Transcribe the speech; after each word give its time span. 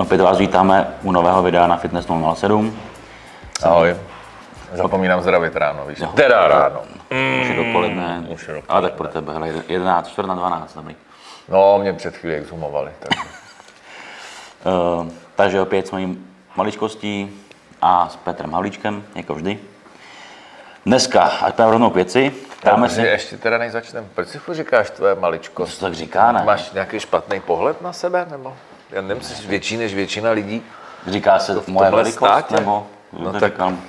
Opět 0.00 0.20
vás 0.20 0.38
vítáme 0.38 0.94
u 1.02 1.12
nového 1.12 1.42
videa 1.42 1.66
na 1.66 1.76
Fitness 1.76 2.06
007. 2.34 2.80
Ahoj. 3.62 3.96
Zapomínám 4.72 5.20
zdravit 5.20 5.56
ráno, 5.56 5.86
víš? 5.86 5.98
Teda 6.14 6.48
ráno. 6.48 6.80
Už 7.42 7.48
je 7.48 7.56
dopoledne, 7.56 8.24
už 8.28 8.48
je 8.48 8.54
dopoledne. 8.54 8.68
ale 8.68 8.82
tak 8.82 8.92
pro 8.92 9.08
tebe, 9.08 9.32
hele, 9.32 9.52
11, 9.68 10.08
4 10.08 10.28
na 10.28 10.34
12, 10.34 10.74
dobrý. 10.74 10.96
No, 11.48 11.78
mě 11.78 11.92
před 11.92 12.16
chvíli 12.16 12.36
exhumovali, 12.36 12.90
tak. 12.98 13.26
Uh, 14.64 15.08
takže 15.34 15.60
opět 15.60 15.88
s 15.88 15.90
mojí 15.90 16.26
maličkostí 16.56 17.40
a 17.82 18.08
s 18.08 18.16
Petrem 18.16 18.52
Havlíčkem, 18.52 19.04
jako 19.14 19.34
vždy. 19.34 19.58
Dneska, 20.86 21.22
ať 21.22 21.54
půjdeme 21.54 21.72
rovnou 21.72 21.90
k 21.90 21.94
věci, 21.94 22.32
dáme 22.64 22.88
si... 22.88 22.94
si, 22.94 23.06
Ještě 23.06 23.36
teda 23.36 23.58
než 23.58 23.72
začneme, 23.72 24.06
proč 24.14 24.28
si 24.28 24.40
říkáš 24.52 24.90
tvoje 24.90 25.14
maličkost? 25.14 25.74
se 25.74 25.80
tak 25.80 25.94
říká, 25.94 26.32
ne? 26.32 26.42
Máš 26.44 26.72
nějaký 26.72 27.00
špatný 27.00 27.40
pohled 27.40 27.82
na 27.82 27.92
sebe, 27.92 28.26
nebo? 28.30 28.56
Já 28.92 29.20
jsi 29.20 29.46
větší 29.48 29.76
než 29.76 29.94
většina 29.94 30.30
lidí. 30.30 30.62
Říká 31.06 31.38
se 31.38 31.60
v 31.60 31.68
moje 31.68 31.90
velikost, 31.90 32.14
státě? 32.14 32.54
nebo 32.54 32.86
No 33.12 33.32
to 33.32 33.40
tak- 33.40 33.52
říkám, 33.52 33.80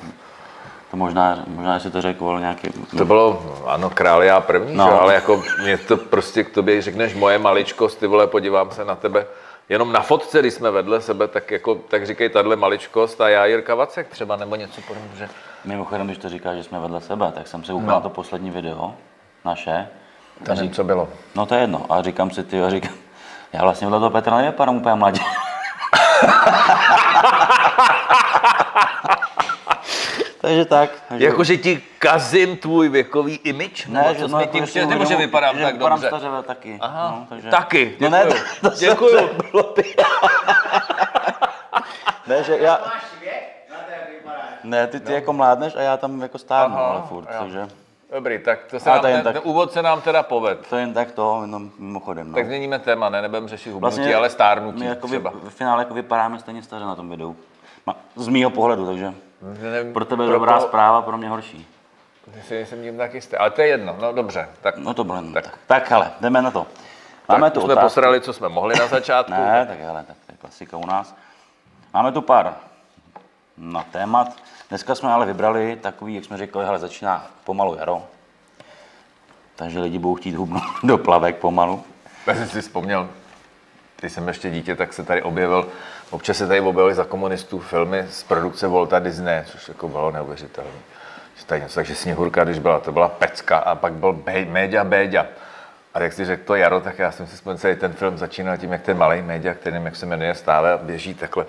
to 0.91 0.97
možná, 0.97 1.43
možná, 1.47 1.79
si 1.79 1.91
to 1.91 2.01
řekl 2.01 2.39
nějaký, 2.39 2.67
To 2.97 3.05
bylo, 3.05 3.57
ano, 3.67 3.89
král 3.89 4.23
já 4.23 4.41
první, 4.41 4.75
No. 4.75 4.85
že? 4.85 4.91
ale 4.91 5.13
jako 5.13 5.43
mě 5.63 5.77
to 5.77 5.97
prostě 5.97 6.43
k 6.43 6.49
tobě 6.49 6.81
řekneš 6.81 7.13
moje 7.15 7.37
maličkost, 7.39 7.99
ty 7.99 8.07
vole, 8.07 8.27
podívám 8.27 8.71
se 8.71 8.85
na 8.85 8.95
tebe. 8.95 9.25
Jenom 9.69 9.91
na 9.91 10.01
fotce, 10.01 10.39
když 10.39 10.53
jsme 10.53 10.71
vedle 10.71 11.01
sebe, 11.01 11.27
tak, 11.27 11.51
jako, 11.51 11.75
tak 11.75 12.05
říkej 12.05 12.29
tahle 12.29 12.55
maličkost 12.55 13.21
a 13.21 13.29
já 13.29 13.45
Jirka 13.45 13.75
Vacek 13.75 14.07
třeba, 14.07 14.35
nebo 14.35 14.55
něco 14.55 14.81
podobného. 14.81 15.15
že? 15.17 15.29
mimochodem, 15.65 16.05
když 16.07 16.17
to 16.17 16.29
říká, 16.29 16.55
že 16.55 16.63
jsme 16.63 16.79
vedle 16.79 17.01
sebe, 17.01 17.31
tak 17.35 17.47
jsem 17.47 17.63
se 17.63 17.71
koukal 17.71 17.95
No. 17.95 18.01
to 18.01 18.09
poslední 18.09 18.51
video, 18.51 18.93
naše, 19.45 19.87
To 20.45 20.53
nevím, 20.55 20.71
co 20.71 20.83
bylo. 20.83 21.09
no 21.35 21.45
to 21.45 21.55
je 21.55 21.61
jedno, 21.61 21.85
a 21.89 22.01
říkám 22.01 22.31
si, 22.31 22.43
ty, 22.43 22.61
a 22.63 22.69
říkám, 22.69 22.93
já 23.53 23.61
vlastně 23.61 23.87
vedle 23.87 23.99
toho 23.99 24.09
Petra 24.09 24.37
nevypadám 24.37 24.75
úplně 24.75 24.95
mladě. 24.95 25.21
takže 30.41 30.65
tak. 30.65 30.89
Takže... 31.09 31.25
Jakože 31.25 31.57
ti 31.57 31.81
kazím 31.99 32.57
tvůj 32.57 32.89
věkový 32.89 33.35
image? 33.43 33.87
Ne, 33.87 34.15
že 34.15 34.21
no, 34.21 34.27
jsi 34.27 34.33
jako 34.35 34.45
tím 34.53 34.65
si 34.65 34.69
chtěl, 34.71 34.87
nebo 34.87 35.05
že 35.05 35.15
vypadám 35.15 35.57
že 35.57 35.63
tak 35.63 35.73
vypadám 35.73 35.97
dobře? 35.97 36.07
stařele 36.07 36.43
taky. 36.43 36.77
Aha, 36.81 37.15
no, 37.19 37.25
takže... 37.29 37.49
taky, 37.49 37.95
No 37.99 38.09
ne, 38.09 38.23
děkuju. 38.25 38.43
to, 38.61 38.69
to 38.69 38.75
se- 38.75 38.85
Děkuju. 38.85 39.27
to 39.27 39.43
bylo 39.51 39.63
ty. 39.63 39.95
ne, 42.27 42.43
že 42.43 42.57
já... 42.57 42.79
Ne, 44.63 44.87
ty, 44.87 44.99
ty 44.99 45.13
jako 45.13 45.33
mládneš 45.33 45.75
a 45.75 45.81
já 45.81 45.97
tam 45.97 46.21
jako 46.21 46.37
stárnu, 46.37 46.75
Aha, 46.77 46.85
ale 46.85 47.01
furt, 47.09 47.27
jo. 47.33 47.39
takže 47.39 47.67
Dobrý, 48.11 48.39
tak 48.39 48.59
to 48.69 48.79
se 48.79 48.89
Ale 48.89 48.95
nám, 48.97 49.01
to 49.01 49.07
jen 49.07 49.17
ten, 49.17 49.23
tak. 49.33 49.33
ten 49.43 49.51
úvod 49.51 49.71
se 49.71 49.81
nám 49.81 50.01
teda 50.01 50.23
poved. 50.23 50.67
to 50.67 50.77
jen 50.77 50.93
tak 50.93 51.11
to, 51.11 51.39
jenom 51.41 51.71
mimochodem. 51.79 52.31
No. 52.31 52.35
Tak 52.35 52.45
změníme 52.45 52.79
téma, 52.79 53.09
ne, 53.09 53.21
nebudeme 53.21 53.47
řešit 53.47 53.69
hubnutí, 53.71 53.95
Vlastně 53.95 54.15
ale 54.15 54.29
stárnutí 54.29 54.79
My 54.79 54.85
jako 54.85 55.07
vy, 55.07 55.17
třeba. 55.17 55.31
v 55.43 55.49
finále 55.49 55.81
jako 55.81 55.93
vypadáme 55.93 56.39
stejně 56.39 56.63
staře 56.63 56.85
na 56.85 56.95
tom 56.95 57.09
videu. 57.09 57.35
Z 58.15 58.27
mýho 58.27 58.49
pohledu, 58.49 58.85
takže 58.87 59.13
Nevím, 59.71 59.93
pro 59.93 60.05
tebe 60.05 60.25
pro 60.25 60.33
dobrá 60.33 60.57
koho- 60.57 60.67
zpráva, 60.67 61.01
pro 61.01 61.17
mě 61.17 61.29
horší. 61.29 61.67
Si 62.47 62.53
nejsem 62.53 62.81
tím 62.81 62.97
tak 62.97 63.13
jistý, 63.13 63.35
ale 63.37 63.49
to 63.49 63.61
je 63.61 63.67
jedno, 63.67 63.95
no 64.01 64.13
dobře. 64.13 64.49
Tak, 64.61 64.77
No 64.77 64.93
to 64.93 65.03
bylo 65.03 65.23
tak. 65.33 65.57
Tak 65.67 65.89
hele, 65.91 66.11
jdeme 66.21 66.41
na 66.41 66.51
to. 66.51 66.67
Máme 67.29 67.41
tak 67.45 67.53
tu 67.53 67.61
jsme 67.61 67.73
otázku. 67.73 67.85
posrali, 67.85 68.21
co 68.21 68.33
jsme 68.33 68.49
mohli 68.49 68.75
na 68.79 68.87
začátku. 68.87 69.31
Ne, 69.37 69.65
tak 69.65 69.79
hele, 69.79 70.03
tak 70.07 70.15
to 70.25 70.31
je 70.31 70.37
klasika 70.37 70.77
u 70.77 70.85
nás. 70.85 71.15
Máme 71.93 72.11
tu 72.11 72.21
pár 72.21 72.53
na 73.57 73.83
témat. 73.83 74.27
Dneska 74.71 74.95
jsme 74.95 75.09
ale 75.09 75.25
vybrali 75.25 75.75
takový, 75.81 76.15
jak 76.15 76.25
jsme 76.25 76.37
říkali, 76.37 76.65
hele, 76.65 76.79
začíná 76.79 77.27
pomalu 77.43 77.75
jaro. 77.75 78.03
Takže 79.55 79.79
lidi 79.79 79.99
budou 79.99 80.15
chtít 80.15 80.35
hubnout 80.35 80.63
do 80.83 80.97
plavek 80.97 81.35
pomalu. 81.35 81.83
Já 82.27 82.35
jsem 82.35 82.49
si 82.49 82.61
vzpomněl, 82.61 83.09
když 83.99 84.13
jsem 84.13 84.27
ještě 84.27 84.49
dítě, 84.49 84.75
tak 84.75 84.93
se 84.93 85.03
tady 85.03 85.21
objevil, 85.21 85.67
občas 86.09 86.37
se 86.37 86.47
tady 86.47 86.59
objevily 86.59 86.95
za 86.95 87.03
komunistů 87.03 87.59
filmy 87.59 88.05
z 88.09 88.23
produkce 88.23 88.67
Volta 88.67 88.99
Disney, 88.99 89.43
což 89.45 89.67
jako 89.67 89.87
bylo 89.87 90.11
neuvěřitelné. 90.11 90.79
Že 91.35 91.45
tady 91.45 91.63
takže 91.75 91.95
Sněhurka, 91.95 92.43
když 92.43 92.59
byla, 92.59 92.79
to 92.79 92.91
byla 92.91 93.09
pecka 93.09 93.57
a 93.57 93.75
pak 93.75 93.93
byl 93.93 94.23
Méďa 94.49 94.83
Béďa. 94.83 95.25
A 95.93 96.01
jak 96.01 96.13
si 96.13 96.25
řekl 96.25 96.43
to 96.45 96.55
Jaro, 96.55 96.81
tak 96.81 96.99
já 96.99 97.11
jsem 97.11 97.27
si 97.27 97.35
vzpomněl, 97.35 97.57
celý 97.57 97.75
ten 97.75 97.93
film 97.93 98.17
začínal 98.17 98.57
tím, 98.57 98.71
jak 98.71 98.81
ten 98.81 98.97
malý 98.97 99.21
Méďa, 99.21 99.53
který 99.53 99.73
nevím, 99.73 99.85
jak 99.85 99.95
se 99.95 100.05
jmenuje, 100.05 100.35
stále 100.35 100.79
běží 100.83 101.13
takhle 101.13 101.45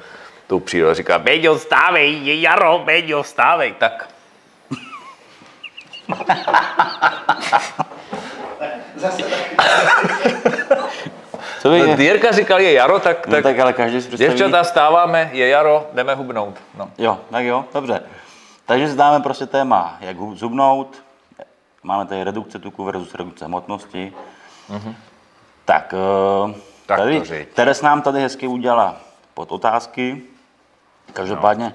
tou 0.53 0.61
přírodou 0.61 0.95
říká, 0.95 1.19
Béďo, 1.19 1.59
stávej, 1.59 2.27
je 2.27 2.41
Jaro, 2.41 2.79
Béďo, 2.85 3.25
stávej. 3.25 3.75
Tak 3.79 4.09
Co 11.61 11.71
vy? 11.71 11.79
no, 11.79 11.95
Jirka 11.99 12.33
říkal, 12.33 12.61
je 12.61 12.73
Jaro, 12.73 13.01
tak, 13.01 13.27
no, 13.27 13.33
tak, 13.33 13.43
tak 13.43 13.59
ale 13.59 13.73
každý 13.73 14.03
si 14.03 14.09
představí... 14.09 14.39
děvčata, 14.39 14.65
stáváme, 14.65 15.31
je 15.33 15.49
Jaro, 15.49 15.87
jdeme 15.93 16.15
hubnout. 16.15 16.59
No. 16.79 16.91
Jo, 16.99 17.19
tak 17.31 17.45
jo, 17.45 17.65
dobře. 17.75 18.03
Takže 18.67 18.89
si 18.89 18.97
dáme 18.97 19.21
prostě 19.21 19.47
téma, 19.47 19.97
jak 20.01 20.17
zubnout. 20.35 21.03
Máme 21.83 22.07
tady 22.07 22.25
redukce 22.25 22.59
tuku 22.59 22.85
versus 22.85 23.15
redukce 23.15 23.45
hmotnosti. 23.45 24.13
Tak, 25.65 25.95
eh, 26.49 26.55
Tak 26.87 26.99
tady. 26.99 27.47
Teres 27.55 27.83
nám 27.83 28.03
tady 28.03 28.21
hezky 28.21 28.47
udělala 28.47 28.97
pod 29.35 29.53
otázky. 29.53 30.23
Každopádně 31.13 31.75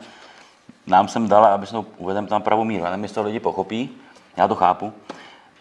nám 0.87 1.07
jsem 1.07 1.27
dala, 1.29 1.47
aby 1.47 1.67
jsme 1.67 1.83
to 1.83 1.85
uvedeme 1.97 2.27
tam 2.27 2.41
pravou 2.41 2.63
míru. 2.63 2.83
Já 2.83 2.89
nevím, 2.89 3.03
jestli 3.03 3.15
to 3.15 3.23
lidi 3.23 3.39
pochopí, 3.39 3.97
já 4.37 4.47
to 4.47 4.55
chápu. 4.55 4.93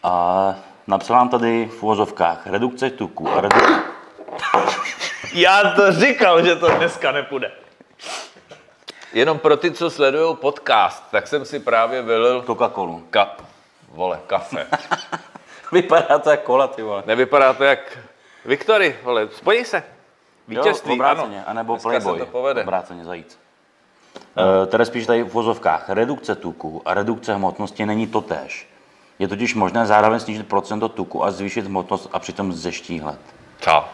A 0.03 0.55
napsal 0.87 1.17
nám 1.17 1.29
tady 1.29 1.67
v 1.67 1.83
uvozovkách 1.83 2.47
redukce 2.47 2.91
tuku 2.91 3.31
a 3.31 3.41
redukce... 3.41 3.83
Já 5.35 5.71
to 5.71 5.93
říkal, 5.93 6.45
že 6.45 6.57
to 6.57 6.71
dneska 6.71 7.13
nepůjde. 7.13 7.53
Jenom 9.13 9.39
pro 9.39 9.57
ty, 9.57 9.71
co 9.71 9.91
sledují 9.91 10.37
podcast, 10.37 11.05
tak 11.11 11.27
jsem 11.27 11.45
si 11.45 11.61
právě 11.61 12.03
vylil 12.03 12.43
Coca-Colu. 12.43 13.03
ka... 13.11 13.37
Vole, 13.89 14.21
kafe. 14.27 14.67
Vypadá 15.73 16.19
to 16.19 16.31
jako 16.31 16.43
kola, 16.43 16.69
ty 16.69 16.83
vole. 16.83 17.03
Nevypadá 17.07 17.53
to 17.53 17.65
jak... 17.65 17.99
Viktory, 18.45 18.97
vole, 19.03 19.29
spojí 19.33 19.65
se. 19.65 19.83
Vítězství, 20.49 20.91
jo, 20.91 20.95
obráceně, 20.95 21.37
ano. 21.37 21.45
anebo 21.47 21.73
Dneska 21.73 21.89
Playboy. 21.89 22.19
se 22.19 22.25
to 22.25 22.31
povede. 22.31 22.63
Obráceně 22.63 23.05
zajíc. 23.05 23.39
No. 24.37 24.67
Tady 24.67 24.87
spíš 24.87 25.07
tady 25.07 25.23
v 25.23 25.33
vozovkách. 25.33 25.85
Redukce 25.89 26.35
tuku 26.35 26.83
a 26.85 26.95
redukce 26.95 27.35
hmotnosti 27.35 27.87
není 27.87 28.07
to 28.07 28.21
též. 28.21 28.69
Je 29.19 29.29
totiž 29.29 29.55
možné 29.55 29.87
zároveň 29.87 30.21
snížit 30.21 30.47
procento 30.49 30.89
tuku 30.89 31.25
a 31.25 31.31
zvýšit 31.31 31.67
hmotnost 31.67 32.09
a 32.13 32.19
přitom 32.19 32.53
zeštíhlet. 32.53 33.19
Co? 33.61 33.85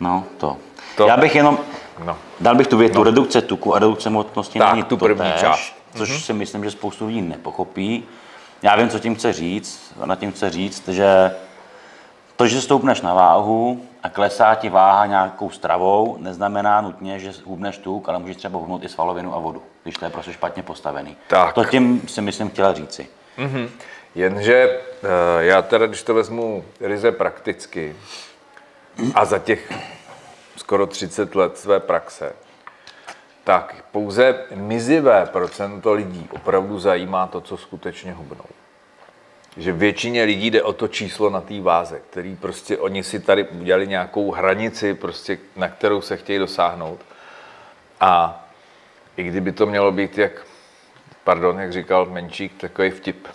No, 0.00 0.24
to. 0.36 0.56
To- 0.96 1.06
Já 1.06 1.16
bych 1.16 1.34
jenom, 1.34 1.58
No. 2.04 2.16
dal 2.40 2.54
bych 2.54 2.66
tu 2.66 2.76
větu, 2.76 2.98
no. 2.98 3.04
redukce 3.04 3.42
tuku 3.42 3.74
a 3.74 3.78
redukce 3.78 4.08
hmotnosti 4.08 4.58
Tak, 4.58 4.70
není 4.72 4.82
tu 4.82 4.96
to 4.96 5.04
první 5.04 5.32
část. 5.40 5.72
což 5.94 6.10
mm-hmm. 6.10 6.24
si 6.26 6.32
myslím, 6.32 6.64
že 6.64 6.70
spoustu 6.70 7.06
lidí 7.06 7.22
nepochopí. 7.22 8.04
Já 8.62 8.76
vím, 8.76 8.88
co 8.88 8.98
tím 8.98 9.14
chce 9.14 9.32
říct. 9.32 9.94
Na 10.04 10.16
tím 10.16 10.32
chce 10.32 10.50
říct, 10.50 10.88
že 10.88 11.34
to, 12.36 12.46
že 12.46 12.60
stoupneš 12.60 13.00
na 13.00 13.14
váhu 13.14 13.82
a 14.02 14.08
klesá 14.08 14.54
ti 14.54 14.68
váha 14.68 15.06
nějakou 15.06 15.50
stravou, 15.50 16.16
neznamená 16.20 16.80
nutně, 16.80 17.18
že 17.18 17.32
hubneš 17.44 17.78
tuk, 17.78 18.08
ale 18.08 18.18
můžeš 18.18 18.36
třeba 18.36 18.58
hubnout 18.58 18.84
i 18.84 18.88
svalovinu 18.88 19.34
a 19.34 19.38
vodu, 19.38 19.62
když 19.82 19.94
to 19.94 20.04
je 20.04 20.10
prostě 20.10 20.32
špatně 20.32 20.62
postavený. 20.62 21.16
Tak. 21.26 21.54
To 21.54 21.64
tím 21.64 22.08
si 22.08 22.20
myslím 22.20 22.50
chtěla 22.50 22.72
říci. 22.72 23.08
Jenže 24.14 24.80
eh, 25.02 25.08
já 25.38 25.62
teda, 25.62 25.86
když 25.86 26.02
to 26.02 26.14
vezmu 26.14 26.64
ryze 26.80 27.12
prakticky 27.12 27.96
a 29.14 29.24
za 29.24 29.38
těch 29.38 29.72
skoro 30.56 30.86
30 30.86 31.34
let 31.34 31.58
své 31.58 31.80
praxe, 31.80 32.32
tak 33.44 33.84
pouze 33.92 34.44
mizivé 34.54 35.26
procento 35.26 35.92
lidí 35.92 36.28
opravdu 36.32 36.78
zajímá 36.78 37.26
to, 37.26 37.40
co 37.40 37.56
skutečně 37.56 38.12
hubnou. 38.12 38.44
Že 39.60 39.72
většině 39.72 40.24
lidí 40.24 40.50
jde 40.50 40.62
o 40.62 40.72
to 40.72 40.88
číslo 40.88 41.30
na 41.30 41.40
té 41.40 41.60
váze, 41.60 42.00
který 42.10 42.36
prostě 42.36 42.78
oni 42.78 43.02
si 43.02 43.20
tady 43.20 43.44
udělali 43.44 43.86
nějakou 43.88 44.30
hranici, 44.32 44.94
prostě, 44.94 45.38
na 45.56 45.68
kterou 45.68 46.00
se 46.00 46.16
chtějí 46.16 46.38
dosáhnout. 46.38 47.00
A 48.00 48.44
i 49.16 49.22
kdyby 49.22 49.52
to 49.52 49.66
mělo 49.66 49.92
být 49.92 50.18
jak 50.18 50.32
pardon, 51.24 51.60
jak 51.60 51.72
říkal 51.72 52.06
Menčík, 52.06 52.60
takový 52.60 52.90
vtip. 52.90 53.28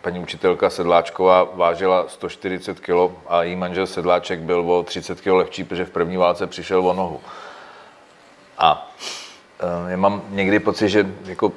Paní 0.00 0.18
učitelka 0.18 0.70
Sedláčková 0.70 1.44
vážila 1.44 2.08
140 2.08 2.80
kg 2.80 2.90
a 3.26 3.42
její 3.42 3.56
manžel 3.56 3.86
Sedláček 3.86 4.40
byl 4.40 4.72
o 4.72 4.82
30 4.82 5.20
kg 5.20 5.26
lehčí, 5.26 5.64
protože 5.64 5.84
v 5.84 5.90
první 5.90 6.16
válce 6.16 6.46
přišel 6.46 6.86
o 6.86 6.94
nohu. 6.94 7.20
A 8.58 8.90
eh, 9.60 9.90
já 9.90 9.96
mám 9.96 10.22
někdy 10.28 10.58
pocit, 10.58 10.88
že 10.88 11.06
jako 11.24 11.52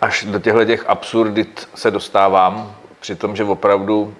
až 0.00 0.24
do 0.24 0.38
těchto 0.38 0.64
těch 0.64 0.88
absurdit 0.88 1.68
se 1.74 1.90
dostávám, 1.90 2.76
při 3.04 3.16
tom, 3.16 3.36
že 3.36 3.44
opravdu, 3.44 4.14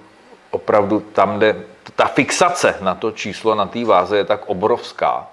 opravdu 0.51 1.01
tam, 1.01 1.37
kde 1.37 1.57
ta 1.97 2.05
fixace 2.05 2.75
na 2.81 2.95
to 2.95 3.11
číslo, 3.11 3.55
na 3.55 3.67
té 3.67 3.85
váze 3.85 4.17
je 4.17 4.25
tak 4.25 4.47
obrovská, 4.47 5.27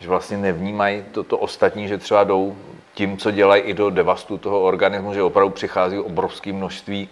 že 0.00 0.08
vlastně 0.08 0.36
nevnímají 0.36 1.04
to, 1.12 1.22
to 1.22 1.38
ostatní, 1.38 1.88
že 1.88 1.98
třeba 1.98 2.24
jdou 2.24 2.56
tím, 2.94 3.18
co 3.18 3.30
dělají 3.30 3.62
i 3.62 3.74
do 3.74 3.90
devastu 3.90 4.38
toho 4.38 4.62
organismu, 4.62 5.14
že 5.14 5.22
opravdu 5.22 5.50
přichází 5.50 5.98
obrovské 5.98 6.52
množství 6.52 7.08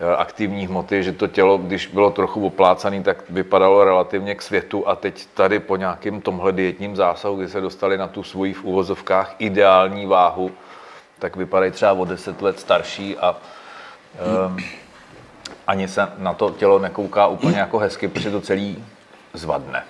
eh, 0.00 0.16
aktivní 0.16 0.66
hmoty, 0.66 1.02
že 1.02 1.12
to 1.12 1.26
tělo, 1.26 1.58
když 1.58 1.86
bylo 1.86 2.10
trochu 2.10 2.46
oplácané, 2.46 3.02
tak 3.02 3.30
vypadalo 3.30 3.84
relativně 3.84 4.34
k 4.34 4.42
světu 4.42 4.88
a 4.88 4.96
teď 4.96 5.26
tady 5.34 5.58
po 5.58 5.76
nějakém 5.76 6.20
tomhle 6.20 6.52
dietním 6.52 6.96
zásahu, 6.96 7.36
kdy 7.36 7.48
se 7.48 7.60
dostali 7.60 7.98
na 7.98 8.08
tu 8.08 8.22
svoji 8.22 8.52
v 8.52 8.64
úvozovkách 8.64 9.34
ideální 9.38 10.06
váhu, 10.06 10.50
tak 11.18 11.36
vypadají 11.36 11.72
třeba 11.72 11.92
o 11.92 12.04
10 12.04 12.42
let 12.42 12.60
starší 12.60 13.16
a 13.16 13.36
um, 14.48 14.79
ani 15.66 15.88
se 15.88 16.08
na 16.18 16.34
to 16.34 16.50
tělo 16.50 16.78
nekouká 16.78 17.26
úplně 17.26 17.58
jako 17.58 17.78
hezky, 17.78 18.08
protože 18.08 18.30
to 18.30 18.40
celý 18.40 18.84
zvadne. 19.34 19.82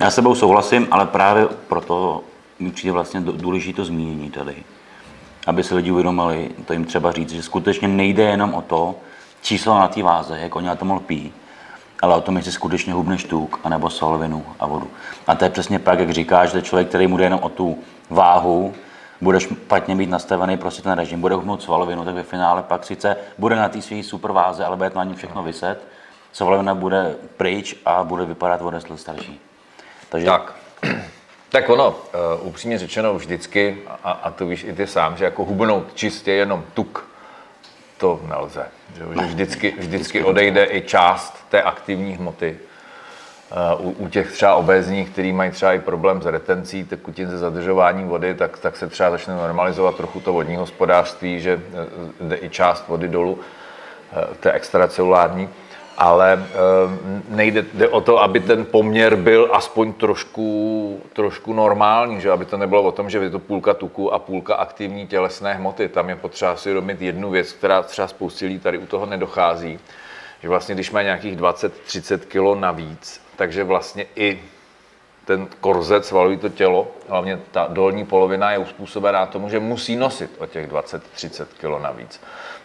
Já 0.00 0.10
s 0.10 0.14
sebou 0.14 0.34
souhlasím, 0.34 0.88
ale 0.90 1.06
právě 1.06 1.46
proto 1.68 2.22
mi 2.58 2.70
přijde 2.70 2.92
vlastně 2.92 3.20
důležité 3.20 3.76
to 3.76 3.84
zmínění 3.84 4.30
tady. 4.30 4.56
Aby 5.46 5.64
se 5.64 5.74
lidi 5.74 5.90
uvědomili, 5.90 6.50
to 6.64 6.72
jim 6.72 6.84
třeba 6.84 7.12
říct, 7.12 7.30
že 7.30 7.42
skutečně 7.42 7.88
nejde 7.88 8.22
jenom 8.22 8.54
o 8.54 8.62
to 8.62 8.94
číslo 9.42 9.78
na 9.78 9.88
té 9.88 10.02
váze, 10.02 10.38
jak 10.38 10.56
oni 10.56 10.66
na 10.66 10.74
tom 10.74 10.90
lpí, 10.90 11.32
ale 12.02 12.14
o 12.14 12.20
tom, 12.20 12.36
jestli 12.36 12.52
skutečně 12.52 12.92
hubneš 12.92 13.24
tuk, 13.24 13.60
anebo 13.64 13.90
solovinu 13.90 14.46
a 14.60 14.66
vodu. 14.66 14.90
A 15.26 15.34
to 15.34 15.44
je 15.44 15.50
přesně 15.50 15.78
pak, 15.78 15.98
jak 15.98 16.10
říkáš, 16.10 16.52
že 16.52 16.62
člověk, 16.62 16.88
který 16.88 17.06
mu 17.06 17.16
jde 17.16 17.24
jenom 17.24 17.40
o 17.42 17.48
tu 17.48 17.78
váhu, 18.10 18.74
bude 19.20 19.40
špatně 19.40 19.94
mít 19.94 20.10
nastavený 20.10 20.56
prostě 20.56 20.82
ten 20.82 20.92
režim, 20.92 21.20
bude 21.20 21.34
hubnout 21.34 21.62
svalovinu, 21.62 22.04
tak 22.04 22.14
ve 22.14 22.22
finále 22.22 22.62
pak 22.62 22.84
sice 22.84 23.16
bude 23.38 23.56
na 23.56 23.68
té 23.68 23.82
své 23.82 24.02
superváze, 24.02 24.64
ale 24.64 24.76
bude 24.76 24.90
to 24.90 24.98
na 24.98 25.04
ní 25.04 25.14
všechno 25.14 25.42
vyset, 25.42 25.86
svalovina 26.32 26.74
bude 26.74 27.16
pryč 27.36 27.74
a 27.84 28.04
bude 28.04 28.24
vypadat 28.24 28.62
o 28.62 28.96
starší. 28.96 29.40
Takže... 30.08 30.26
Tak. 30.26 30.54
Tak 31.50 31.68
ono, 31.68 31.88
uh, 31.88 32.46
upřímně 32.46 32.78
řečeno, 32.78 33.14
vždycky, 33.14 33.78
a, 34.04 34.10
a 34.10 34.30
to 34.30 34.46
víš 34.46 34.64
i 34.64 34.72
ty 34.72 34.86
sám, 34.86 35.16
že 35.16 35.24
jako 35.24 35.44
hubnout 35.44 35.94
čistě 35.94 36.32
jenom 36.32 36.64
tuk, 36.74 37.08
to 37.98 38.20
nelze. 38.28 38.66
Že 38.96 39.04
vždycky, 39.04 39.74
vždycky 39.78 40.24
odejde 40.24 40.66
i 40.70 40.82
část 40.82 41.44
té 41.48 41.62
aktivní 41.62 42.12
hmoty. 42.12 42.58
Uh, 43.80 43.86
u, 43.86 43.90
u 43.90 44.08
těch 44.08 44.32
třeba 44.32 44.54
obézních, 44.54 45.10
který 45.10 45.32
mají 45.32 45.50
třeba 45.50 45.72
i 45.72 45.78
problém 45.78 46.22
s 46.22 46.26
retencí, 46.26 46.84
tekutin 46.84 47.30
se 47.30 47.38
zadržováním 47.38 48.08
vody, 48.08 48.34
tak, 48.34 48.58
tak 48.58 48.76
se 48.76 48.86
třeba 48.86 49.10
začne 49.10 49.36
normalizovat 49.36 49.96
trochu 49.96 50.20
to 50.20 50.32
vodní 50.32 50.56
hospodářství, 50.56 51.40
že 51.40 51.60
jde 52.20 52.38
i 52.40 52.48
část 52.48 52.88
vody 52.88 53.08
dolů, 53.08 53.32
uh, 53.32 54.34
té 54.40 54.52
extracelulární. 54.52 55.48
Ale 55.98 56.32
eh, 56.32 56.54
nejde 57.28 57.64
jde 57.74 57.88
o 57.88 58.00
to, 58.00 58.22
aby 58.22 58.40
ten 58.40 58.64
poměr 58.64 59.16
byl 59.16 59.50
aspoň 59.52 59.92
trošku, 59.92 61.00
trošku 61.12 61.52
normální, 61.52 62.20
že? 62.20 62.30
Aby 62.30 62.44
to 62.44 62.56
nebylo 62.56 62.82
o 62.82 62.92
tom, 62.92 63.10
že 63.10 63.18
je 63.18 63.30
to 63.30 63.38
půlka 63.38 63.74
tuku 63.74 64.14
a 64.14 64.18
půlka 64.18 64.54
aktivní 64.54 65.06
tělesné 65.06 65.54
hmoty. 65.54 65.88
Tam 65.88 66.08
je 66.08 66.16
potřeba 66.16 66.56
si 66.56 66.68
uvědomit 66.68 67.02
jednu 67.02 67.30
věc, 67.30 67.52
která 67.52 67.82
třeba 67.82 68.08
spoustě 68.08 68.46
lidí 68.46 68.58
tady 68.58 68.78
u 68.78 68.86
toho 68.86 69.06
nedochází, 69.06 69.78
že 70.42 70.48
vlastně 70.48 70.74
když 70.74 70.90
má 70.90 71.02
nějakých 71.02 71.36
20-30 71.36 72.18
kg 72.18 72.60
navíc, 72.60 73.20
takže 73.36 73.64
vlastně 73.64 74.06
i 74.16 74.40
ten 75.24 75.48
korzet 75.60 76.04
svalují 76.04 76.38
to 76.38 76.48
tělo, 76.48 76.88
hlavně 77.08 77.40
ta 77.50 77.66
dolní 77.70 78.06
polovina 78.06 78.52
je 78.52 78.58
uspůsobená 78.58 79.26
tomu, 79.26 79.48
že 79.48 79.60
musí 79.60 79.96
nosit 79.96 80.30
o 80.38 80.46
těch 80.46 80.68
20-30 80.68 81.46
kg 81.60 81.82
navíc. 81.82 82.20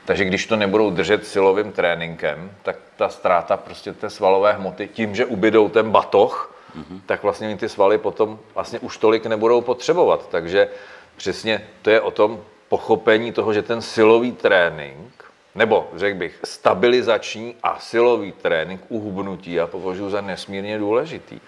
Takže 0.06 0.26
když 0.26 0.46
to 0.46 0.56
nebudou 0.56 0.90
držet 0.90 1.28
silovým 1.28 1.72
tréninkem, 1.72 2.52
tak 2.64 2.76
ta 2.96 3.10
ztráta 3.10 3.58
prostě 3.58 3.94
té 3.94 4.10
svalové 4.10 4.54
hmoty, 4.54 4.88
tím, 4.94 5.16
že 5.16 5.26
ubydou 5.26 5.70
ten 5.70 5.92
batoh, 5.92 6.56
mm-hmm. 6.78 7.00
tak 7.06 7.24
vlastně 7.24 7.58
ty 7.58 7.70
svaly 7.70 7.98
potom 7.98 8.40
vlastně 8.54 8.80
už 8.80 8.98
tolik 8.98 9.26
nebudou 9.26 9.62
potřebovat. 9.62 10.30
Takže 10.30 10.70
přesně 11.16 11.68
to 11.82 11.90
je 11.90 12.02
o 12.02 12.12
tom 12.12 12.42
pochopení 12.70 13.32
toho, 13.32 13.54
že 13.54 13.62
ten 13.62 13.82
silový 13.82 14.32
trénink, 14.32 15.24
nebo 15.56 15.90
řekl 15.96 16.20
bych 16.20 16.40
stabilizační 16.44 17.56
a 17.64 17.80
silový 17.80 18.32
trénink 18.32 18.82
uhubnutí 18.90 19.54
já 19.54 19.68
považuji 19.68 20.10
za 20.10 20.22
nesmírně 20.22 20.80
důležitý. 20.80 21.40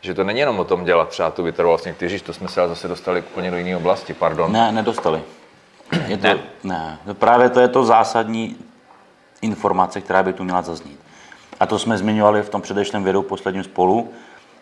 Že 0.00 0.14
to 0.14 0.24
není 0.24 0.40
jenom 0.40 0.58
o 0.58 0.64
tom 0.64 0.84
dělat 0.84 1.08
třeba 1.08 1.30
tu 1.30 1.42
vytrvalost 1.42 1.86
někteří, 1.86 2.20
to 2.20 2.32
jsme 2.32 2.48
se 2.48 2.68
zase 2.68 2.88
dostali 2.88 3.20
úplně 3.20 3.50
do 3.50 3.56
jiné 3.56 3.76
oblasti, 3.76 4.14
pardon. 4.14 4.52
Ne, 4.52 4.72
nedostali. 4.72 5.22
Je 6.06 6.16
to, 6.16 6.26
ne. 6.26 6.38
ne. 6.64 6.98
No 7.06 7.14
právě 7.14 7.50
to 7.50 7.60
je 7.60 7.68
to 7.68 7.84
zásadní 7.84 8.56
informace, 9.42 10.00
která 10.00 10.22
by 10.22 10.32
tu 10.32 10.44
měla 10.44 10.62
zaznít. 10.62 11.00
A 11.60 11.66
to 11.66 11.78
jsme 11.78 11.98
zmiňovali 11.98 12.42
v 12.42 12.48
tom 12.48 12.62
předešlém 12.62 13.04
videu 13.04 13.22
posledním 13.22 13.64
spolu, 13.64 14.10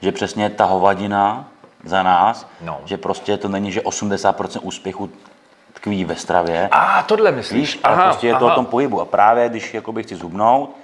že 0.02 0.12
přesně 0.12 0.50
ta 0.50 0.64
hovadina 0.64 1.48
za 1.84 2.02
nás, 2.02 2.46
no. 2.60 2.80
že 2.84 2.96
prostě 2.96 3.36
to 3.36 3.48
není, 3.48 3.72
že 3.72 3.80
80% 3.80 4.60
úspěchu 4.62 5.10
tkví 5.72 6.04
ve 6.04 6.16
stravě. 6.16 6.68
A 6.70 7.02
tohle 7.02 7.32
myslíš? 7.32 7.80
Aha, 7.82 8.02
ale 8.02 8.10
prostě 8.10 8.26
je 8.26 8.34
to 8.34 8.44
aha. 8.44 8.54
o 8.54 8.56
tom 8.56 8.66
pohybu. 8.66 9.00
A 9.00 9.04
právě 9.04 9.48
když 9.48 9.74
jakoby 9.74 10.02
chci 10.02 10.16
zhubnout 10.16 10.76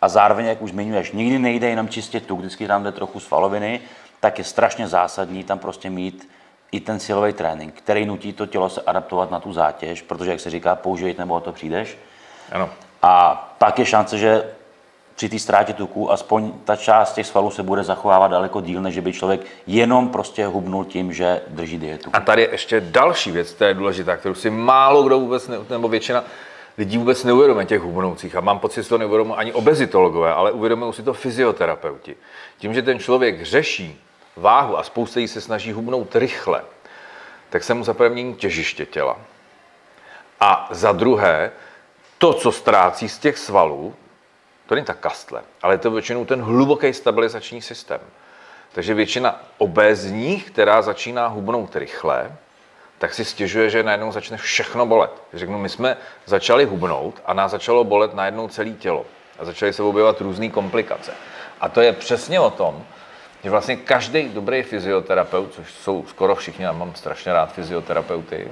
a 0.00 0.08
zároveň, 0.08 0.46
jak 0.46 0.62
už 0.62 0.70
zmiňuješ, 0.70 1.12
nikdy 1.12 1.38
nejde 1.38 1.68
jenom 1.68 1.88
čistě 1.88 2.20
tu, 2.20 2.36
vždycky 2.36 2.66
tam 2.66 2.84
jde 2.84 2.92
trochu 2.92 3.20
svaloviny, 3.20 3.80
tak 4.20 4.38
je 4.38 4.44
strašně 4.44 4.88
zásadní 4.88 5.44
tam 5.44 5.58
prostě 5.58 5.90
mít 5.90 6.28
i 6.72 6.80
ten 6.80 7.00
silový 7.00 7.32
trénink, 7.32 7.74
který 7.74 8.06
nutí 8.06 8.32
to 8.32 8.46
tělo 8.46 8.68
se 8.68 8.80
adaptovat 8.80 9.30
na 9.30 9.40
tu 9.40 9.52
zátěž, 9.52 10.02
protože, 10.02 10.30
jak 10.30 10.40
se 10.40 10.50
říká, 10.50 10.74
použij 10.74 11.14
nebo 11.18 11.34
o 11.34 11.40
to 11.40 11.52
přijdeš. 11.52 11.98
Ano. 12.52 12.70
A 13.02 13.34
pak 13.58 13.78
je 13.78 13.86
šance, 13.86 14.18
že 14.18 14.44
při 15.18 15.28
té 15.28 15.38
ztrátě 15.38 15.72
tuku 15.72 16.12
aspoň 16.12 16.52
ta 16.64 16.76
část 16.76 17.12
těch 17.12 17.26
svalů 17.26 17.50
se 17.50 17.62
bude 17.62 17.84
zachovávat 17.84 18.30
daleko 18.30 18.60
díl, 18.60 18.82
než 18.82 18.98
by 18.98 19.12
člověk 19.12 19.40
jenom 19.66 20.08
prostě 20.08 20.46
hubnul 20.46 20.84
tím, 20.84 21.12
že 21.12 21.40
drží 21.48 21.78
dietu. 21.78 22.10
A 22.12 22.20
tady 22.20 22.42
je 22.42 22.48
ještě 22.50 22.80
další 22.80 23.30
věc, 23.30 23.52
která 23.52 23.68
je 23.68 23.74
důležitá, 23.74 24.16
kterou 24.16 24.34
si 24.34 24.50
málo 24.50 25.02
kdo 25.02 25.20
vůbec, 25.20 25.48
ne, 25.48 25.56
nebo 25.70 25.88
většina 25.88 26.24
lidí 26.78 26.98
vůbec 26.98 27.24
neuvědomuje 27.24 27.66
těch 27.66 27.80
hubnoucích. 27.80 28.36
A 28.36 28.40
mám 28.40 28.58
pocit, 28.58 28.82
že 28.82 28.88
to 28.88 28.98
neuvědomují 28.98 29.38
ani 29.38 29.52
obezitologové, 29.52 30.34
ale 30.34 30.52
uvědomují 30.52 30.92
si 30.92 31.02
to 31.02 31.14
fyzioterapeuti. 31.14 32.16
Tím, 32.58 32.74
že 32.74 32.82
ten 32.82 32.98
člověk 32.98 33.42
řeší 33.42 34.00
váhu 34.36 34.78
a 34.78 34.82
spousta 34.82 35.20
jí 35.20 35.28
se 35.28 35.40
snaží 35.40 35.72
hubnout 35.72 36.16
rychle, 36.16 36.62
tak 37.50 37.64
se 37.64 37.74
mu 37.74 37.84
zaprvé 37.84 38.10
mění 38.10 38.34
těžiště 38.34 38.86
těla. 38.86 39.18
A 40.40 40.68
za 40.70 40.92
druhé, 40.92 41.50
to, 42.18 42.32
co 42.32 42.52
ztrácí 42.52 43.08
z 43.08 43.18
těch 43.18 43.38
svalů, 43.38 43.94
to 44.68 44.74
není 44.74 44.84
ta 44.84 44.94
kastle, 44.94 45.42
ale 45.62 45.74
je 45.74 45.78
to 45.78 45.90
většinou 45.90 46.24
ten 46.24 46.42
hluboký 46.42 46.92
stabilizační 46.92 47.62
systém. 47.62 48.00
Takže 48.72 48.94
většina 48.94 49.40
obézních, 49.58 50.50
která 50.50 50.82
začíná 50.82 51.26
hubnout 51.26 51.76
rychle, 51.76 52.32
tak 52.98 53.14
si 53.14 53.24
stěžuje, 53.24 53.70
že 53.70 53.82
najednou 53.82 54.12
začne 54.12 54.36
všechno 54.36 54.86
bolet. 54.86 55.10
Řeknu, 55.34 55.58
my 55.58 55.68
jsme 55.68 55.96
začali 56.26 56.64
hubnout 56.64 57.22
a 57.26 57.32
nás 57.32 57.50
začalo 57.50 57.84
bolet 57.84 58.14
najednou 58.14 58.48
celé 58.48 58.70
tělo. 58.70 59.06
A 59.38 59.44
začaly 59.44 59.72
se 59.72 59.82
objevovat 59.82 60.20
různé 60.20 60.48
komplikace. 60.48 61.12
A 61.60 61.68
to 61.68 61.80
je 61.80 61.92
přesně 61.92 62.40
o 62.40 62.50
tom, 62.50 62.84
že 63.44 63.50
vlastně 63.50 63.76
každý 63.76 64.28
dobrý 64.28 64.62
fyzioterapeut, 64.62 65.54
což 65.54 65.72
jsou 65.72 66.04
skoro 66.08 66.34
všichni, 66.34 66.64
já 66.64 66.72
mám 66.72 66.94
strašně 66.94 67.32
rád 67.32 67.52
fyzioterapeuty, 67.52 68.48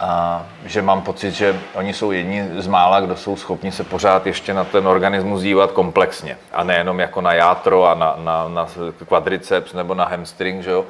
a 0.00 0.46
že 0.64 0.82
mám 0.82 1.02
pocit, 1.02 1.30
že 1.30 1.60
oni 1.74 1.92
jsou 1.92 2.10
jedni 2.10 2.48
z 2.58 2.66
mála, 2.66 3.00
kdo 3.00 3.16
jsou 3.16 3.36
schopni 3.36 3.72
se 3.72 3.84
pořád 3.84 4.26
ještě 4.26 4.54
na 4.54 4.64
ten 4.64 4.86
organismus 4.86 5.42
dívat 5.42 5.72
komplexně. 5.72 6.38
A 6.52 6.64
nejenom 6.64 7.00
jako 7.00 7.20
na 7.20 7.32
játro 7.32 7.84
a 7.84 7.94
na, 7.94 8.14
na, 8.18 8.48
na 8.48 8.68
quadriceps 9.08 9.72
nebo 9.72 9.94
na 9.94 10.04
hamstring, 10.04 10.62
že 10.62 10.70
jo? 10.70 10.84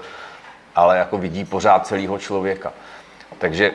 ale 0.75 0.99
jako 0.99 1.19
vidí 1.19 1.45
pořád 1.45 1.87
celého 1.87 2.19
člověka. 2.19 2.73
Takže 3.39 3.73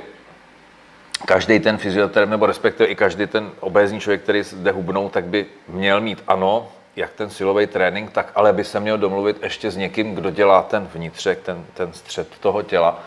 každý 1.25 1.59
ten 1.59 1.77
fyzioterapeut, 1.77 2.31
nebo 2.31 2.45
respektive 2.45 2.89
i 2.89 2.95
každý 2.95 3.27
ten 3.27 3.51
obézní 3.59 3.99
člověk, 3.99 4.21
který 4.21 4.43
jde 4.53 4.71
hubnout, 4.71 5.11
tak 5.11 5.25
by 5.25 5.45
měl 5.67 6.01
mít 6.01 6.23
ano, 6.27 6.67
jak 6.95 7.13
ten 7.13 7.29
silový 7.29 7.67
trénink, 7.67 8.11
tak 8.11 8.31
ale 8.35 8.53
by 8.53 8.63
se 8.63 8.79
měl 8.79 8.97
domluvit 8.97 9.43
ještě 9.43 9.71
s 9.71 9.77
někým, 9.77 10.15
kdo 10.15 10.29
dělá 10.29 10.61
ten 10.63 10.89
vnitřek, 10.93 11.39
ten, 11.39 11.65
ten 11.73 11.93
střed 11.93 12.39
toho 12.39 12.61
těla, 12.61 12.99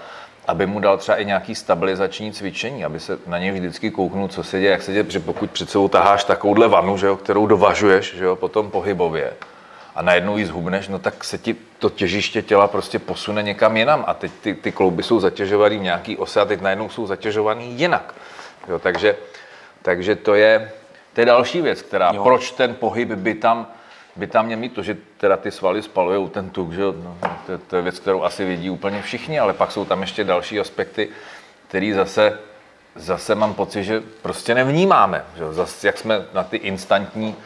aby 0.49 0.67
mu 0.67 0.81
dal 0.81 0.99
třeba 0.99 1.19
i 1.19 1.25
nějaký 1.25 1.55
stabilizační 1.55 2.33
cvičení, 2.33 2.85
aby 2.85 3.01
se 3.01 3.19
na 3.27 3.39
něj 3.39 3.51
vždycky 3.51 3.91
kouknul, 3.91 4.29
co 4.29 4.45
se 4.45 4.61
děje, 4.61 4.73
jak 4.73 4.83
se 4.83 4.93
děje, 4.93 5.05
protože 5.05 5.21
pokud 5.21 5.51
před 5.51 5.71
sebou 5.71 5.89
taháš 5.89 6.25
takovouhle 6.25 6.69
vanu, 6.69 6.99
že 6.99 7.07
jo, 7.07 7.17
kterou 7.17 7.47
dovažuješ, 7.47 8.15
že 8.17 8.25
jo, 8.25 8.37
potom 8.37 8.71
pohybově, 8.71 9.33
a 9.95 10.03
najednou 10.03 10.39
ji 10.39 10.47
zhubneš, 10.47 10.89
no 10.89 10.99
tak 10.99 11.25
se 11.25 11.39
ti 11.39 11.57
to 11.79 11.91
těžiště 11.91 12.43
těla 12.43 12.69
prostě 12.69 12.99
posune 12.99 13.43
někam 13.43 13.77
jinam 13.77 14.05
a 14.07 14.15
teď 14.15 14.33
ty, 14.41 14.55
ty 14.55 14.73
klouby 14.73 15.03
jsou 15.03 15.21
zatěžovaný 15.21 15.79
v 15.79 15.83
nějaký 15.83 16.17
ose 16.17 16.41
a 16.41 16.45
teď 16.45 16.61
najednou 16.61 16.89
jsou 16.89 17.07
zatěžovaný 17.07 17.73
jinak. 17.73 18.15
Jo, 18.69 18.79
takže, 18.79 19.17
takže 19.83 20.17
to 20.17 20.35
je, 20.35 20.73
to 21.13 21.21
je 21.21 21.27
další 21.27 21.61
věc, 21.61 21.83
která, 21.83 22.13
jo. 22.15 22.23
proč 22.23 22.51
ten 22.51 22.75
pohyb 22.75 23.09
by 23.09 23.35
tam, 23.35 23.67
by 24.17 24.27
tam 24.27 24.47
měl 24.47 24.59
mít 24.59 24.75
to, 24.75 24.83
že 24.83 24.97
teda 25.17 25.37
ty 25.37 25.51
svaly 25.51 25.83
spalují 25.83 26.29
ten 26.31 26.51
tuk, 26.51 26.73
že 26.73 26.83
no, 26.83 27.19
to, 27.47 27.59
to 27.59 27.77
je 27.77 27.83
věc, 27.83 27.99
kterou 27.99 28.23
asi 28.23 28.45
vidí 28.45 28.71
úplně 28.71 29.03
všichni, 29.03 29.39
ale 29.39 29.53
pak 29.53 29.73
jsou 29.73 29.85
tam 29.85 30.01
ještě 30.01 30.25
další 30.25 30.61
aspekty, 30.61 31.09
který 31.69 31.93
zase, 31.93 32.39
zase 32.95 33.35
mám 33.35 33.55
pocit, 33.55 33.85
že 33.85 34.03
prostě 34.23 34.55
nevnímáme. 34.55 35.25
Že? 35.37 35.53
Zase, 35.53 35.87
jak 35.87 35.99
jsme 35.99 36.25
na 36.33 36.45
ty 36.45 36.57
instantní, 36.57 37.37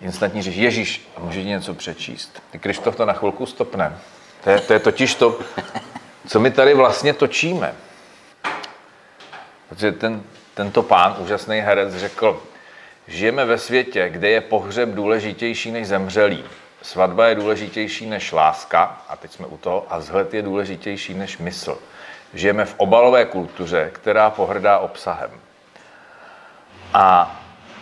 instantní 0.00 0.42
říš, 0.42 0.56
Ježíš, 0.56 1.08
a 1.16 1.20
může 1.20 1.44
něco 1.44 1.74
přečíst. 1.74 2.42
Když 2.52 2.78
to 2.78 3.06
na 3.06 3.12
chvilku 3.12 3.46
stopne. 3.46 3.98
To 4.44 4.50
je, 4.50 4.60
to 4.60 4.72
je 4.72 4.78
totiž 4.78 5.14
to, 5.14 5.38
co 6.26 6.40
my 6.40 6.50
tady 6.50 6.74
vlastně 6.74 7.14
točíme. 7.14 7.74
Protože 9.68 9.92
ten, 9.92 10.22
tento 10.54 10.82
pán, 10.82 11.16
úžasný 11.18 11.60
herec, 11.60 11.96
řekl, 11.96 12.42
žijeme 13.08 13.44
ve 13.44 13.58
světě, 13.58 14.08
kde 14.08 14.30
je 14.30 14.40
pohřeb 14.40 14.88
důležitější 14.88 15.70
než 15.70 15.88
zemřelý. 15.88 16.44
Svatba 16.82 17.26
je 17.26 17.34
důležitější 17.34 18.06
než 18.06 18.32
láska, 18.32 19.02
a 19.08 19.16
teď 19.16 19.32
jsme 19.32 19.46
u 19.46 19.56
toho, 19.56 19.86
a 19.90 19.98
vzhled 19.98 20.34
je 20.34 20.42
důležitější 20.42 21.14
než 21.14 21.38
mysl. 21.38 21.78
Žijeme 22.34 22.64
v 22.64 22.74
obalové 22.76 23.24
kultuře, 23.24 23.90
která 23.94 24.30
pohrdá 24.30 24.78
obsahem. 24.78 25.30
A 26.94 27.40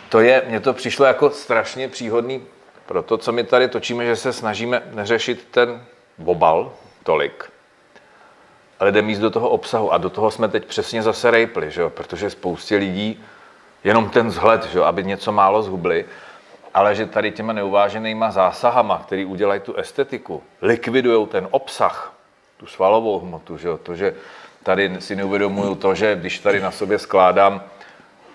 to 0.09 0.21
je, 0.21 0.43
mně 0.47 0.61
to 0.61 0.73
přišlo 0.73 1.07
jako 1.07 1.31
strašně 1.31 1.89
příhodný 1.89 2.43
pro 2.87 3.03
to, 3.03 3.19
co 3.19 3.33
my 3.33 3.45
tady 3.45 3.69
točíme, 3.69 4.07
že 4.07 4.17
se 4.17 4.33
snažíme 4.33 4.83
neřešit 4.93 5.49
ten 5.51 5.85
obal 6.25 6.73
tolik, 7.03 7.51
ale 8.81 8.93
jdeme 8.93 9.11
jít 9.11 9.19
do 9.19 9.31
toho 9.31 9.49
obsahu. 9.49 9.93
A 9.93 9.99
do 9.99 10.11
toho 10.11 10.31
jsme 10.31 10.49
teď 10.49 10.65
přesně 10.65 11.03
zase 11.03 11.31
rejpli, 11.31 11.71
že 11.71 11.81
jo? 11.81 11.91
protože 11.91 12.31
spoustě 12.31 12.77
lidí 12.77 13.25
jenom 13.87 14.11
ten 14.11 14.27
vzhled, 14.29 14.67
že 14.73 14.83
aby 14.85 15.05
něco 15.05 15.33
málo 15.33 15.63
zhubli, 15.63 16.05
ale 16.75 16.95
že 16.95 17.07
tady 17.07 17.31
těma 17.31 17.53
neuváženýma 17.53 18.31
zásahama, 18.31 19.03
který 19.07 19.25
udělají 19.25 19.61
tu 19.61 19.75
estetiku, 19.75 20.43
likvidují 20.63 21.27
ten 21.27 21.49
obsah, 21.51 22.13
tu 22.57 22.67
svalovou 22.67 23.21
hmotu, 23.21 23.59
že 23.59 23.69
to, 23.83 23.95
že 23.95 24.15
tady 24.63 24.97
si 24.99 25.17
neuvědomuju 25.17 25.75
to, 25.75 25.95
že 25.95 26.17
když 26.17 26.39
tady 26.39 26.61
na 26.61 26.71
sobě 26.71 26.99
skládám 26.99 27.63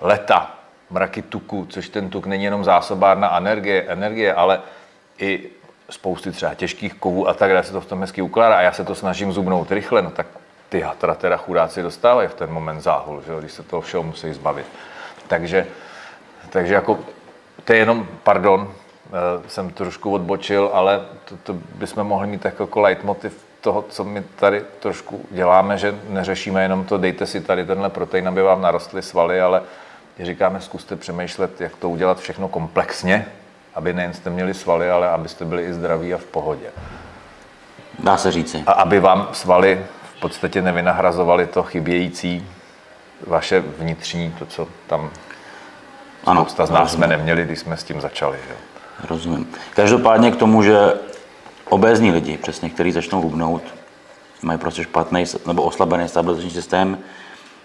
leta, 0.02 0.56
mraky 0.90 1.22
tuku, 1.22 1.68
což 1.70 1.90
ten 1.90 2.10
tuk 2.10 2.26
není 2.26 2.44
jenom 2.44 2.64
zásobárna 2.64 3.38
energie, 3.38 3.84
energie, 3.88 4.34
ale 4.34 4.62
i 5.20 5.50
spousty 5.90 6.32
třeba 6.32 6.54
těžkých 6.54 6.94
kovů 6.94 7.28
a 7.28 7.34
tak 7.34 7.52
dále 7.52 7.64
se 7.64 7.72
to 7.72 7.82
v 7.82 7.86
tom 7.86 8.02
hezky 8.02 8.22
ukládá 8.22 8.56
a 8.56 8.62
já 8.62 8.72
se 8.72 8.84
to 8.84 8.96
snažím 8.96 9.32
zubnout 9.32 9.72
rychle, 9.72 10.02
no 10.02 10.12
tak 10.12 10.28
ty 10.70 10.82
hatra 10.82 11.16
teda 11.16 11.38
chudáci 11.38 11.82
dostávají 11.82 12.30
v 12.30 12.34
ten 12.34 12.50
moment 12.50 12.82
záhul, 12.82 13.22
že 13.22 13.34
když 13.40 13.52
se 13.52 13.64
toho 13.64 13.82
všeho 13.82 14.04
musí 14.04 14.34
zbavit. 14.34 14.66
Takže, 15.32 15.68
takže 16.50 16.74
jako, 16.74 17.00
to 17.64 17.74
je 17.74 17.80
jenom, 17.80 18.08
pardon, 18.24 18.72
eh, 19.08 19.50
jsem 19.50 19.70
trošku 19.70 20.14
odbočil, 20.14 20.70
ale 20.74 21.02
to, 21.26 21.38
to 21.44 21.54
bychom 21.76 22.04
mohli 22.04 22.28
mít 22.28 22.46
jako 22.46 22.80
leitmotiv 22.82 23.46
toho, 23.62 23.86
co 23.90 24.04
my 24.04 24.24
tady 24.36 24.64
trošku 24.80 25.26
děláme, 25.32 25.78
že 25.78 25.96
neřešíme 26.10 26.64
jenom 26.64 26.86
to, 26.86 26.98
dejte 26.98 27.26
si 27.26 27.42
tady 27.42 27.66
tenhle 27.66 27.90
protein, 27.90 28.28
aby 28.28 28.42
vám 28.42 28.62
narostly 28.62 29.02
svaly, 29.02 29.42
ale 29.42 29.62
říkáme, 30.20 30.62
zkuste 30.62 30.96
přemýšlet, 30.96 31.62
jak 31.62 31.76
to 31.76 31.90
udělat 31.90 32.20
všechno 32.20 32.48
komplexně, 32.48 33.26
aby 33.76 33.94
nejen 33.94 34.14
jste 34.14 34.30
měli 34.30 34.54
svaly, 34.54 34.90
ale 34.90 35.10
abyste 35.10 35.46
byli 35.46 35.64
i 35.64 35.74
zdraví 35.74 36.14
a 36.14 36.18
v 36.18 36.26
pohodě. 36.26 36.68
Dá 38.00 38.18
se 38.18 38.32
říci. 38.32 38.64
A 38.68 38.72
aby 38.72 39.00
vám 39.00 39.28
svaly 39.32 39.86
v 40.04 40.20
podstatě 40.20 40.62
nevynahrazovali 40.62 41.48
to 41.48 41.64
chybějící 41.64 42.48
vaše 43.28 43.60
vnitřní, 43.60 44.36
to, 44.40 44.46
co 44.46 44.68
tam 44.88 45.10
ano, 46.26 46.42
spousta 46.42 46.66
z 46.66 46.70
nás 46.70 46.94
jsme 46.94 47.08
neměli, 47.08 47.46
když 47.46 47.60
jsme 47.60 47.78
s 47.78 47.84
tím 47.84 48.02
začali. 48.02 48.38
Že? 48.48 48.56
Rozumím. 49.10 49.48
Každopádně 49.76 50.32
k 50.32 50.36
tomu, 50.36 50.64
že 50.64 50.94
obézní 51.70 52.12
lidi, 52.12 52.38
přesně, 52.38 52.70
kteří 52.70 52.92
začnou 52.92 53.22
hubnout, 53.22 53.64
mají 54.42 54.60
prostě 54.60 54.84
špatný 54.84 55.24
nebo 55.48 55.64
oslabený 55.64 56.08
stabilizační 56.08 56.52
systém, 56.52 56.98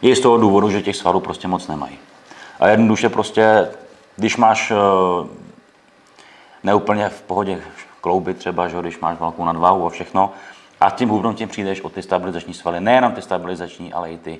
je 0.02 0.16
z 0.16 0.20
toho 0.20 0.38
důvodu, 0.38 0.70
že 0.70 0.82
těch 0.82 0.96
svalů 0.96 1.20
prostě 1.20 1.48
moc 1.48 1.68
nemají. 1.68 1.98
A 2.60 2.68
jednoduše 2.68 3.08
prostě, 3.08 3.68
když 4.16 4.36
máš 4.36 4.70
eh, 4.70 4.76
neúplně 6.64 7.08
v 7.08 7.22
pohodě 7.22 7.60
klouby 8.00 8.34
třeba, 8.34 8.68
že 8.68 8.76
když 8.80 8.98
máš 8.98 9.18
velkou 9.18 9.44
nadváhu 9.44 9.86
a 9.86 9.90
všechno, 9.90 10.32
a 10.80 10.90
tím 10.90 11.08
hubnou 11.08 11.32
tím 11.32 11.48
přijdeš 11.48 11.80
o 11.80 11.88
ty 11.88 12.02
stabilizační 12.02 12.54
svaly, 12.54 12.80
nejenom 12.80 13.12
ty 13.12 13.22
stabilizační, 13.22 13.92
ale 13.92 14.12
i 14.12 14.18
ty, 14.18 14.38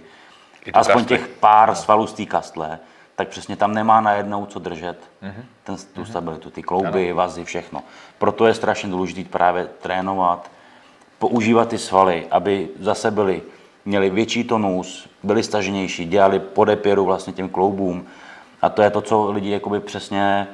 aspoň 0.73 1.05
kastly. 1.05 1.19
těch 1.19 1.29
pár 1.29 1.75
svalů 1.75 2.07
z 2.07 2.13
té 2.13 2.27
kastle, 2.27 2.79
tak 3.17 3.29
přesně 3.29 3.57
tam 3.57 3.75
nemá 3.75 4.01
najednou 4.01 4.47
co 4.47 4.59
držet 4.59 4.99
mm-hmm. 5.23 5.45
ten, 5.65 5.77
tu 5.77 6.03
mm-hmm. 6.03 6.05
stabilitu, 6.05 6.51
ty 6.51 6.63
klouby, 6.63 7.07
ano. 7.07 7.17
vazy, 7.17 7.45
všechno. 7.45 7.83
Proto 8.19 8.47
je 8.47 8.55
strašně 8.55 8.89
důležité 8.89 9.31
právě 9.31 9.69
trénovat, 9.83 10.51
používat 11.19 11.69
ty 11.69 11.79
svaly, 11.79 12.27
aby 12.31 12.69
zase 12.81 13.11
byly, 13.11 13.43
měli 13.85 14.11
větší 14.11 14.45
tonus, 14.45 15.09
byli 15.23 15.43
staženější, 15.43 16.05
dělali 16.05 16.39
podepěru 16.39 17.05
vlastně 17.05 17.33
těm 17.33 17.49
kloubům. 17.49 18.07
A 18.63 18.69
to 18.69 18.83
je 18.83 18.91
to, 18.91 19.01
co 19.01 19.31
lidi 19.31 19.51
jakoby 19.51 19.81
přesně 19.81 20.47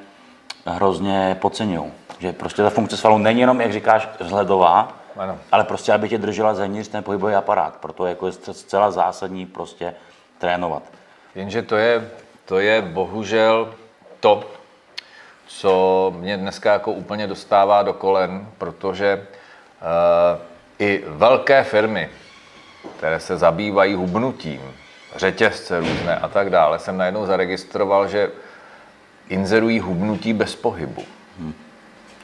hrozně 0.67 1.37
podceňují. 1.41 1.93
Že 2.19 2.33
prostě 2.33 2.63
ta 2.63 2.71
funkce 2.71 2.97
svalů 2.97 3.19
není 3.19 3.41
jenom, 3.41 3.61
jak 3.61 3.73
říkáš, 3.73 4.09
vzhledová, 4.21 5.02
ano. 5.17 5.39
ale 5.53 5.65
prostě, 5.65 5.93
aby 5.93 6.09
tě 6.09 6.19
držela 6.19 6.55
zevnitř 6.55 6.89
ten 6.89 7.05
pohybový 7.05 7.35
aparát. 7.35 7.77
Proto 7.77 8.07
jako 8.07 8.27
je 8.27 8.33
zcela 8.33 8.91
zásadní 8.91 9.47
prostě 9.47 9.95
trénovat. 10.39 10.83
Jenže 11.35 11.63
to 11.63 11.77
je, 11.77 12.11
to 12.45 12.59
je 12.59 12.83
bohužel 12.83 13.75
to, 14.21 14.51
co 15.47 16.13
mě 16.17 16.37
dneska 16.37 16.73
jako 16.73 16.93
úplně 16.93 17.27
dostává 17.27 17.83
do 17.83 17.93
kolen, 17.93 18.47
protože 18.59 19.17
uh, 19.17 20.41
i 20.79 21.05
velké 21.07 21.65
firmy, 21.65 22.11
které 22.97 23.21
se 23.21 23.37
zabývají 23.37 23.95
hubnutím, 23.95 24.61
řetězce 25.17 25.81
různé 25.81 26.17
a 26.17 26.29
tak 26.29 26.51
dále, 26.51 26.79
jsem 26.79 26.97
najednou 26.97 27.27
zaregistroval, 27.27 28.09
že 28.09 28.31
inzerují 29.29 29.81
hubnutí 29.81 30.33
bez 30.33 30.57
pohybu. 30.57 31.05
Hmm. 31.39 31.55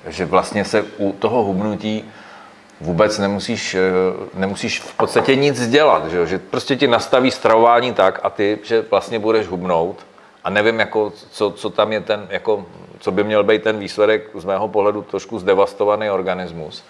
Že 0.07 0.25
vlastně 0.25 0.64
se 0.64 0.83
u 0.83 1.12
toho 1.12 1.42
hubnutí 1.42 2.11
vůbec 2.80 3.18
nemusíš, 3.18 3.75
eh, 3.75 3.80
nemusíš 4.35 4.80
v 4.80 4.94
podstatě 4.97 5.37
nic 5.37 5.68
dělat, 5.68 6.11
že, 6.11 6.26
že 6.26 6.38
prostě 6.38 6.76
ti 6.76 6.87
nastaví 6.87 7.30
stravování 7.30 7.94
tak 7.94 8.20
a 8.23 8.30
ty, 8.30 8.58
že 8.62 8.85
vlastně 8.90 9.18
budeš 9.18 9.47
hubnout 9.47 10.06
a 10.44 10.50
nevím, 10.50 10.80
jako, 10.80 11.12
co, 11.30 11.50
co 11.50 11.70
tam 11.70 11.92
je 11.92 12.00
ten, 12.00 12.26
jako, 12.30 12.66
co 12.99 13.11
by 13.11 13.25
měl 13.25 13.44
být 13.44 13.62
ten 13.62 13.78
výsledek 13.78 14.30
z 14.35 14.44
mého 14.44 14.68
pohledu 14.68 15.02
trošku 15.02 15.38
zdevastovaný 15.38 16.11
organismus. 16.11 16.85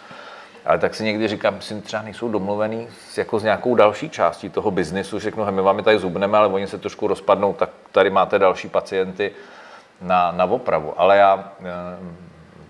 Ale 0.66 0.78
tak 0.78 0.95
si 0.95 1.04
někdy 1.04 1.28
říkám, 1.28 1.61
si 1.61 1.80
třeba 1.80 2.02
nejsou 2.02 2.28
domluvený 2.28 2.88
s, 3.11 3.18
jako 3.18 3.38
s 3.38 3.42
nějakou 3.42 3.75
další 3.75 4.11
částí 4.11 4.50
toho 4.50 4.71
biznisu, 4.71 5.18
řeknu, 5.18 5.47
my 5.50 5.62
vám 5.62 5.78
je 5.78 5.85
tady 5.85 5.99
zubneme, 5.99 6.38
ale 6.38 6.49
oni 6.49 6.66
se 6.66 6.78
trošku 6.78 7.07
rozpadnou, 7.07 7.52
tak 7.52 7.71
tady 7.92 8.11
máte 8.11 8.38
další 8.38 8.68
pacienty 8.68 9.33
na, 10.02 10.33
na 10.33 10.45
opravu. 10.45 10.92
Ale 10.97 11.16
já 11.16 11.52
eh, 11.61 11.64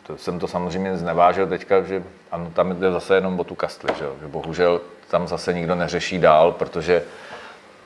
to 0.09 0.19
jsem 0.19 0.39
to 0.39 0.49
samozřejmě 0.49 0.97
znevážil 0.97 1.47
teďka, 1.47 1.83
že 1.83 2.03
ano, 2.31 2.51
tam 2.55 2.81
jde 2.81 2.93
zase 2.93 3.15
jenom 3.15 3.41
o 3.41 3.45
tu 3.45 3.55
kastli, 3.55 3.95
že, 3.99 4.05
že 4.21 4.27
bohužel 4.27 4.81
tam 5.11 5.29
zase 5.29 5.53
nikdo 5.53 5.75
neřeší 5.75 6.19
dál, 6.19 6.53
protože 6.53 7.03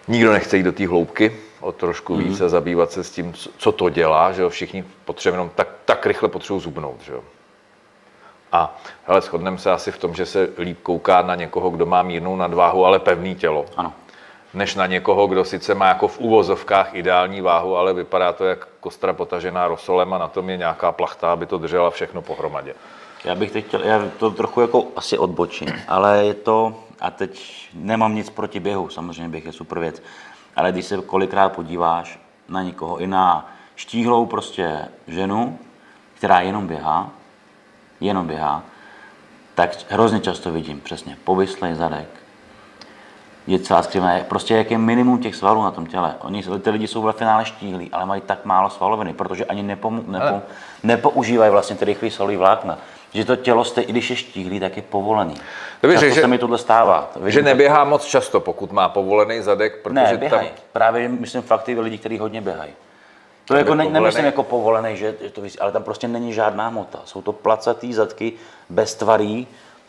nikdo 0.09 0.33
nechce 0.33 0.57
jít 0.57 0.63
do 0.63 0.73
té 0.73 0.87
hloubky, 0.87 1.37
o 1.61 1.73
trošku 1.73 2.15
mm-hmm. 2.15 2.29
více 2.29 2.49
zabývat 2.49 2.93
se 2.93 3.05
s 3.05 3.11
tím, 3.11 3.35
co 3.57 3.73
to 3.73 3.89
dělá, 3.89 4.33
že 4.33 4.43
jo, 4.43 4.49
všichni 4.49 4.85
potřebujeme 5.05 5.43
jenom 5.43 5.51
tak, 5.55 5.69
tak 5.85 6.07
rychle 6.07 6.29
potřebují 6.29 6.63
zubnout, 6.63 7.01
že 7.01 7.13
jo. 7.13 7.25
A 8.53 8.81
hele, 9.07 9.21
shodneme 9.21 9.59
se 9.59 9.71
asi 9.71 9.93
v 9.93 9.99
tom, 9.99 10.15
že 10.15 10.27
se 10.27 10.49
líp 10.59 10.79
kouká 10.83 11.23
na 11.23 11.35
někoho, 11.35 11.71
kdo 11.71 11.87
má 11.87 12.03
mírnou 12.03 12.37
nadváhu, 12.37 12.85
ale 12.85 12.99
pevný 12.99 13.35
tělo. 13.35 13.67
Ano. 13.77 13.93
Než 14.55 14.75
na 14.75 14.87
někoho, 14.87 15.27
kdo 15.27 15.45
sice 15.45 15.75
má 15.75 15.89
jako 15.89 16.09
v 16.09 16.19
úvozovkách 16.19 16.95
ideální 16.95 17.41
váhu, 17.41 17.77
ale 17.77 17.95
vypadá 17.95 18.33
to 18.33 18.45
jak 18.45 18.69
kostra 18.81 19.13
potažená 19.13 19.69
rosolem 19.69 20.13
a 20.13 20.19
na 20.19 20.29
tom 20.29 20.51
je 20.51 20.57
nějaká 20.57 20.93
plachta, 20.93 21.33
aby 21.33 21.47
to 21.47 21.59
držela 21.59 21.91
všechno 21.91 22.23
pohromadě. 22.23 22.75
Já 23.25 23.35
bych 23.35 23.51
teď 23.51 23.67
chtěl, 23.67 23.81
já 23.85 24.09
to 24.19 24.31
trochu 24.31 24.61
jako 24.61 24.85
asi 24.97 25.19
odbočím, 25.19 25.69
ale 25.89 26.25
je 26.25 26.35
to, 26.35 26.75
a 27.01 27.11
teď 27.11 27.69
nemám 27.75 28.15
nic 28.15 28.31
proti 28.31 28.61
běhu, 28.61 28.89
samozřejmě 28.89 29.29
běh 29.29 29.45
je 29.45 29.53
super 29.53 29.79
věc, 29.79 30.03
ale 30.57 30.73
když 30.73 30.87
se 30.87 30.97
kolikrát 30.97 31.49
podíváš 31.49 32.21
na 32.49 32.63
někoho, 32.63 32.99
i 32.99 33.07
na 33.07 33.51
štíhlou 33.77 34.27
prostě 34.27 34.89
ženu, 35.07 35.59
která 36.15 36.41
jenom 36.41 36.67
běhá, 36.67 37.11
jenom 38.01 38.27
běhá, 38.27 38.63
tak 39.55 39.71
hrozně 39.89 40.21
často 40.21 40.53
vidím 40.53 40.81
přesně 40.81 41.17
povyslej 41.25 41.75
zadek, 41.75 42.22
je 43.47 43.59
celá 43.59 43.83
skřivná. 43.83 44.19
Prostě 44.29 44.57
jak 44.57 44.71
je 44.71 44.79
minimum 44.79 45.19
těch 45.19 45.37
svalů 45.37 45.63
na 45.63 45.71
tom 45.71 45.87
těle. 45.87 46.15
Oni, 46.21 46.45
ty 46.63 46.71
lidi 46.71 46.89
jsou 46.89 47.03
ve 47.03 47.13
finále 47.13 47.45
štíhlí, 47.45 47.91
ale 47.93 48.07
mají 48.07 48.21
tak 48.21 48.45
málo 48.45 48.71
svaloviny, 48.71 49.13
protože 49.13 49.45
ani 49.45 49.63
nepo, 49.63 49.91
nepo, 49.91 50.43
nepoužívají 50.83 51.51
vlastně 51.51 51.77
ty 51.77 51.85
rychlý 51.85 52.11
svalový 52.11 52.37
vlákna. 52.37 52.79
Že 53.15 53.25
to 53.25 53.37
tělo 53.37 53.65
jste, 53.65 53.83
i 53.83 53.93
když 53.93 54.11
je 54.11 54.17
štíhlý, 54.17 54.61
tak 54.61 54.77
je 54.77 54.83
povolený. 54.83 55.35
To 55.81 55.87
bych 55.87 55.99
řekl, 55.99 56.15
se 56.15 56.27
mi 56.27 56.39
tohle 56.39 56.59
stává. 56.59 57.11
To 57.15 57.31
že 57.31 57.43
neběhá 57.43 57.85
moc 57.85 58.05
často, 58.05 58.41
pokud 58.41 58.73
má 58.73 58.89
povolený 58.89 59.41
zadek, 59.41 59.83
protože 59.83 59.95
ne, 59.95 60.17
běhaj. 60.17 60.47
tam... 60.47 60.57
Právě 60.73 61.09
myslím 61.09 61.43
fakt 61.43 61.63
ty 61.63 61.81
lidi, 61.81 61.99
kteří 61.99 62.19
hodně 62.19 62.41
běhají. 62.41 62.73
To 63.45 63.55
jako 63.55 63.75
ne, 63.75 63.85
nemyslím 63.85 64.25
jako 64.25 64.43
povolený, 64.43 64.97
že, 64.97 65.15
že 65.23 65.31
to, 65.31 65.43
ale 65.61 65.73
tam 65.73 65.83
prostě 65.83 66.09
není 66.09 66.33
žádná 66.33 66.69
hmota. 66.69 66.99
Jsou 67.05 67.23
to 67.23 67.33
placatý 67.33 67.93
zadky 67.93 68.33
bez 68.69 68.95
tvarí, 68.95 69.47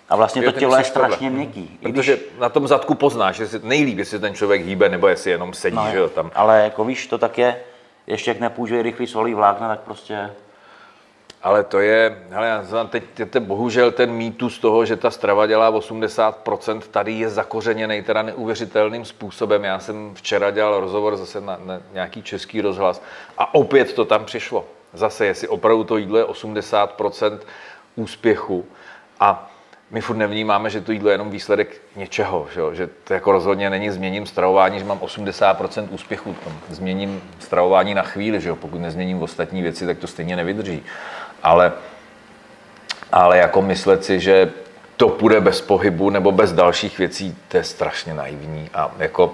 a 0.09 0.15
vlastně 0.15 0.43
to 0.43 0.51
tělo 0.51 0.77
je 0.77 0.83
strašně 0.83 1.29
tohle. 1.29 1.29
měkký. 1.29 1.79
Protože 1.83 2.15
když... 2.15 2.27
na 2.39 2.49
tom 2.49 2.67
zadku 2.67 2.95
poznáš, 2.95 3.35
že 3.35 3.47
si 3.47 3.59
nejlíp, 3.63 3.97
jestli 3.97 4.19
ten 4.19 4.35
člověk 4.35 4.65
hýbe, 4.65 4.89
nebo 4.89 5.07
jestli 5.07 5.31
jenom 5.31 5.53
sedí, 5.53 5.75
no, 5.75 5.91
že 5.91 5.97
jo, 5.97 6.09
tam. 6.09 6.31
Ale 6.35 6.63
jako 6.63 6.85
víš, 6.85 7.07
to 7.07 7.17
tak 7.17 7.37
je, 7.37 7.59
ještě 8.07 8.31
jak 8.31 8.39
nepoužije 8.39 8.83
rychlý 8.83 9.07
svalý 9.07 9.33
vlákna, 9.33 9.67
tak 9.67 9.79
prostě... 9.79 10.29
Ale 11.43 11.63
to 11.63 11.79
je, 11.79 12.23
hele, 12.29 12.47
já 12.47 12.63
znám 12.63 12.87
teď 12.87 13.03
je 13.19 13.25
to 13.25 13.39
bohužel 13.39 13.91
ten 13.91 14.11
mýtus 14.11 14.59
toho, 14.59 14.85
že 14.85 14.95
ta 14.95 15.11
strava 15.11 15.47
dělá 15.47 15.71
80%, 15.71 16.81
tady 16.91 17.11
je 17.13 17.29
zakořeněný 17.29 18.03
teda 18.03 18.21
neuvěřitelným 18.21 19.05
způsobem. 19.05 19.63
Já 19.63 19.79
jsem 19.79 20.15
včera 20.15 20.51
dělal 20.51 20.79
rozhovor 20.79 21.17
zase 21.17 21.41
na, 21.41 21.59
na 21.65 21.81
nějaký 21.93 22.23
český 22.23 22.61
rozhlas 22.61 23.01
a 23.37 23.53
opět 23.53 23.93
to 23.93 24.05
tam 24.05 24.25
přišlo. 24.25 24.65
Zase, 24.93 25.25
jestli 25.25 25.47
opravdu 25.47 25.83
to 25.83 25.97
jídlo 25.97 26.17
je 26.17 26.25
80% 26.25 27.39
úspěchu 27.95 28.65
a 29.19 29.52
my 29.93 30.01
furt 30.01 30.17
nevnímáme, 30.17 30.69
že 30.69 30.81
to 30.81 30.91
jídlo 30.91 31.09
je 31.09 31.13
jenom 31.13 31.31
výsledek 31.31 31.81
něčeho, 31.95 32.47
že, 32.53 32.59
jo? 32.59 32.73
že 32.73 32.89
to 33.03 33.13
jako 33.13 33.31
rozhodně 33.31 33.69
není 33.69 33.89
změním 33.89 34.25
stravování, 34.25 34.79
že 34.79 34.85
mám 34.85 34.99
80% 34.99 35.87
úspěchu, 35.89 36.35
tam 36.43 36.53
změním 36.69 37.21
stravování 37.39 37.93
na 37.93 38.01
chvíli, 38.01 38.41
že 38.41 38.49
jo? 38.49 38.55
pokud 38.55 38.81
nezměním 38.81 39.21
ostatní 39.21 39.61
věci, 39.61 39.85
tak 39.85 39.97
to 39.97 40.07
stejně 40.07 40.35
nevydrží. 40.35 40.83
Ale, 41.43 41.73
ale 43.11 43.37
jako 43.37 43.61
myslet 43.61 44.05
si, 44.05 44.19
že 44.19 44.51
to 44.97 45.09
půjde 45.09 45.41
bez 45.41 45.61
pohybu 45.61 46.09
nebo 46.09 46.31
bez 46.31 46.53
dalších 46.53 46.97
věcí, 46.97 47.37
to 47.47 47.57
je 47.57 47.63
strašně 47.63 48.13
naivní 48.13 48.69
a 48.73 48.91
jako 48.99 49.25
uh, 49.25 49.33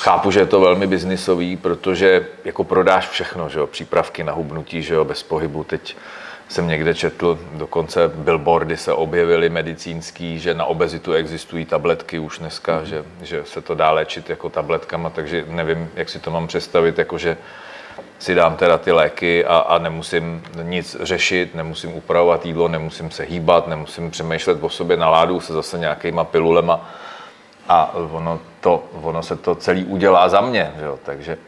chápu, 0.00 0.30
že 0.30 0.40
je 0.40 0.46
to 0.46 0.60
velmi 0.60 0.86
biznisový, 0.86 1.56
protože 1.56 2.26
jako 2.44 2.64
prodáš 2.64 3.08
všechno, 3.08 3.48
že 3.48 3.58
jo? 3.58 3.66
přípravky 3.66 4.24
na 4.24 4.32
hubnutí, 4.32 4.82
že 4.82 4.94
jo? 4.94 5.04
bez 5.04 5.22
pohybu, 5.22 5.64
teď 5.64 5.96
jsem 6.50 6.68
někde 6.68 6.94
četl, 6.94 7.38
dokonce 7.52 8.08
billboardy 8.08 8.76
se 8.76 8.92
objevily 8.92 9.48
medicínský, 9.48 10.38
že 10.38 10.54
na 10.54 10.64
obezitu 10.64 11.12
existují 11.12 11.64
tabletky 11.64 12.18
už 12.18 12.38
dneska, 12.38 12.80
mm-hmm. 12.80 12.84
že, 12.84 13.04
že 13.22 13.44
se 13.44 13.60
to 13.60 13.74
dá 13.74 13.90
léčit 13.90 14.30
jako 14.30 14.50
tabletkama, 14.50 15.10
takže 15.10 15.44
nevím, 15.48 15.90
jak 15.94 16.08
si 16.08 16.18
to 16.18 16.30
mám 16.30 16.46
představit, 16.46 16.98
jakože 16.98 17.36
si 18.18 18.34
dám 18.34 18.56
teda 18.56 18.78
ty 18.78 18.92
léky 18.92 19.44
a, 19.44 19.58
a 19.58 19.78
nemusím 19.78 20.42
nic 20.62 20.96
řešit, 21.00 21.54
nemusím 21.54 21.94
upravovat 21.94 22.46
jídlo, 22.46 22.68
nemusím 22.68 23.10
se 23.10 23.22
hýbat, 23.22 23.68
nemusím 23.68 24.10
přemýšlet 24.10 24.58
o 24.60 24.68
sobě, 24.68 24.96
naládu 24.96 25.40
se 25.40 25.52
zase 25.52 25.78
nějakýma 25.78 26.24
pilulema 26.24 26.90
a 27.68 27.94
ono, 27.94 28.40
to, 28.60 28.84
ono 28.92 29.22
se 29.22 29.36
to 29.36 29.54
celý 29.54 29.84
udělá 29.84 30.28
za 30.28 30.40
mě, 30.40 30.72
že 30.78 30.84
jo? 30.84 30.98
takže 31.04 31.38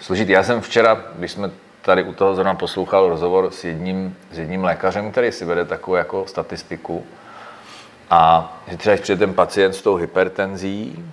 složit. 0.00 0.28
Já 0.28 0.42
jsem 0.42 0.60
včera, 0.60 1.04
když 1.14 1.32
jsme 1.32 1.50
tady 1.82 2.02
u 2.02 2.12
toho 2.12 2.34
zrovna 2.34 2.54
poslouchal 2.54 3.08
rozhovor 3.08 3.50
s 3.50 3.64
jedním, 3.64 4.16
s 4.32 4.38
jedním 4.38 4.64
lékařem, 4.64 5.10
který 5.10 5.32
si 5.32 5.44
vede 5.44 5.64
takovou 5.64 5.94
jako 5.94 6.26
statistiku. 6.26 7.06
A 8.10 8.52
že 8.68 8.76
třeba, 8.76 8.94
když 8.94 9.02
přijde 9.02 9.26
ten 9.26 9.34
pacient 9.34 9.72
s 9.72 9.82
tou 9.82 9.96
hypertenzí, 9.96 11.04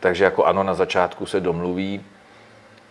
takže 0.00 0.24
jako 0.24 0.44
ano, 0.44 0.62
na 0.62 0.74
začátku 0.74 1.26
se 1.26 1.40
domluví, 1.40 2.04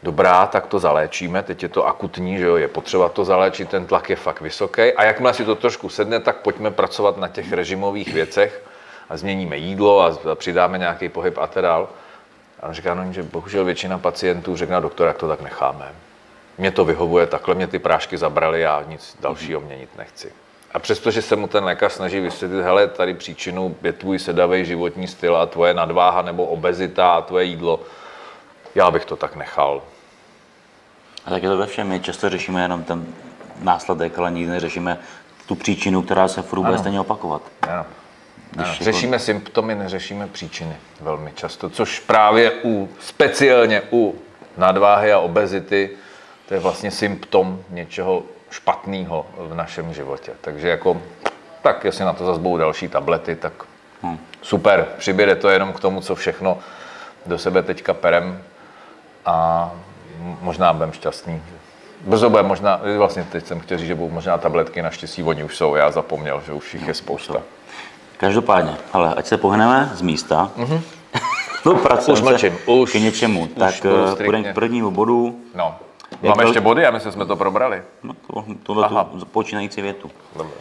dobrá, 0.04 0.46
tak 0.48 0.68
to 0.68 0.80
zaléčíme, 0.80 1.44
teď 1.44 1.64
je 1.64 1.70
to 1.70 1.88
akutní, 1.88 2.38
že 2.38 2.46
jo, 2.46 2.56
je 2.56 2.68
potřeba 2.68 3.10
to 3.10 3.26
zaléčit, 3.26 3.70
ten 3.70 3.86
tlak 3.86 4.10
je 4.10 4.16
fakt 4.16 4.42
vysoký. 4.42 4.82
A 4.82 5.04
jakmile 5.04 5.34
si 5.34 5.46
to 5.46 5.56
trošku 5.56 5.90
sedne, 5.90 6.20
tak 6.20 6.38
pojďme 6.38 6.72
pracovat 6.72 7.18
na 7.18 7.28
těch 7.28 7.54
režimových 7.54 8.14
věcech 8.14 8.64
a 9.10 9.18
změníme 9.18 9.58
jídlo 9.58 10.02
a 10.02 10.36
přidáme 10.36 10.78
nějaký 10.78 11.10
pohyb 11.10 11.38
a 11.38 11.48
teda. 11.48 11.88
A 12.60 12.68
on 12.68 12.74
říká, 12.74 12.94
no, 12.94 13.14
že 13.14 13.24
bohužel 13.24 13.66
většina 13.66 13.98
pacientů 13.98 14.56
řekne, 14.56 14.82
doktor, 14.82 15.08
jak 15.08 15.18
to 15.18 15.28
tak 15.28 15.42
necháme 15.42 16.09
mě 16.60 16.72
to 16.72 16.86
vyhovuje, 16.86 17.28
takhle 17.28 17.56
mě 17.56 17.68
ty 17.68 17.80
prášky 17.80 18.18
zabrali, 18.18 18.62
já 18.62 18.84
nic 18.88 19.18
dalšího 19.20 19.62
měnit 19.62 19.90
nechci. 19.98 20.32
A 20.72 20.80
přestože 20.80 21.22
se 21.22 21.36
mu 21.36 21.48
ten 21.48 21.64
lékař 21.64 21.92
snaží 21.94 22.20
vysvětlit, 22.20 22.62
hele, 22.62 22.88
tady 22.88 23.14
příčinou 23.14 23.76
je 23.84 23.94
tvůj 23.94 24.20
sedavý 24.20 24.66
životní 24.66 25.08
styl 25.08 25.38
a 25.38 25.46
tvoje 25.46 25.74
nadváha 25.74 26.22
nebo 26.22 26.46
obezita 26.46 27.14
a 27.14 27.22
tvoje 27.22 27.46
jídlo, 27.46 27.80
já 28.76 28.92
bych 28.92 29.06
to 29.06 29.16
tak 29.16 29.36
nechal. 29.36 29.82
A 31.26 31.30
tak 31.30 31.44
je 31.44 31.50
to 31.50 31.58
ve 31.58 31.68
všem. 31.68 31.88
My 31.88 32.00
často 32.00 32.30
řešíme 32.30 32.62
jenom 32.62 32.84
ten 32.84 33.06
následek, 33.62 34.20
ale 34.20 34.32
nikdy 34.32 34.52
neřešíme 34.52 35.00
tu 35.48 35.56
příčinu, 35.56 36.02
která 36.02 36.28
se 36.28 36.42
furt 36.42 36.62
bude 36.62 36.78
stejně 36.78 37.00
opakovat. 37.00 37.42
Ano. 37.62 37.74
Ano. 37.74 37.86
Jako... 38.58 38.84
Řešíme 38.84 39.20
symptomy, 39.20 39.76
neřešíme 39.76 40.28
příčiny 40.28 40.78
velmi 41.02 41.32
často, 41.36 41.70
což 41.70 42.00
právě 42.00 42.52
u, 42.64 42.90
speciálně 43.00 43.82
u 43.92 44.16
nadváhy 44.58 45.14
a 45.14 45.20
obezity, 45.20 45.90
to 46.50 46.56
je 46.56 46.60
vlastně 46.60 46.92
symptom 46.92 47.60
něčeho 47.70 48.24
špatného 48.50 49.26
v 49.38 49.54
našem 49.54 49.94
životě. 49.94 50.32
Takže 50.42 50.70
jako, 50.70 51.02
tak 51.62 51.84
jestli 51.84 52.06
na 52.06 52.14
to 52.14 52.26
zase 52.26 52.40
budou 52.40 52.58
další 52.58 52.88
tablety, 52.88 53.36
tak 53.36 53.54
hmm. 54.02 54.20
super, 54.42 54.88
přibude 54.98 55.36
to 55.36 55.50
jenom 55.50 55.74
k 55.74 55.80
tomu, 55.80 56.02
co 56.02 56.16
všechno 56.16 56.58
do 57.26 57.38
sebe 57.38 57.64
teďka 57.64 57.94
perem 57.94 58.42
a 59.26 59.72
možná 60.42 60.74
budeme 60.74 60.94
šťastný. 60.94 61.42
Brzo 62.02 62.30
bude 62.30 62.44
možná, 62.44 62.82
vlastně 62.98 63.24
teď 63.32 63.46
jsem 63.46 63.60
chtěl 63.60 63.78
říct, 63.78 63.88
že 63.88 63.96
budou 63.96 64.10
možná 64.10 64.38
tabletky, 64.38 64.82
naštěstí 64.82 65.24
oni 65.24 65.44
už 65.44 65.58
jsou, 65.58 65.76
já 65.76 65.92
zapomněl, 65.92 66.42
že 66.46 66.54
už 66.54 66.74
jich 66.74 66.88
je 66.88 66.94
spousta. 66.94 67.42
Každopádně, 68.18 68.76
ale 68.94 69.14
ať 69.14 69.26
se 69.26 69.38
pohneme 69.38 69.92
z 69.94 70.02
místa, 70.02 70.52
mm-hmm. 70.58 70.82
no, 71.66 71.80
už 72.14 72.22
mlčím, 72.22 72.58
už, 72.66 72.92
k 72.92 72.96
něčemu, 72.96 73.42
už 73.42 73.50
tak 73.60 73.86
eh, 73.86 74.24
půjdeme 74.24 74.52
k 74.52 74.56
prvnímu 74.56 74.92
bodu. 74.92 75.40
No. 75.56 75.76
Máme 76.22 76.44
ještě 76.44 76.62
body, 76.62 76.86
a 76.86 76.92
my 76.92 77.00
jsme 77.00 77.26
to 77.26 77.36
probrali. 77.36 77.84
No, 78.04 78.14
to, 78.28 78.46
tohle 78.64 78.90
tu 78.90 79.26
počínající 79.26 79.82
větu. 79.82 80.12
Dobře. 80.36 80.56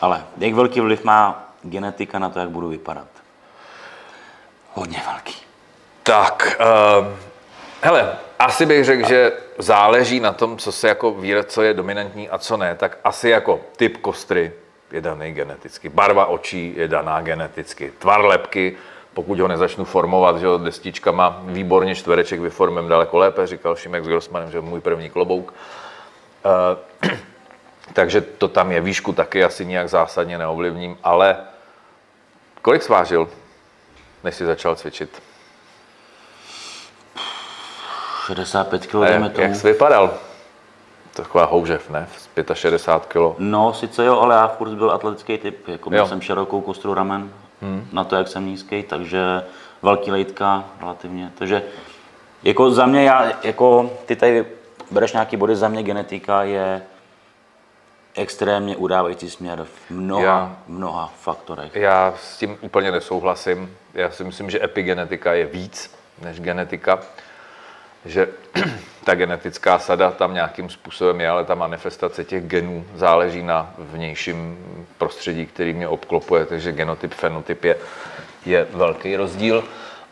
Ale 0.00 0.24
jak 0.38 0.54
velký 0.54 0.80
vliv 0.80 1.04
má 1.04 1.44
genetika 1.62 2.18
na 2.18 2.28
to, 2.28 2.38
jak 2.38 2.48
budu 2.48 2.68
vypadat? 2.68 3.06
Hodně 4.74 5.02
velký. 5.12 5.36
Tak, 6.02 6.60
uh, 6.60 7.06
hele, 7.82 8.12
asi 8.38 8.66
bych 8.66 8.84
řekl, 8.84 9.08
že 9.08 9.32
záleží 9.58 10.20
na 10.20 10.32
tom, 10.32 10.58
co 10.58 10.72
se 10.72 10.88
jako 10.88 11.10
ví, 11.10 11.34
co 11.46 11.62
je 11.62 11.74
dominantní 11.74 12.28
a 12.28 12.38
co 12.38 12.56
ne. 12.56 12.74
Tak 12.74 12.98
asi 13.04 13.28
jako 13.28 13.60
typ 13.76 13.96
kostry 13.96 14.52
je 14.92 15.00
daný 15.00 15.32
geneticky. 15.32 15.88
Barva 15.88 16.26
očí 16.26 16.74
je 16.76 16.88
daná 16.88 17.20
geneticky. 17.20 17.92
Tvar 17.98 18.24
lepky 18.24 18.76
pokud 19.16 19.40
ho 19.40 19.48
nezačnu 19.48 19.84
formovat, 19.84 20.38
že 20.38 20.46
destičkama, 20.58 21.40
výborně 21.44 21.94
čtvereček 21.94 22.40
vyformem 22.40 22.88
daleko 22.88 23.18
lépe, 23.18 23.46
říkal 23.46 23.76
Šimek 23.76 24.04
s 24.04 24.08
Grossmanem, 24.08 24.50
že 24.50 24.60
můj 24.60 24.80
první 24.80 25.10
klobouk. 25.10 25.54
Uh, 26.44 27.10
takže 27.92 28.20
to 28.20 28.48
tam 28.48 28.72
je, 28.72 28.80
výšku 28.80 29.12
taky 29.12 29.44
asi 29.44 29.66
nijak 29.66 29.88
zásadně 29.88 30.38
neovlivním, 30.38 30.98
ale 31.02 31.36
kolik 32.62 32.82
svážil, 32.82 33.28
než 34.24 34.34
jsi 34.34 34.46
začal 34.46 34.74
cvičit? 34.74 35.22
65 38.26 38.86
kg, 38.86 38.94
Jak, 38.94 39.38
jak 39.38 39.54
jsi 39.54 39.66
vypadal? 39.66 40.14
Taková 41.14 41.44
houžev, 41.44 41.90
ne? 41.90 42.08
65 42.52 43.06
kg. 43.08 43.38
No, 43.38 43.74
sice 43.74 44.04
jo, 44.04 44.20
ale 44.20 44.34
já 44.34 44.48
furt 44.48 44.70
byl 44.70 44.90
atletický 44.90 45.38
typ, 45.38 45.68
jako 45.68 45.90
měl 45.90 46.06
jsem 46.06 46.20
širokou 46.20 46.60
kostru 46.60 46.94
ramen, 46.94 47.32
hmm. 47.62 47.88
na 47.92 48.04
to, 48.04 48.16
jak 48.16 48.28
jsem 48.28 48.46
nízký, 48.46 48.82
takže 48.82 49.42
velký 49.82 50.10
lejtka 50.10 50.64
relativně. 50.80 51.32
Takže 51.38 51.62
jako 52.42 52.70
za 52.70 52.86
mě, 52.86 53.04
já, 53.04 53.32
jako 53.42 53.90
ty 54.06 54.16
tady 54.16 54.46
bereš 54.90 55.12
nějaký 55.12 55.36
body, 55.36 55.56
za 55.56 55.68
mě 55.68 55.82
genetika 55.82 56.42
je 56.42 56.82
extrémně 58.14 58.76
udávající 58.76 59.30
směr 59.30 59.64
v 59.64 59.90
mnoha, 59.90 60.22
já, 60.22 60.56
mnoha 60.68 61.12
faktorech. 61.20 61.76
Já 61.76 62.14
s 62.16 62.38
tím 62.38 62.58
úplně 62.60 62.92
nesouhlasím. 62.92 63.76
Já 63.94 64.10
si 64.10 64.24
myslím, 64.24 64.50
že 64.50 64.64
epigenetika 64.64 65.34
je 65.34 65.46
víc 65.46 65.94
než 66.22 66.40
genetika. 66.40 66.98
Že 68.06 68.28
ta 69.04 69.14
genetická 69.14 69.78
sada 69.78 70.10
tam 70.10 70.34
nějakým 70.34 70.70
způsobem 70.70 71.20
je, 71.20 71.28
ale 71.28 71.44
ta 71.44 71.54
manifestace 71.54 72.24
těch 72.24 72.44
genů 72.44 72.84
záleží 72.94 73.42
na 73.42 73.74
vnějším 73.78 74.58
prostředí, 74.98 75.46
který 75.46 75.72
mě 75.72 75.88
obklopuje, 75.88 76.46
takže 76.46 76.72
genotyp, 76.72 77.14
fenotyp 77.14 77.64
je, 77.64 77.76
je 78.46 78.66
velký 78.70 79.16
rozdíl. 79.16 79.64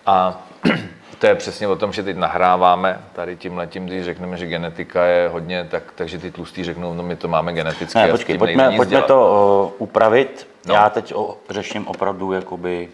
A 0.06 0.42
to 1.18 1.26
je 1.26 1.34
přesně 1.34 1.68
o 1.68 1.76
tom, 1.76 1.92
že 1.92 2.02
teď 2.02 2.16
nahráváme 2.16 3.00
tady 3.12 3.36
tím 3.36 3.56
letím, 3.56 3.86
když 3.86 4.04
řekneme, 4.04 4.36
že 4.36 4.46
genetika 4.46 5.04
je 5.04 5.28
hodně, 5.28 5.66
tak, 5.70 5.82
takže 5.94 6.18
ty 6.18 6.30
tlustí 6.30 6.64
řeknou, 6.64 6.94
no 6.94 7.02
my 7.02 7.16
to 7.16 7.28
máme 7.28 7.52
geneticky. 7.52 7.98
Ne, 7.98 8.08
počkej, 8.08 8.38
pojďme, 8.38 8.72
pojďme 8.76 9.02
to 9.02 9.20
o, 9.20 9.72
upravit. 9.78 10.46
No. 10.66 10.74
Já 10.74 10.90
teď 10.90 11.14
o, 11.14 11.36
řeším 11.50 11.86
opravdu 11.88 12.32
jakoby 12.32 12.88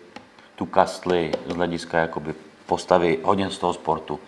tu 0.57 0.67
kastli 0.67 1.33
z 1.47 1.55
hlediska 1.55 1.99
jakoby 1.99 2.35
postavy 2.67 3.19
hodně 3.23 3.51
z 3.51 3.59
toho 3.59 3.73
sportu. 3.73 4.21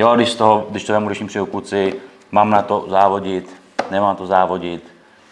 Jo, 0.00 0.16
když, 0.16 0.34
toho, 0.34 0.66
když 0.70 0.84
to 0.84 0.92
vemu, 0.92 1.06
když 1.06 1.20
jim 1.20 1.28
přijou 1.28 1.46
kluci, 1.46 1.94
mám 2.32 2.50
na 2.50 2.62
to 2.62 2.86
závodit, 2.88 3.60
nemám 3.90 4.16
to 4.16 4.26
závodit, 4.26 4.84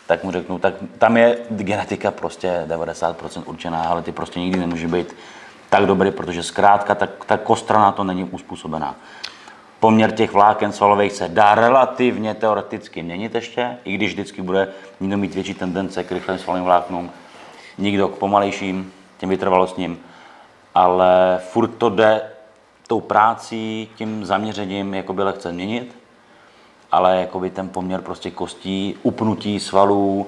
tak 0.06 0.24
mu 0.24 0.30
řeknu, 0.30 0.58
tak 0.58 0.74
tam 0.98 1.16
je 1.16 1.38
genetika 1.50 2.10
prostě 2.10 2.64
90% 2.66 3.42
určená, 3.46 3.82
ale 3.82 4.02
ty 4.02 4.12
prostě 4.12 4.40
nikdy 4.40 4.60
nemůže 4.60 4.88
být 4.88 5.16
tak 5.70 5.86
dobrý, 5.86 6.10
protože 6.10 6.42
zkrátka 6.42 6.94
ta, 6.94 7.08
ta 7.26 7.36
kostra 7.36 7.78
na 7.78 7.92
to 7.92 8.04
není 8.04 8.24
uspůsobená. 8.24 8.94
Poměr 9.80 10.12
těch 10.12 10.32
vláken 10.32 10.72
svalových 10.72 11.12
se 11.12 11.28
dá 11.28 11.54
relativně 11.54 12.34
teoreticky 12.34 13.02
měnit 13.02 13.34
ještě, 13.34 13.78
i 13.84 13.94
když 13.94 14.12
vždycky 14.12 14.42
bude 14.42 14.68
někdo 15.00 15.16
mít 15.16 15.34
větší 15.34 15.54
tendence 15.54 16.04
k 16.04 16.12
rychlým 16.12 16.38
svalovým 16.38 16.64
vláknům, 16.64 17.10
někdo 17.78 18.08
k 18.08 18.18
pomalejším, 18.18 18.92
těm 19.18 19.28
vytrvalostním, 19.28 20.00
ale 20.74 21.40
furt 21.50 21.68
to 21.68 21.90
jde 21.90 22.20
tou 22.88 23.00
prácí, 23.00 23.90
tím 23.96 24.24
zaměřením 24.24 24.94
jakoby 24.94 25.22
lehce 25.22 25.52
měnit. 25.52 25.96
ale 26.92 27.20
jakoby 27.20 27.50
ten 27.50 27.68
poměr 27.68 28.00
prostě 28.00 28.30
kostí, 28.30 28.96
upnutí 29.02 29.60
svalů, 29.60 30.26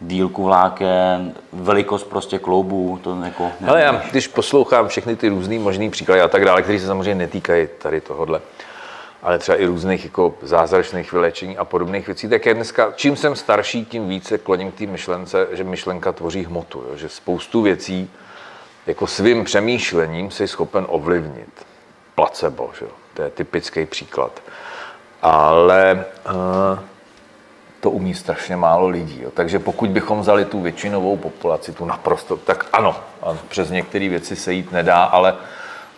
dílku 0.00 0.44
vláken, 0.44 1.34
velikost 1.52 2.04
prostě 2.04 2.38
kloubů, 2.38 3.00
to 3.02 3.20
jako... 3.24 3.52
Ale 3.66 3.82
já, 3.82 4.02
když 4.10 4.28
poslouchám 4.28 4.88
všechny 4.88 5.16
ty 5.16 5.28
různý 5.28 5.58
možný 5.58 5.90
příklady 5.90 6.20
a 6.20 6.28
tak 6.28 6.44
dále, 6.44 6.62
které 6.62 6.78
se 6.78 6.86
samozřejmě 6.86 7.14
netýkají 7.14 7.68
tady 7.78 8.00
tohohle, 8.00 8.40
ale 9.22 9.38
třeba 9.38 9.58
i 9.58 9.66
různých 9.66 10.04
jako 10.04 10.34
zázračných 10.42 11.12
vylečení 11.12 11.58
a 11.58 11.64
podobných 11.64 12.06
věcí, 12.06 12.28
tak 12.28 12.46
je 12.46 12.54
dneska, 12.54 12.92
čím 12.96 13.16
jsem 13.16 13.36
starší, 13.36 13.84
tím 13.84 14.08
více 14.08 14.38
kloním 14.38 14.72
k 14.72 14.74
té 14.74 14.86
myšlence, 14.86 15.48
že 15.52 15.64
myšlenka 15.64 16.12
tvoří 16.12 16.44
hmotu, 16.44 16.84
jo? 16.88 16.96
že 16.96 17.08
spoustu 17.08 17.62
věcí 17.62 18.10
jako 18.86 19.06
svým 19.06 19.44
přemýšlením 19.44 20.30
si 20.30 20.48
schopen 20.48 20.86
ovlivnit. 20.88 21.67
Placebo, 22.18 22.70
že 22.78 22.86
to 23.14 23.22
je 23.22 23.30
typický 23.30 23.86
příklad. 23.86 24.42
Ale 25.22 26.04
uh, 26.26 26.78
to 27.80 27.90
umí 27.90 28.14
strašně 28.14 28.56
málo 28.56 28.88
lidí. 28.88 29.22
Jo. 29.22 29.30
Takže 29.30 29.58
pokud 29.58 29.90
bychom 29.90 30.20
vzali 30.20 30.44
tu 30.44 30.60
většinovou 30.62 31.16
populaci, 31.16 31.72
tu 31.72 31.84
naprosto, 31.84 32.36
tak 32.36 32.66
ano, 32.72 32.96
přes 33.48 33.70
některé 33.70 34.08
věci 34.08 34.36
se 34.36 34.52
jít 34.52 34.72
nedá, 34.72 35.04
ale 35.04 35.34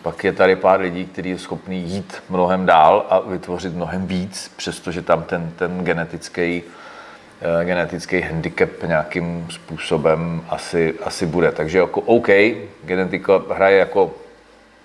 pak 0.02 0.24
je 0.24 0.32
tady 0.32 0.56
pár 0.56 0.80
lidí, 0.80 1.06
kteří 1.06 1.30
je 1.30 1.38
schopný 1.38 1.80
jít 1.82 2.22
mnohem 2.28 2.66
dál 2.66 3.06
a 3.10 3.20
vytvořit 3.20 3.74
mnohem 3.74 4.06
víc, 4.06 4.52
přestože 4.56 5.02
tam 5.02 5.22
ten, 5.22 5.52
ten 5.56 5.84
genetický, 5.84 6.62
uh, 6.62 7.64
genetický 7.64 8.20
handicap 8.20 8.70
nějakým 8.86 9.46
způsobem 9.50 10.44
asi, 10.48 10.94
asi 11.04 11.26
bude. 11.26 11.52
Takže 11.52 11.78
jako 11.78 12.00
OK, 12.00 12.28
genetika 12.84 13.42
hraje 13.50 13.78
jako 13.78 14.10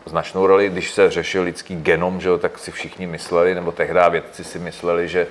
značnou 0.05 0.47
roli. 0.47 0.69
Když 0.69 0.91
se 0.91 1.11
řešil 1.11 1.43
lidský 1.43 1.75
genom, 1.75 2.21
že 2.21 2.29
jo, 2.29 2.37
tak 2.37 2.59
si 2.59 2.71
všichni 2.71 3.07
mysleli, 3.07 3.55
nebo 3.55 3.71
tehdy 3.71 3.99
vědci 4.09 4.43
si 4.43 4.59
mysleli, 4.59 5.07
že 5.07 5.27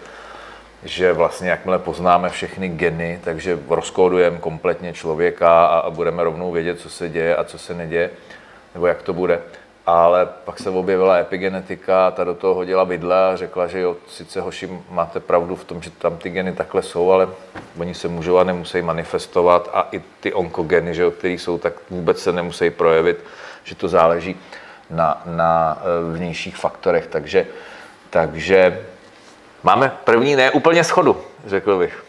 že 0.84 1.12
vlastně 1.12 1.50
jakmile 1.50 1.78
poznáme 1.78 2.28
všechny 2.30 2.68
geny, 2.68 3.20
takže 3.24 3.58
rozkódujeme 3.68 4.38
kompletně 4.38 4.92
člověka 4.92 5.66
a, 5.66 5.78
a 5.78 5.90
budeme 5.90 6.24
rovnou 6.24 6.52
vědět, 6.52 6.80
co 6.80 6.90
se 6.90 7.08
děje 7.08 7.36
a 7.36 7.44
co 7.44 7.58
se 7.58 7.74
neděje, 7.74 8.10
nebo 8.74 8.86
jak 8.86 9.02
to 9.02 9.12
bude. 9.12 9.40
Ale 9.86 10.28
pak 10.44 10.58
se 10.58 10.70
objevila 10.70 11.16
epigenetika, 11.16 12.10
ta 12.10 12.24
do 12.24 12.34
toho 12.34 12.54
hodila 12.54 12.84
vidle 12.84 13.32
a 13.32 13.36
řekla, 13.36 13.66
že 13.66 13.80
jo, 13.80 13.96
sice 14.08 14.40
hoši 14.40 14.70
máte 14.90 15.20
pravdu 15.20 15.56
v 15.56 15.64
tom, 15.64 15.82
že 15.82 15.90
tam 15.90 16.16
ty 16.16 16.30
geny 16.30 16.52
takhle 16.52 16.82
jsou, 16.82 17.10
ale 17.10 17.28
oni 17.78 17.94
se 17.94 18.08
můžou 18.08 18.38
a 18.38 18.44
nemusí 18.44 18.82
manifestovat 18.82 19.70
a 19.72 19.88
i 19.92 20.02
ty 20.20 20.32
onkogeny, 20.32 20.94
že 20.94 21.02
jo, 21.02 21.10
které 21.10 21.34
jsou, 21.34 21.58
tak 21.58 21.72
vůbec 21.90 22.22
se 22.22 22.32
nemusí 22.32 22.70
projevit, 22.70 23.24
že 23.64 23.74
to 23.74 23.88
záleží 23.88 24.36
na, 24.90 25.22
na 25.24 25.78
eh, 25.80 26.16
vnějších 26.16 26.56
faktorech. 26.56 27.06
Takže, 27.06 27.46
takže 28.10 28.84
Máme 29.64 29.92
první 30.04 30.36
ne 30.36 30.50
úplně 30.50 30.84
schodu, 30.84 31.16
řekl 31.46 31.78
bych. 31.78 32.04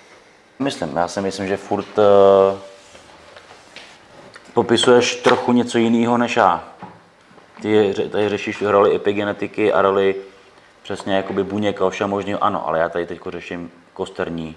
Myslím, 0.59 0.97
já 0.97 1.07
si 1.07 1.21
myslím, 1.21 1.47
že 1.47 1.57
furt 1.57 1.97
uh, 1.97 2.57
popisuješ 4.53 5.15
trochu 5.15 5.53
něco 5.53 5.77
jiného 5.77 6.17
než 6.17 6.35
já. 6.37 6.63
Ty 7.61 7.93
tady 8.11 8.29
řešíš 8.29 8.61
roli 8.61 8.95
epigenetiky 8.95 9.73
a 9.73 9.81
roli 9.81 10.15
přesně 10.83 11.15
jakoby 11.15 11.43
buněk 11.43 11.81
a 11.81 11.89
všem 11.89 12.09
možného, 12.09 12.43
ano, 12.43 12.67
ale 12.67 12.79
já 12.79 12.89
tady 12.89 13.05
teď 13.05 13.19
řeším 13.27 13.71
kosterní, 13.93 14.55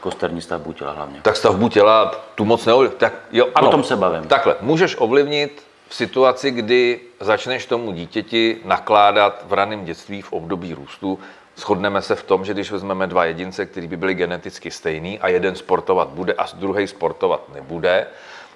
kosterní 0.00 0.42
stavbu 0.42 0.72
těla 0.72 0.92
hlavně. 0.92 1.20
Tak 1.22 1.36
stavbu 1.36 1.68
těla 1.68 2.14
tu 2.34 2.44
moc 2.44 2.66
neovlivní. 2.66 2.98
Tak 2.98 3.12
jo, 3.32 3.46
ano. 3.54 3.68
O 3.68 3.70
tom 3.70 3.84
se 3.84 3.96
bavím. 3.96 4.24
Takhle, 4.24 4.56
můžeš 4.60 4.96
ovlivnit 4.98 5.62
v 5.90 5.94
situaci, 5.94 6.50
kdy 6.50 7.00
začneš 7.20 7.66
tomu 7.66 7.92
dítěti 7.92 8.56
nakládat 8.64 9.44
v 9.48 9.52
raném 9.52 9.84
dětství 9.84 10.22
v 10.22 10.32
období 10.32 10.74
růstu 10.74 11.18
Shodneme 11.56 12.02
se 12.02 12.14
v 12.14 12.22
tom, 12.22 12.44
že 12.44 12.54
když 12.54 12.70
vezmeme 12.70 13.06
dva 13.06 13.24
jedince, 13.24 13.66
kteří 13.66 13.88
by 13.88 13.96
byli 13.96 14.14
geneticky 14.14 14.70
stejný 14.70 15.18
a 15.18 15.28
jeden 15.28 15.54
sportovat 15.54 16.08
bude 16.08 16.32
a 16.32 16.46
druhý 16.54 16.86
sportovat 16.86 17.54
nebude, 17.54 18.06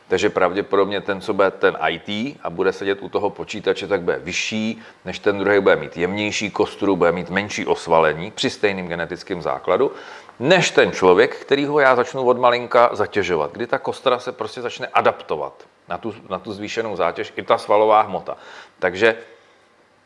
takže 0.09 0.31
pravděpodobně 0.31 1.01
ten, 1.01 1.21
co 1.21 1.35
bude 1.35 1.51
ten 1.51 1.77
IT 1.89 2.39
a 2.43 2.51
bude 2.51 2.73
sedět 2.73 3.03
u 3.03 3.09
toho 3.09 3.31
počítače, 3.31 3.87
tak 3.87 4.01
bude 4.01 4.19
vyšší, 4.19 4.83
než 5.05 5.19
ten 5.19 5.39
druhý 5.39 5.61
bude 5.61 5.77
mít 5.77 5.97
jemnější 5.97 6.51
kostru, 6.51 6.97
bude 6.97 7.13
mít 7.13 7.31
menší 7.31 7.67
osvalení 7.67 8.31
při 8.31 8.51
stejném 8.51 8.89
genetickém 8.89 9.43
základu, 9.43 9.93
než 10.39 10.71
ten 10.71 10.93
člověk, 10.93 11.37
který 11.37 11.65
ho 11.65 11.81
já 11.81 11.97
začnu 11.97 12.23
od 12.23 12.39
malinka 12.39 12.91
zatěžovat, 12.93 13.53
kdy 13.53 13.67
ta 13.67 13.79
kostra 13.79 14.19
se 14.19 14.33
prostě 14.33 14.63
začne 14.63 14.87
adaptovat 14.87 15.55
na 15.89 15.99
tu, 15.99 16.15
na 16.29 16.39
tu 16.39 16.53
zvýšenou 16.53 16.97
zátěž, 16.97 17.33
i 17.37 17.43
ta 17.43 17.59
svalová 17.59 18.03
hmota. 18.03 18.37
Takže 18.79 19.17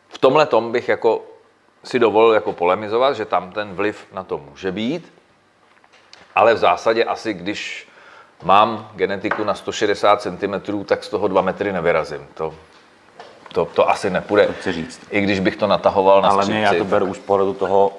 v 0.08 0.18
tomhle 0.18 0.46
tom 0.46 0.72
bych 0.72 0.88
jako 0.88 1.22
si 1.84 1.98
dovolil 1.98 2.34
jako 2.34 2.52
polemizovat, 2.52 3.16
že 3.16 3.24
tam 3.24 3.52
ten 3.52 3.74
vliv 3.74 4.06
na 4.12 4.24
to 4.24 4.38
může 4.38 4.72
být, 4.72 5.12
ale 6.34 6.54
v 6.54 6.58
zásadě 6.58 7.04
asi, 7.04 7.34
když 7.34 7.88
mám 8.42 8.90
genetiku 8.94 9.44
na 9.44 9.54
160 9.54 10.22
cm, 10.22 10.84
tak 10.84 11.04
z 11.04 11.08
toho 11.08 11.28
2 11.28 11.42
metry 11.42 11.72
nevyrazím. 11.72 12.26
To, 12.34 12.54
to, 13.52 13.64
to 13.64 13.90
asi 13.90 14.10
nepůjde. 14.10 14.46
To 14.46 14.52
chci 14.52 14.72
říct. 14.72 15.00
I 15.10 15.20
když 15.20 15.40
bych 15.40 15.56
to 15.56 15.66
natahoval 15.66 16.22
na 16.22 16.28
Ale 16.28 16.46
mě 16.46 16.60
já 16.60 16.74
to 16.74 16.84
beru 16.84 17.06
už 17.06 17.18
pohledu 17.18 17.54
toho, 17.54 17.92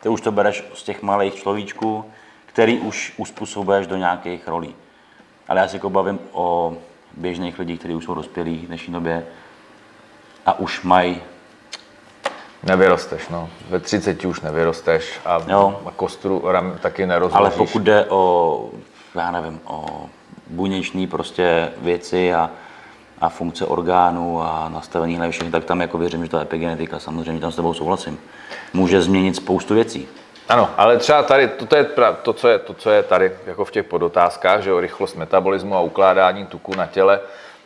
ty 0.00 0.08
už 0.08 0.20
to 0.20 0.32
bereš 0.32 0.64
z 0.74 0.82
těch 0.82 1.02
malých 1.02 1.34
človíčků, 1.34 2.12
který 2.46 2.78
už 2.78 3.14
uspůsobuješ 3.16 3.86
do 3.86 3.96
nějakých 3.96 4.48
rolí. 4.48 4.74
Ale 5.48 5.60
já 5.60 5.68
se 5.68 5.76
jako 5.76 5.90
bavím 5.90 6.18
o 6.32 6.76
běžných 7.16 7.58
lidí, 7.58 7.78
kteří 7.78 7.94
už 7.94 8.04
jsou 8.04 8.14
dospělí 8.14 8.58
v 8.58 8.66
dnešní 8.66 8.92
době 8.92 9.26
a 10.46 10.58
už 10.58 10.82
mají 10.82 11.20
Nevyrosteš, 12.62 13.28
no. 13.28 13.48
Ve 13.70 13.80
30 13.80 14.24
už 14.24 14.40
nevyrosteš 14.40 15.20
a, 15.24 15.40
jo. 15.48 15.80
a 15.86 15.90
kostru 15.90 16.42
ram 16.44 16.78
taky 16.80 17.06
nerozložíš. 17.06 17.40
Ale 17.40 17.50
pokud 17.50 17.82
jde 17.82 18.04
o, 18.08 18.70
já 19.14 19.30
nevím, 19.30 19.60
o 19.64 20.06
buněční 20.46 21.06
prostě 21.06 21.72
věci 21.80 22.34
a, 22.34 22.50
a 23.20 23.28
funkce 23.28 23.66
orgánů 23.66 24.42
a 24.42 24.68
nastavení 24.68 25.16
hlavy 25.16 25.32
všechny, 25.32 25.50
tak 25.50 25.64
tam 25.64 25.80
jako 25.80 25.98
věřím, 25.98 26.24
že 26.24 26.30
ta 26.30 26.42
epigenetika, 26.42 26.98
samozřejmě 26.98 27.40
tam 27.40 27.52
s 27.52 27.56
tebou 27.56 27.74
souhlasím, 27.74 28.18
může 28.72 29.02
změnit 29.02 29.36
spoustu 29.36 29.74
věcí. 29.74 30.08
Ano, 30.50 30.70
ale 30.76 30.98
třeba 30.98 31.22
tady, 31.22 31.48
to, 31.48 31.76
je 31.76 31.86
to, 32.22 32.32
co 32.32 32.48
je, 32.48 32.58
to, 32.58 32.74
co 32.74 32.90
je 32.90 33.02
tady 33.02 33.32
jako 33.46 33.64
v 33.64 33.70
těch 33.70 33.86
podotázkách, 33.86 34.62
že 34.62 34.72
o 34.72 34.80
rychlost 34.80 35.14
metabolismu 35.14 35.76
a 35.76 35.80
ukládání 35.80 36.46
tuku 36.46 36.74
na 36.74 36.86
těle, 36.86 37.20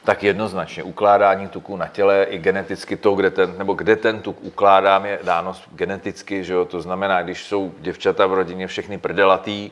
tak 0.04 0.22
jednoznačně 0.22 0.82
ukládání 0.82 1.48
tuku 1.48 1.76
na 1.76 1.88
těle 1.88 2.24
i 2.24 2.38
geneticky 2.38 2.96
to, 2.96 3.14
kde 3.14 3.30
ten, 3.30 3.54
nebo 3.58 3.74
kde 3.74 3.96
ten 3.96 4.20
tuk 4.20 4.36
ukládám, 4.40 5.06
je 5.06 5.18
dáno 5.22 5.52
geneticky, 5.72 6.44
že 6.44 6.52
jo? 6.52 6.64
to 6.64 6.80
znamená, 6.80 7.22
když 7.22 7.44
jsou 7.44 7.72
děvčata 7.78 8.26
v 8.26 8.34
rodině 8.34 8.66
všechny 8.66 8.98
prdelatý, 8.98 9.70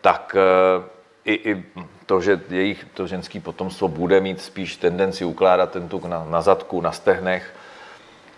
tak 0.00 0.36
eh, 0.38 0.84
i, 1.24 1.50
i 1.50 1.64
to, 2.06 2.20
že 2.20 2.40
jejich 2.48 2.86
to 2.94 3.06
ženský 3.06 3.40
potomstvo 3.40 3.88
bude 3.88 4.20
mít 4.20 4.40
spíš 4.40 4.76
tendenci 4.76 5.24
ukládat 5.24 5.70
ten 5.70 5.88
tuk 5.88 6.04
na, 6.04 6.26
na 6.28 6.42
zadku, 6.42 6.80
na 6.80 6.92
stehnech, 6.92 7.54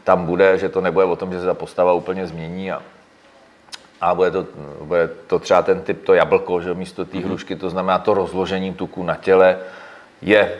tam 0.04 0.26
bude, 0.26 0.58
že 0.58 0.68
to 0.68 0.80
nebude 0.80 1.06
o 1.06 1.16
tom, 1.16 1.32
že 1.32 1.40
se 1.40 1.46
ta 1.46 1.54
postava 1.54 1.92
úplně 1.92 2.26
změní 2.26 2.72
a, 2.72 2.82
a 4.00 4.14
bude 4.14 4.30
to, 4.30 4.46
bude 4.80 5.08
to 5.26 5.38
třeba 5.38 5.62
ten 5.62 5.80
typ, 5.80 6.04
to 6.04 6.14
jablko, 6.14 6.60
že 6.60 6.74
místo 6.74 7.04
té 7.04 7.16
mhm. 7.16 7.26
hrušky, 7.26 7.56
to 7.56 7.70
znamená 7.70 7.98
to 7.98 8.14
rozložení 8.14 8.74
tuku 8.74 9.02
na 9.02 9.16
těle 9.16 9.58
je 10.22 10.52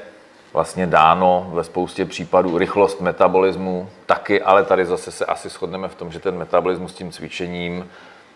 vlastně 0.53 0.87
dáno 0.87 1.51
ve 1.53 1.65
spoustě 1.65 2.05
případů 2.05 2.59
rychlost 2.59 3.01
metabolismu 3.01 3.89
taky, 4.07 4.43
ale 4.43 4.65
tady 4.65 4.87
zase 4.87 5.11
se 5.13 5.25
asi 5.25 5.49
shodneme 5.49 5.89
v 5.89 5.95
tom, 5.95 6.13
že 6.13 6.19
ten 6.19 6.39
metabolismus 6.39 6.93
s 6.93 6.95
tím 6.95 7.13
cvičením, 7.13 7.91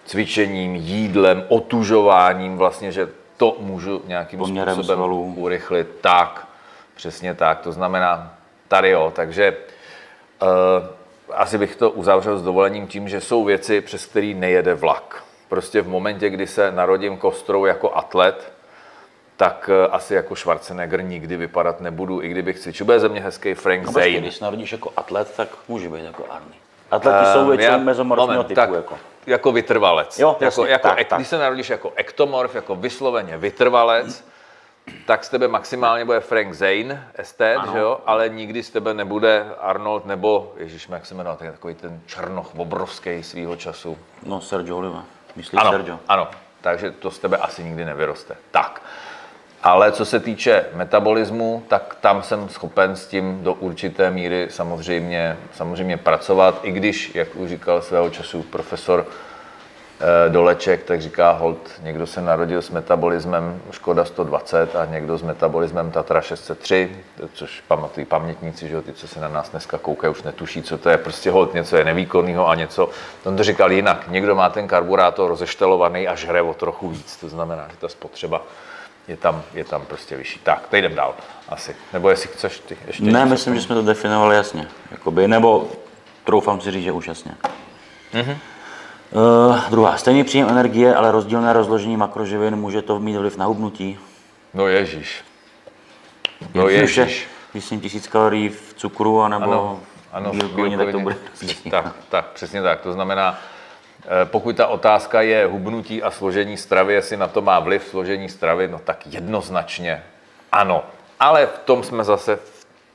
cvičením, 0.04 0.76
jídlem, 0.76 1.44
otužováním, 1.48 2.56
vlastně, 2.56 2.92
že 2.92 3.08
to 3.36 3.56
můžu 3.60 4.02
nějakým 4.06 4.38
Poměrem 4.38 4.74
způsobem 4.74 4.98
svalů. 4.98 5.34
urychlit. 5.36 5.88
Tak, 6.00 6.48
přesně 6.94 7.34
tak. 7.34 7.60
To 7.60 7.72
znamená 7.72 8.34
tady 8.68 8.90
jo, 8.90 9.12
takže 9.16 9.56
uh, 10.42 10.48
asi 11.34 11.58
bych 11.58 11.76
to 11.76 11.90
uzavřel 11.90 12.38
s 12.38 12.42
dovolením 12.42 12.86
tím, 12.86 13.08
že 13.08 13.20
jsou 13.20 13.44
věci, 13.44 13.80
přes 13.80 14.06
který 14.06 14.34
nejede 14.34 14.74
vlak. 14.74 15.24
Prostě 15.48 15.82
v 15.82 15.88
momentě, 15.88 16.30
kdy 16.30 16.46
se 16.46 16.72
narodím 16.72 17.16
kostrou 17.16 17.64
jako 17.64 17.96
atlet, 17.96 18.52
tak 19.36 19.70
eh, 19.72 19.88
asi 19.88 20.14
jako 20.14 20.36
Schwarzenegger 20.36 21.04
nikdy 21.04 21.36
vypadat 21.36 21.80
nebudu, 21.80 22.22
i 22.22 22.28
kdybych 22.28 22.58
cvičil. 22.58 22.86
Bude 22.86 23.00
ze 23.00 23.08
mě 23.08 23.20
hezký 23.20 23.54
Frank 23.54 23.86
no, 23.86 23.92
Zane. 23.92 24.10
Když 24.10 24.40
narodíš 24.40 24.72
jako 24.72 24.92
atlet, 24.96 25.36
tak 25.36 25.48
může 25.68 25.88
být 25.88 26.04
jako 26.04 26.24
Army. 26.30 26.54
Atleti 26.90 27.26
jsou 27.32 27.46
většinou 27.46 27.78
mezomorfního 27.78 28.44
typu. 28.44 28.54
Tak, 28.54 28.70
jako. 28.70 28.98
jako 29.26 29.52
vytrvalec. 29.52 30.18
Jo, 30.18 30.28
jako, 30.28 30.44
jasně, 30.44 30.68
jako, 30.68 30.88
tak, 30.88 30.98
ek, 30.98 31.08
tak. 31.08 31.18
Když 31.18 31.28
se 31.28 31.38
narodíš 31.38 31.70
jako 31.70 31.92
ektomorf, 31.96 32.54
jako 32.54 32.74
vysloveně 32.76 33.36
vytrvalec, 33.36 34.24
tak 35.06 35.24
z 35.24 35.28
tebe 35.28 35.48
maximálně 35.48 36.04
bude 36.04 36.20
Frank 36.20 36.54
Zane, 36.54 37.08
estet, 37.14 37.58
že 37.72 37.78
jo? 37.78 38.00
ale 38.06 38.28
nikdy 38.28 38.62
z 38.62 38.70
tebe 38.70 38.94
nebude 38.94 39.46
Arnold 39.60 40.06
nebo, 40.06 40.52
ježíš, 40.56 40.88
jak 40.88 41.06
se 41.06 41.14
jmenoval, 41.14 41.36
takový 41.36 41.74
ten 41.74 42.00
černoch 42.06 42.54
obrovský 42.56 43.22
svýho 43.22 43.56
času. 43.56 43.98
No, 44.22 44.40
Sergio 44.40 44.76
Oliva. 44.76 45.04
Myslíš 45.36 45.60
ano, 45.60 45.70
Sergio? 45.70 45.98
Ano, 46.08 46.28
takže 46.60 46.90
to 46.90 47.10
z 47.10 47.18
tebe 47.18 47.36
asi 47.36 47.64
nikdy 47.64 47.84
nevyroste. 47.84 48.36
Tak. 48.50 48.82
Ale 49.62 49.92
co 49.92 50.04
se 50.04 50.20
týče 50.20 50.66
metabolismu, 50.74 51.64
tak 51.68 51.96
tam 52.00 52.22
jsem 52.22 52.48
schopen 52.48 52.96
s 52.96 53.06
tím 53.06 53.44
do 53.44 53.54
určité 53.54 54.10
míry 54.10 54.46
samozřejmě, 54.50 55.36
samozřejmě 55.52 55.96
pracovat, 55.96 56.60
i 56.62 56.72
když, 56.72 57.14
jak 57.14 57.36
už 57.36 57.48
říkal 57.48 57.82
svého 57.82 58.10
času 58.10 58.42
profesor 58.42 59.06
doleček, 60.28 60.82
tak 60.84 61.00
říká 61.00 61.30
hold, 61.30 61.58
někdo 61.82 62.06
se 62.06 62.20
narodil 62.20 62.62
s 62.62 62.70
metabolismem 62.70 63.62
Škoda 63.70 64.04
120 64.04 64.76
a 64.76 64.84
někdo 64.84 65.18
s 65.18 65.22
metabolismem 65.22 65.90
Tatra 65.90 66.20
603, 66.20 66.90
což 67.32 67.62
pamatují 67.68 68.06
pamětníci, 68.06 68.68
že 68.68 68.74
jo, 68.74 68.82
ty, 68.82 68.92
co 68.92 69.08
se 69.08 69.20
na 69.20 69.28
nás 69.28 69.48
dneska 69.48 69.78
koukají, 69.78 70.10
už 70.10 70.22
netuší, 70.22 70.62
co 70.62 70.78
to 70.78 70.90
je, 70.90 70.98
prostě 70.98 71.30
hold, 71.30 71.54
něco 71.54 71.76
je 71.76 71.84
nevýkonného 71.84 72.48
a 72.48 72.54
něco, 72.54 72.90
on 73.24 73.36
to 73.36 73.44
říkal 73.44 73.72
jinak, 73.72 74.08
někdo 74.08 74.34
má 74.34 74.50
ten 74.50 74.68
karburátor 74.68 75.28
rozeštelovaný 75.28 76.08
a 76.08 76.14
žere 76.14 76.42
o 76.42 76.54
trochu 76.54 76.88
víc, 76.88 77.16
to 77.16 77.28
znamená, 77.28 77.68
že 77.70 77.76
ta 77.76 77.88
spotřeba 77.88 78.42
je 79.08 79.16
tam, 79.16 79.42
je 79.54 79.64
tam 79.64 79.86
prostě 79.86 80.16
vyšší. 80.16 80.40
Tak, 80.42 80.68
teď 80.68 80.78
jdem 80.78 80.94
dál 80.94 81.14
asi. 81.48 81.76
Nebo 81.92 82.10
jestli 82.10 82.28
chceš 82.28 82.58
ty 82.58 82.76
ještě 82.86 83.04
Ne, 83.04 83.26
myslím, 83.26 83.54
že 83.54 83.60
jsme 83.60 83.74
to 83.74 83.82
definovali 83.82 84.36
jasně. 84.36 84.66
Jakoby, 84.90 85.28
nebo 85.28 85.68
troufám 86.24 86.60
si 86.60 86.70
říct, 86.70 86.84
že 86.84 86.92
už 86.92 87.08
jasně. 87.08 87.32
Mhm. 88.12 88.36
Uh, 89.12 89.70
druhá. 89.70 89.96
Stejný 89.96 90.24
příjem 90.24 90.48
energie, 90.48 90.94
ale 90.94 91.12
rozdílné 91.12 91.52
rozložení 91.52 91.96
makroživin, 91.96 92.56
může 92.56 92.82
to 92.82 92.98
mít 92.98 93.16
vliv 93.16 93.36
na 93.36 93.46
hubnutí? 93.46 93.98
No 94.54 94.66
ježíš. 94.66 95.24
No 96.54 96.68
ježíš. 96.68 97.28
Když 97.52 97.64
jsem 97.64 97.80
tisíc 97.80 98.08
kalorií 98.08 98.48
v 98.48 98.74
cukru, 98.76 99.22
anebo 99.22 99.44
Ano, 99.52 99.80
ano, 100.12 100.32
v 100.32 100.36
bílkovině, 100.36 100.78
tak 100.78 100.90
to 100.92 101.00
bude 101.00 101.16
přesně, 101.32 101.70
tak, 101.70 101.94
tak, 102.08 102.26
přesně 102.26 102.62
tak. 102.62 102.80
To 102.80 102.92
znamená, 102.92 103.38
eh, 104.04 104.24
pokud 104.24 104.56
ta 104.56 104.66
otázka 104.66 105.22
je 105.22 105.46
hubnutí 105.46 106.02
a 106.02 106.10
složení 106.10 106.56
stravy, 106.56 106.94
jestli 106.94 107.16
na 107.16 107.28
to 107.28 107.40
má 107.42 107.58
vliv 107.58 107.84
složení 107.90 108.28
stravy, 108.28 108.68
no 108.68 108.78
tak 108.78 109.06
jednoznačně 109.06 110.02
ano. 110.52 110.82
Ale 111.20 111.46
v 111.46 111.58
tom 111.58 111.82
jsme 111.82 112.04
zase, 112.04 112.38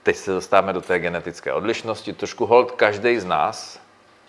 teď 0.03 0.15
se 0.15 0.31
dostáváme 0.31 0.73
do 0.73 0.81
té 0.81 0.99
genetické 0.99 1.53
odlišnosti, 1.53 2.13
trošku 2.13 2.45
hold, 2.45 2.71
každý 2.71 3.19
z 3.19 3.25
nás 3.25 3.84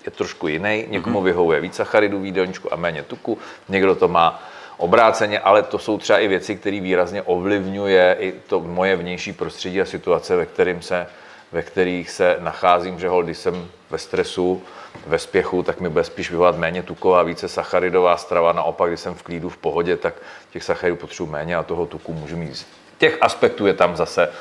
je 0.06 0.12
trošku 0.12 0.48
jiný, 0.48 0.84
někomu 0.88 1.22
vyhovuje 1.22 1.60
víc 1.60 1.74
sacharidů 1.74 2.20
v 2.20 2.24
jídelníčku 2.24 2.72
a 2.72 2.76
méně 2.76 3.02
tuku, 3.02 3.38
někdo 3.68 3.94
to 3.94 4.08
má 4.08 4.42
obráceně, 4.76 5.38
ale 5.38 5.62
to 5.62 5.78
jsou 5.78 5.98
třeba 5.98 6.18
i 6.18 6.28
věci, 6.28 6.56
které 6.56 6.80
výrazně 6.80 7.22
ovlivňuje 7.22 8.16
i 8.20 8.32
to 8.46 8.60
moje 8.60 8.96
vnější 8.96 9.32
prostředí 9.32 9.80
a 9.80 9.84
situace, 9.84 10.36
ve, 10.36 10.46
kterým 10.46 10.82
se, 10.82 11.06
ve 11.52 11.62
kterých 11.62 12.10
se 12.10 12.36
nacházím, 12.40 13.00
že 13.00 13.08
když 13.22 13.38
jsem 13.38 13.68
ve 13.90 13.98
stresu, 13.98 14.62
ve 15.06 15.18
spěchu, 15.18 15.62
tak 15.62 15.80
mi 15.80 15.88
bude 15.88 16.04
spíš 16.04 16.30
vyvolat 16.30 16.58
méně 16.58 16.82
tuková, 16.82 17.22
více 17.22 17.48
sacharidová 17.48 18.16
strava. 18.16 18.52
Naopak, 18.52 18.90
když 18.90 19.00
jsem 19.00 19.14
v 19.14 19.22
klídu, 19.22 19.48
v 19.48 19.56
pohodě, 19.56 19.96
tak 19.96 20.14
těch 20.50 20.64
sacharidů 20.64 20.96
potřebuji 20.96 21.32
méně 21.32 21.56
a 21.56 21.62
toho 21.62 21.86
tuku 21.86 22.12
můžu 22.12 22.36
mít. 22.36 22.66
Těch 22.98 23.18
aspektů 23.20 23.66
je 23.66 23.74
tam 23.74 23.96
zase, 23.96 24.32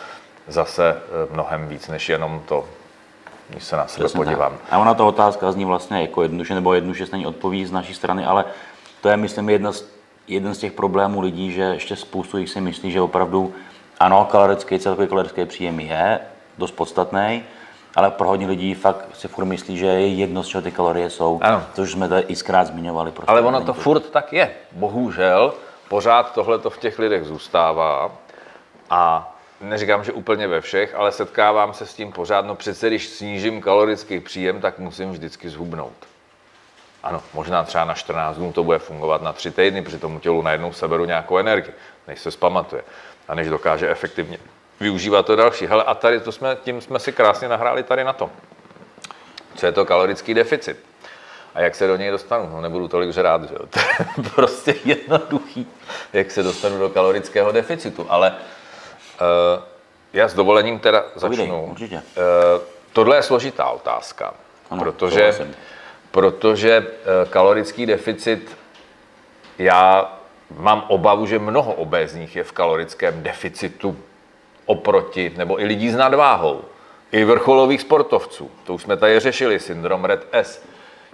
zase 0.47 0.97
eh, 0.97 1.33
mnohem 1.33 1.67
víc, 1.67 1.87
než 1.87 2.09
jenom 2.09 2.43
to, 2.47 2.67
když 3.49 3.63
se 3.63 3.75
na 3.75 3.87
sebe 3.87 4.05
Přesně 4.05 4.19
tak. 4.19 4.27
podívám. 4.27 4.57
A 4.71 4.77
ona 4.77 4.93
ta 4.93 5.03
otázka 5.03 5.51
zní 5.51 5.65
vlastně 5.65 6.01
jako 6.01 6.21
jednoduše, 6.21 6.55
nebo 6.55 6.73
jednoduše 6.73 7.05
se 7.05 7.17
ní 7.17 7.25
odpoví 7.27 7.65
z 7.65 7.71
naší 7.71 7.93
strany, 7.93 8.25
ale 8.25 8.45
to 9.01 9.09
je, 9.09 9.17
myslím, 9.17 9.49
jedna 9.49 9.71
z, 9.71 9.85
jeden 10.27 10.53
z 10.53 10.57
těch 10.57 10.71
problémů 10.71 11.21
lidí, 11.21 11.51
že 11.51 11.61
ještě 11.61 11.95
spoustu 11.95 12.37
jich 12.37 12.49
si 12.49 12.61
myslí, 12.61 12.91
že 12.91 13.01
opravdu 13.01 13.53
ano, 13.99 14.27
kalorický, 14.31 14.79
celkový 14.79 15.07
kalorický 15.07 15.45
příjem 15.45 15.79
je 15.79 16.19
dost 16.57 16.71
podstatný, 16.71 17.43
ale 17.95 18.11
pro 18.11 18.27
hodně 18.27 18.47
lidí 18.47 18.73
fakt 18.73 19.05
si 19.13 19.27
furt 19.27 19.45
myslí, 19.45 19.77
že 19.77 19.85
je 19.85 20.07
jedno, 20.07 20.43
z 20.43 20.47
čeho 20.47 20.61
ty 20.61 20.71
kalorie 20.71 21.09
jsou, 21.09 21.39
Ano. 21.41 21.63
což 21.73 21.91
jsme 21.91 22.09
tady 22.09 22.21
i 22.27 22.35
zkrát 22.35 22.67
zmiňovali. 22.67 23.11
Prostě 23.11 23.31
Ale 23.31 23.41
ono 23.41 23.51
není 23.51 23.65
to 23.65 23.73
furt 23.73 24.09
tak 24.09 24.33
je. 24.33 24.51
Bohužel 24.71 25.53
pořád 25.89 26.33
tohle 26.33 26.59
to 26.59 26.69
v 26.69 26.77
těch 26.77 26.99
lidech 26.99 27.23
zůstává 27.25 28.11
a 28.89 29.31
neříkám, 29.61 30.03
že 30.03 30.13
úplně 30.13 30.47
ve 30.47 30.61
všech, 30.61 30.95
ale 30.95 31.11
setkávám 31.11 31.73
se 31.73 31.85
s 31.85 31.93
tím 31.93 32.11
pořád. 32.11 32.45
No 32.45 32.55
přece, 32.55 32.87
když 32.87 33.07
snížím 33.07 33.61
kalorický 33.61 34.19
příjem, 34.19 34.61
tak 34.61 34.79
musím 34.79 35.11
vždycky 35.11 35.49
zhubnout. 35.49 36.07
Ano, 37.03 37.23
možná 37.33 37.63
třeba 37.63 37.85
na 37.85 37.93
14 37.93 38.37
dnů 38.37 38.53
to 38.53 38.63
bude 38.63 38.79
fungovat 38.79 39.21
na 39.21 39.33
3 39.33 39.51
týdny, 39.51 39.81
při 39.81 39.99
tomu 39.99 40.19
tělu 40.19 40.41
najednou 40.41 40.73
seberu 40.73 41.05
nějakou 41.05 41.37
energii, 41.37 41.73
než 42.07 42.19
se 42.19 42.31
zpamatuje 42.31 42.83
a 43.27 43.35
než 43.35 43.47
dokáže 43.47 43.89
efektivně 43.89 44.37
využívat 44.79 45.25
to 45.25 45.35
další. 45.35 45.65
Hele, 45.65 45.83
a 45.83 45.95
tady 45.95 46.19
to 46.19 46.31
jsme, 46.31 46.57
tím 46.63 46.81
jsme 46.81 46.99
si 46.99 47.11
krásně 47.11 47.47
nahráli 47.47 47.83
tady 47.83 48.03
na 48.03 48.13
to. 48.13 48.29
Co 49.55 49.65
je 49.65 49.71
to 49.71 49.85
kalorický 49.85 50.33
deficit? 50.33 50.77
A 51.55 51.61
jak 51.61 51.75
se 51.75 51.87
do 51.87 51.95
něj 51.95 52.11
dostanu? 52.11 52.49
No 52.49 52.61
nebudu 52.61 52.87
tolik 52.87 53.13
žrát, 53.13 53.43
že 53.43 53.53
jo? 53.53 53.65
To 53.65 53.79
je 53.79 54.29
prostě 54.35 54.75
jednoduchý, 54.85 55.67
jak 56.13 56.31
se 56.31 56.43
dostanu 56.43 56.79
do 56.79 56.89
kalorického 56.89 57.51
deficitu. 57.51 58.05
Ale 58.09 58.35
já 60.13 60.27
s 60.27 60.33
dovolením 60.33 60.79
teda 60.79 61.03
Povídej, 61.19 61.45
začnu. 61.45 61.65
určitě. 61.71 61.95
Uh, 61.95 62.01
tohle 62.93 63.15
je 63.15 63.23
složitá 63.23 63.69
otázka, 63.69 64.33
Ano, 64.69 64.83
protože, 64.83 65.35
protože 66.11 66.79
uh, 66.79 66.85
kalorický 67.29 67.85
deficit, 67.85 68.57
já 69.59 70.13
mám 70.57 70.85
obavu, 70.87 71.25
že 71.25 71.39
mnoho 71.39 71.73
obézních 71.73 72.35
je 72.35 72.43
v 72.43 72.51
kalorickém 72.51 73.23
deficitu 73.23 73.97
oproti, 74.65 75.33
nebo 75.37 75.61
i 75.61 75.65
lidí 75.65 75.89
s 75.89 75.95
nadváhou, 75.95 76.61
i 77.11 77.23
vrcholových 77.23 77.81
sportovců. 77.81 78.51
To 78.63 78.73
už 78.73 78.81
jsme 78.81 78.97
tady 78.97 79.19
řešili, 79.19 79.59
syndrom 79.59 80.05
Red 80.05 80.27
S 80.31 80.65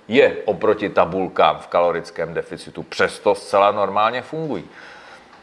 je 0.07 0.37
oproti 0.45 0.89
tabulkám 0.89 1.59
v 1.59 1.67
kalorickém 1.67 2.33
deficitu, 2.33 2.83
přesto 2.83 3.35
zcela 3.35 3.71
normálně 3.71 4.21
fungují. 4.21 4.69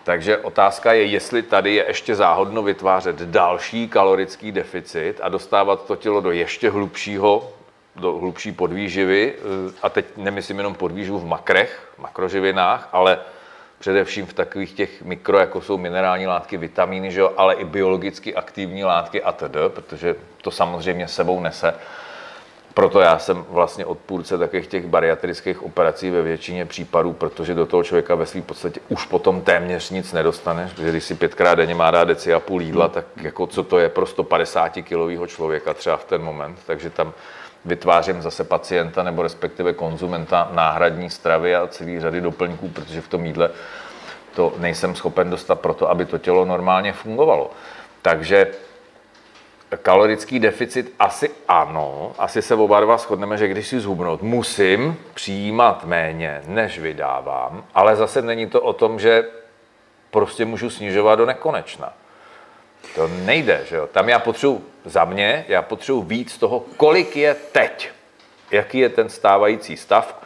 Takže 0.09 0.39
otázka 0.39 0.93
je, 0.93 1.05
jestli 1.05 1.43
tady 1.43 1.75
je 1.75 1.85
ještě 1.89 2.15
záhodno 2.15 2.63
vytvářet 2.63 3.17
další 3.17 3.89
kalorický 3.89 4.53
deficit 4.53 5.21
a 5.23 5.29
dostávat 5.29 5.87
to 5.87 5.97
tělo 5.97 6.21
do 6.21 6.31
ještě 6.31 6.71
hlubšího, 6.71 7.53
do 7.97 8.13
hlubší 8.19 8.53
podvýživy. 8.53 9.35
eh, 9.39 9.73
A 9.83 9.89
teď 9.89 10.07
nemyslím 10.17 10.57
jenom 10.57 10.75
podvýživu 10.75 11.19
v 11.19 11.27
makrech, 11.27 11.93
makroživinách, 11.99 12.89
ale 12.93 13.19
především 13.79 14.27
v 14.27 14.33
takových 14.33 14.73
těch 14.73 15.03
mikro, 15.03 15.39
jako 15.39 15.61
jsou 15.61 15.79
minerální 15.79 16.27
látky, 16.27 16.57
vitamíny, 16.57 17.11
že 17.11 17.21
jo, 17.21 17.33
ale 17.37 17.55
i 17.55 17.65
biologicky 17.65 18.35
aktivní 18.35 18.85
látky 18.85 19.23
a 19.23 19.33
protože 19.69 20.17
to 20.43 20.51
samozřejmě 20.51 21.09
sebou 21.09 21.41
nese 21.41 21.75
proto 22.79 23.01
já 23.01 23.19
jsem 23.19 23.45
vlastně 23.49 23.87
odpůrce 23.87 24.39
takových 24.39 24.67
těch 24.67 24.87
bariatrických 24.87 25.63
operací 25.63 26.11
ve 26.11 26.23
většině 26.23 26.67
případů, 26.67 27.13
protože 27.13 27.55
do 27.55 27.67
toho 27.67 27.85
člověka 27.85 28.15
ve 28.15 28.27
své 28.27 28.43
podstatě 28.43 28.81
už 28.89 29.07
potom 29.07 29.41
téměř 29.41 29.91
nic 29.91 30.13
nedostaneš, 30.13 30.73
protože 30.73 30.91
když 30.91 31.05
si 31.05 31.15
pětkrát 31.15 31.59
denně 31.59 31.75
má 31.75 31.91
dát 31.91 32.05
deci 32.05 32.35
a 32.35 32.41
půl 32.41 32.63
jídla, 32.63 32.89
tak 32.89 33.05
jako 33.23 33.47
co 33.47 33.63
to 33.63 33.79
je 33.79 33.89
pro 33.89 34.07
150 34.07 34.69
kilového 34.69 35.27
člověka 35.27 35.75
třeba 35.75 35.97
v 35.97 36.05
ten 36.05 36.23
moment, 36.23 36.59
takže 36.67 36.91
tam 36.91 37.13
vytvářím 37.65 38.23
zase 38.23 38.45
pacienta 38.45 39.03
nebo 39.03 39.23
respektive 39.23 39.73
konzumenta 39.73 40.49
náhradní 40.53 41.11
stravy 41.11 41.55
a 41.55 41.67
celý 41.67 42.01
řady 42.01 42.21
doplňků, 42.21 42.69
protože 42.69 43.01
v 43.01 43.09
tom 43.09 43.27
jídle 43.27 43.51
to 44.35 44.55
nejsem 44.59 44.95
schopen 44.95 45.31
dostat 45.31 45.61
proto, 45.61 45.91
aby 45.91 46.05
to 46.05 46.19
tělo 46.19 46.45
normálně 46.45 46.93
fungovalo. 46.93 47.51
Takže 48.03 48.47
kalorický 49.77 50.39
deficit 50.39 50.95
asi 50.99 51.31
ano, 51.49 52.13
asi 52.19 52.43
se 52.43 52.55
oba 52.55 52.81
dva 52.81 52.97
shodneme, 52.99 53.39
že 53.39 53.49
když 53.49 53.69
si 53.69 53.81
zhubnout, 53.81 54.23
musím 54.23 54.97
přijímat 55.15 55.85
méně, 55.85 56.43
než 56.47 56.79
vydávám, 56.79 57.65
ale 57.75 57.97
zase 57.97 58.23
není 58.23 58.47
to 58.47 58.61
o 58.61 58.73
tom, 58.73 59.01
že 59.01 59.25
prostě 60.11 60.45
můžu 60.45 60.71
snižovat 60.71 61.19
do 61.19 61.27
nekonečna. 61.27 61.93
To 62.95 63.09
nejde, 63.09 63.65
že 63.69 63.77
jo? 63.77 63.87
Tam 63.87 64.09
já 64.09 64.19
potřebuji, 64.19 64.65
za 64.85 65.05
mě, 65.05 65.45
já 65.49 65.63
potřebuji 65.63 66.03
víc 66.03 66.39
toho, 66.39 66.65
kolik 66.77 67.17
je 67.17 67.37
teď. 67.53 67.91
Jaký 68.51 68.79
je 68.79 68.89
ten 68.89 69.09
stávající 69.09 69.77
stav. 69.77 70.23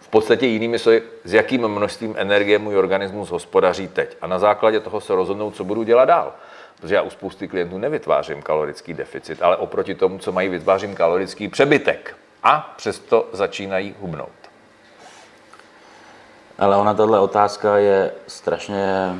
V 0.00 0.08
podstatě 0.08 0.46
jinými 0.46 0.78
slovy, 0.78 1.02
s 1.24 1.32
jakým 1.32 1.68
množstvím 1.68 2.14
energie 2.18 2.58
můj 2.58 2.76
organismus 2.76 3.30
hospodaří 3.30 3.88
teď. 3.88 4.16
A 4.20 4.26
na 4.26 4.38
základě 4.38 4.80
toho 4.80 5.00
se 5.00 5.14
rozhodnout, 5.14 5.56
co 5.56 5.64
budu 5.64 5.82
dělat 5.82 6.04
dál. 6.04 6.32
Protože 6.80 6.94
já 6.94 7.02
u 7.02 7.10
spousty 7.10 7.48
klientů 7.48 7.78
nevytvářím 7.78 8.42
kalorický 8.42 8.94
deficit, 8.94 9.42
ale 9.42 9.56
oproti 9.56 9.94
tomu, 9.94 10.18
co 10.18 10.32
mají, 10.32 10.48
vytvářím 10.48 10.94
kalorický 10.94 11.48
přebytek. 11.48 12.16
A 12.42 12.74
přesto 12.76 13.28
začínají 13.32 13.94
hubnout. 14.00 14.28
Ale 16.58 16.76
ona 16.76 16.94
tahle 16.94 17.20
otázka 17.20 17.78
je 17.78 18.10
strašně 18.26 19.14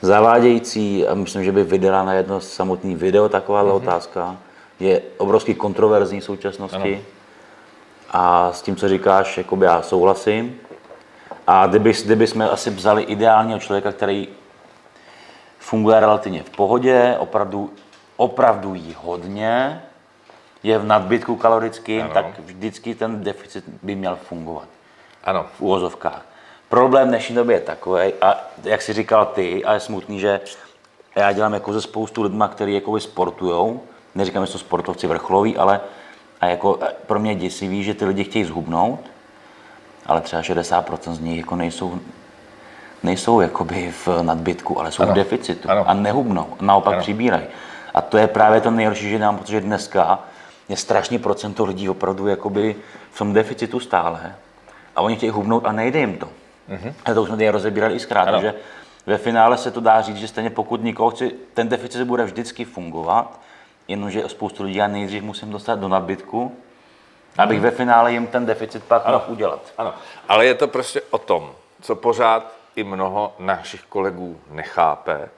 zavádějící 0.00 1.06
a 1.06 1.14
myslím, 1.14 1.44
že 1.44 1.52
by 1.52 1.64
vydala 1.64 2.04
na 2.04 2.12
jedno 2.12 2.40
samotný 2.40 2.94
video 2.94 3.28
taková 3.28 3.64
mm-hmm. 3.64 3.74
otázka. 3.74 4.36
Je 4.80 5.02
obrovský 5.16 5.54
kontroverzní 5.54 6.20
v 6.20 6.24
současnosti. 6.24 6.94
Ano. 6.94 7.04
A 8.10 8.52
s 8.52 8.62
tím, 8.62 8.76
co 8.76 8.88
říkáš, 8.88 9.38
jakoby 9.38 9.66
já 9.66 9.82
souhlasím. 9.82 10.60
A 11.46 11.66
kdyby, 11.66 11.92
kdyby 12.04 12.26
jsme 12.26 12.50
asi 12.50 12.70
vzali 12.70 13.02
ideálního 13.02 13.58
člověka, 13.58 13.92
který 13.92 14.28
funguje 15.60 16.00
relativně 16.00 16.42
v 16.42 16.50
pohodě, 16.50 17.16
opravdu, 17.18 17.70
opravdu 18.16 18.74
jí 18.74 18.96
hodně, 19.02 19.82
je 20.62 20.78
v 20.78 20.86
nadbytku 20.86 21.36
kalorickým, 21.36 22.02
Ano. 22.02 22.14
tak 22.14 22.38
vždycky 22.38 22.94
ten 22.94 23.24
deficit 23.24 23.64
by 23.82 23.94
měl 23.94 24.16
fungovat 24.16 24.68
Ano, 25.24 25.46
v 25.56 25.60
úvozovkách. 25.60 26.26
Problém 26.68 27.06
v 27.06 27.10
dnešní 27.10 27.34
době 27.34 27.56
je 27.56 27.60
takový, 27.60 28.12
a 28.22 28.40
jak 28.64 28.82
jsi 28.82 28.92
říkal 28.92 29.26
ty, 29.26 29.64
a 29.64 29.74
je 29.74 29.80
smutný, 29.80 30.20
že 30.20 30.40
já 31.16 31.32
dělám 31.32 31.54
jako 31.54 31.72
ze 31.72 31.80
spoustu 31.80 32.22
lidma, 32.22 32.48
kteří 32.48 32.74
jako 32.74 33.00
sportujou, 33.00 33.80
neříkám, 34.14 34.46
že 34.46 34.52
jsou 34.52 34.58
sportovci 34.58 35.06
vrcholoví, 35.06 35.56
ale 35.56 35.80
a 36.40 36.46
jako 36.46 36.78
a 36.82 36.86
pro 37.06 37.20
mě 37.20 37.30
je 37.30 37.34
děsivý, 37.34 37.84
že 37.84 37.94
ty 37.94 38.04
lidi 38.04 38.24
chtějí 38.24 38.44
zhubnout 38.44 39.00
ale 40.06 40.20
třeba 40.20 40.42
60% 40.42 41.12
z 41.12 41.20
nich 41.20 41.38
jako 41.38 41.56
nejsou, 41.56 42.00
nejsou 43.02 43.40
jakoby 43.40 43.92
v 44.06 44.08
nadbytku, 44.22 44.80
ale 44.80 44.92
jsou 44.92 45.02
Ano. 45.02 45.12
v 45.12 45.14
deficitu 45.14 45.70
Ano. 45.70 45.84
a 45.88 45.94
nehubnou, 45.94 46.46
naopak 46.60 46.92
Ano. 46.94 47.02
přibírají. 47.02 47.44
A 47.94 48.00
to 48.00 48.18
je 48.18 48.26
právě 48.26 48.60
to 48.60 48.70
nejhorší, 48.70 49.10
že 49.10 49.18
nám, 49.18 49.38
protože 49.38 49.60
dneska 49.60 50.18
je 50.68 50.76
strašně 50.76 51.18
procento 51.18 51.64
lidí 51.64 51.88
opravdu 51.88 52.26
jakoby 52.26 52.76
v 53.12 53.18
tom 53.18 53.32
deficitu 53.32 53.80
stále 53.80 54.34
a 54.96 55.00
oni 55.00 55.16
chtějí 55.16 55.30
hubnout 55.30 55.66
a 55.66 55.72
nejde 55.72 55.98
jim 55.98 56.16
to. 56.18 56.26
Mm-hmm. 56.26 56.92
A 57.04 57.14
to 57.14 57.22
už 57.22 57.28
jsme 57.28 57.36
tady 57.36 57.50
rozebírali 57.50 57.94
i 57.94 57.98
zkrát. 57.98 58.28
Ano. 58.28 58.40
že 58.40 58.54
ve 59.06 59.18
finále 59.18 59.56
se 59.56 59.70
to 59.70 59.80
dá 59.80 60.00
říct, 60.00 60.16
že 60.16 60.28
stejně 60.28 60.50
pokud 60.50 60.82
nikoho 60.84 61.10
chci, 61.10 61.32
ten 61.54 61.68
deficit 61.68 62.04
bude 62.04 62.24
vždycky 62.24 62.64
fungovat, 62.64 63.40
jenomže 63.88 64.22
spoustu 64.28 64.62
lidí 64.64 64.76
já 64.76 64.86
nejdřív 64.86 65.22
musím 65.22 65.50
dostat 65.50 65.78
do 65.78 65.88
nadbytku, 65.88 66.52
abych 67.38 67.58
Mhm. 67.58 67.64
ve 67.64 67.70
finále 67.70 68.12
jim 68.12 68.26
ten 68.26 68.46
deficit 68.46 68.84
pak 68.84 69.06
mohl 69.06 69.24
udělat. 69.28 69.60
Ano, 69.78 69.94
ale 70.28 70.46
je 70.46 70.54
to 70.54 70.68
prostě 70.68 71.02
o 71.10 71.18
tom, 71.18 71.50
co 71.82 71.96
pořád 71.96 72.52
i 72.76 72.84
mnoho 72.84 73.34
našich 73.38 73.82
kolegů 73.82 74.40
nechápe, 74.50 75.28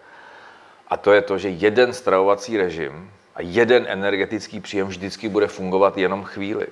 a 0.93 0.97
to 0.97 1.13
je 1.13 1.23
to, 1.23 1.39
že 1.39 1.49
jeden 1.49 1.93
stravovací 1.93 2.57
režim 2.57 3.11
a 3.35 3.39
jeden 3.43 3.87
energetický 3.89 4.61
příjem 4.61 4.87
vždycky 4.87 5.29
bude 5.29 5.47
fungovat 5.47 5.99
jenom 5.99 6.25
chvíli. 6.25 6.67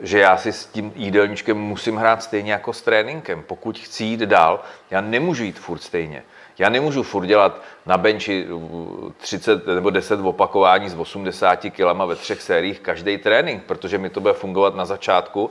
Že 0.00 0.18
já 0.18 0.36
si 0.36 0.52
s 0.52 0.66
tím 0.66 0.92
jídelníčkem 0.96 1.58
musím 1.58 1.96
hrát 1.96 2.22
stejně 2.22 2.52
jako 2.52 2.72
s 2.72 2.82
tréninkem. 2.82 3.42
Pokud 3.46 3.78
chci 3.78 4.04
jít 4.04 4.20
dál, 4.20 4.60
já 4.90 5.00
nemůžu 5.00 5.44
jít 5.44 5.58
furt 5.58 5.78
stejně. 5.78 6.22
Já 6.58 6.68
nemůžu 6.68 7.02
furt 7.02 7.26
dělat 7.26 7.62
na 7.86 7.98
benči 7.98 8.46
uh, 8.50 9.12
30 9.18 9.66
nebo 9.66 9.90
10 9.90 10.20
opakování 10.20 10.88
s 10.88 10.94
80 10.94 11.56
kg 11.56 12.06
ve 12.06 12.16
třech 12.16 12.42
sériích 12.42 12.80
každý 12.80 13.18
trénink, 13.18 13.62
protože 13.62 13.98
mi 13.98 14.10
to 14.10 14.20
bude 14.20 14.32
fungovat 14.34 14.74
na 14.74 14.84
začátku, 14.84 15.50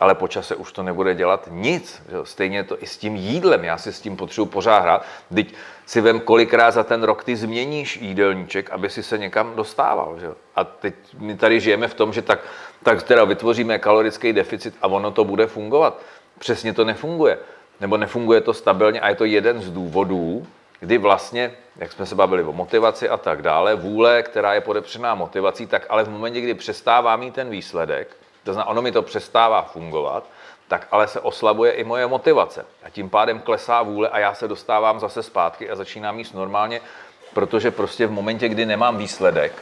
ale 0.00 0.14
po 0.14 0.28
čase 0.28 0.56
už 0.56 0.72
to 0.72 0.82
nebude 0.82 1.14
dělat 1.14 1.48
nic. 1.50 2.02
Že? 2.08 2.16
Stejně 2.24 2.64
to 2.64 2.82
i 2.82 2.86
s 2.86 2.98
tím 2.98 3.16
jídlem, 3.16 3.64
já 3.64 3.78
si 3.78 3.92
s 3.92 4.00
tím 4.00 4.16
potřebuji 4.16 4.46
pořád 4.46 4.78
hrát. 4.78 5.04
Teď 5.34 5.54
si 5.86 6.00
vem, 6.00 6.20
kolikrát 6.20 6.70
za 6.70 6.84
ten 6.84 7.02
rok 7.02 7.24
ty 7.24 7.36
změníš 7.36 7.96
jídelníček, 7.96 8.70
aby 8.70 8.90
si 8.90 9.02
se 9.02 9.18
někam 9.18 9.56
dostával. 9.56 10.16
Že? 10.20 10.28
A 10.56 10.64
teď 10.64 10.94
my 11.18 11.36
tady 11.36 11.60
žijeme 11.60 11.88
v 11.88 11.94
tom, 11.94 12.12
že 12.12 12.22
tak, 12.22 12.40
tak 12.82 13.02
teda 13.02 13.24
vytvoříme 13.24 13.78
kalorický 13.78 14.32
deficit 14.32 14.74
a 14.82 14.88
ono 14.88 15.10
to 15.10 15.24
bude 15.24 15.46
fungovat. 15.46 16.00
Přesně 16.38 16.72
to 16.72 16.84
nefunguje. 16.84 17.38
Nebo 17.80 17.96
nefunguje 17.96 18.40
to 18.40 18.54
stabilně 18.54 19.00
a 19.00 19.08
je 19.08 19.14
to 19.14 19.24
jeden 19.24 19.60
z 19.62 19.70
důvodů, 19.70 20.46
kdy 20.80 20.98
vlastně, 20.98 21.52
jak 21.76 21.92
jsme 21.92 22.06
se 22.06 22.14
bavili 22.14 22.42
o 22.42 22.52
motivaci 22.52 23.08
a 23.08 23.16
tak 23.16 23.42
dále, 23.42 23.74
vůle, 23.74 24.22
která 24.22 24.54
je 24.54 24.60
podepřená 24.60 25.14
motivací, 25.14 25.66
tak 25.66 25.86
ale 25.88 26.04
v 26.04 26.10
momentě, 26.10 26.40
kdy 26.40 26.54
přestává 26.54 27.16
mít 27.16 27.34
ten 27.34 27.50
výsledek, 27.50 28.16
to 28.46 28.52
znamená, 28.52 28.70
ono 28.70 28.82
mi 28.82 28.92
to 28.92 29.02
přestává 29.02 29.62
fungovat, 29.62 30.24
tak 30.68 30.88
ale 30.90 31.08
se 31.08 31.20
oslabuje 31.20 31.72
i 31.72 31.84
moje 31.84 32.06
motivace. 32.06 32.66
A 32.82 32.90
tím 32.90 33.10
pádem 33.10 33.40
klesá 33.40 33.82
vůle 33.82 34.08
a 34.08 34.18
já 34.18 34.34
se 34.34 34.48
dostávám 34.48 35.00
zase 35.00 35.22
zpátky 35.22 35.70
a 35.70 35.76
začínám 35.76 36.18
jíst 36.18 36.32
normálně, 36.32 36.80
protože 37.34 37.70
prostě 37.70 38.06
v 38.06 38.10
momentě, 38.10 38.48
kdy 38.48 38.66
nemám 38.66 38.98
výsledek, 38.98 39.52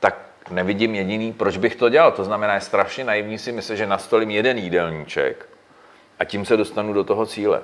tak 0.00 0.14
nevidím 0.50 0.94
jediný, 0.94 1.32
proč 1.32 1.56
bych 1.56 1.76
to 1.76 1.88
dělal. 1.88 2.12
To 2.12 2.24
znamená, 2.24 2.54
je 2.54 2.60
strašně 2.60 3.04
naivní 3.04 3.38
si 3.38 3.52
myslet, 3.52 3.76
že 3.76 3.86
nastolím 3.86 4.30
jeden 4.30 4.58
jídelníček 4.58 5.48
a 6.18 6.24
tím 6.24 6.44
se 6.44 6.56
dostanu 6.56 6.92
do 6.92 7.04
toho 7.04 7.26
cíle. 7.26 7.62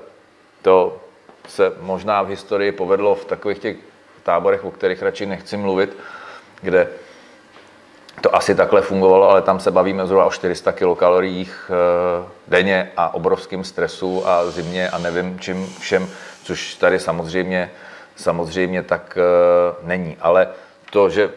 To 0.63 1.01
se 1.49 1.73
možná 1.81 2.23
v 2.23 2.29
historii 2.29 2.73
povedlo 2.73 3.15
v 3.15 3.25
takových 3.25 3.59
těch 3.59 3.77
táborech, 4.23 4.65
o 4.65 4.71
kterých 4.71 5.03
radši 5.03 5.27
nechci 5.27 5.57
mluvit, 5.57 5.97
kde 6.63 6.89
to 8.21 8.37
asi 8.37 8.55
takhle 8.55 8.83
fungovalo, 8.83 9.31
ale 9.31 9.43
tam 9.43 9.61
se 9.61 9.71
bavíme 9.71 10.07
zhruba 10.07 10.25
o 10.25 10.31
400 10.31 10.73
kilokaloriích 10.73 11.71
eh, 11.71 12.29
denně 12.49 12.93
a 12.97 13.15
obrovském 13.15 13.65
stresu 13.65 14.29
a 14.29 14.51
zimě 14.51 14.91
a 14.91 14.99
nevím 14.99 15.39
čím 15.41 15.67
všem, 15.81 16.09
což 16.45 16.75
tady 16.75 16.99
samozřejmě, 16.99 17.71
samozřejmě 18.17 18.83
tak 18.83 19.19
eh, 19.21 19.77
není. 19.83 20.17
Ale 20.21 20.49
to, 20.91 21.09
že 21.11 21.31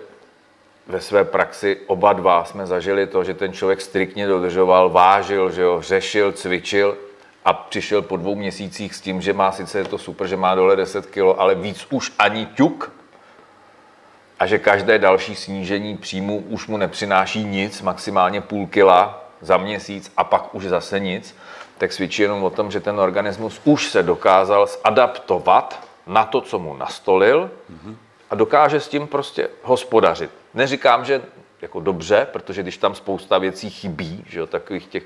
ve 0.87 1.01
své 1.01 1.23
praxi 1.23 1.77
oba 1.87 2.13
dva 2.13 2.45
jsme 2.45 2.65
zažili 2.65 3.07
to, 3.07 3.23
že 3.23 3.33
ten 3.33 3.53
člověk 3.53 3.81
striktně 3.81 4.27
dodržoval, 4.27 4.89
vážil, 4.89 5.51
že 5.51 5.61
jo, 5.61 5.81
řešil, 5.81 6.31
cvičil 6.31 6.97
a 7.45 7.53
přišel 7.53 8.01
po 8.01 8.17
dvou 8.17 8.35
měsících 8.35 8.95
s 8.95 9.01
tím, 9.01 9.21
že 9.21 9.33
má 9.33 9.51
sice 9.51 9.77
je 9.77 9.85
to 9.85 9.97
super, 9.97 10.27
že 10.27 10.37
má 10.37 10.55
dole 10.55 10.75
10 10.75 11.05
kg, 11.05 11.19
ale 11.37 11.55
víc 11.55 11.87
už 11.89 12.11
ani 12.19 12.45
ťuk, 12.45 12.91
a 14.41 14.45
že 14.45 14.59
každé 14.59 14.99
další 14.99 15.35
snížení 15.35 15.97
příjmu 15.97 16.37
už 16.37 16.67
mu 16.67 16.77
nepřináší 16.77 17.43
nic, 17.43 17.81
maximálně 17.81 18.41
půl 18.41 18.67
kila 18.67 19.23
za 19.41 19.57
měsíc 19.57 20.11
a 20.17 20.23
pak 20.23 20.55
už 20.55 20.65
zase 20.65 20.99
nic, 20.99 21.35
tak 21.77 21.93
svědčí 21.93 22.21
jenom 22.21 22.43
o 22.43 22.49
tom, 22.49 22.71
že 22.71 22.79
ten 22.79 22.99
organismus 22.99 23.61
už 23.63 23.89
se 23.89 24.03
dokázal 24.03 24.67
zadaptovat 24.85 25.87
na 26.07 26.25
to, 26.25 26.41
co 26.41 26.59
mu 26.59 26.77
nastolil 26.77 27.51
a 28.29 28.35
dokáže 28.35 28.79
s 28.79 28.87
tím 28.87 29.07
prostě 29.07 29.49
hospodařit. 29.63 30.31
Neříkám, 30.53 31.05
že 31.05 31.21
jako 31.61 31.79
dobře, 31.79 32.27
protože 32.31 32.63
když 32.63 32.77
tam 32.77 32.95
spousta 32.95 33.37
věcí 33.37 33.69
chybí, 33.69 34.25
že 34.29 34.39
jo, 34.39 34.47
takových 34.47 34.87
těch, 34.87 35.03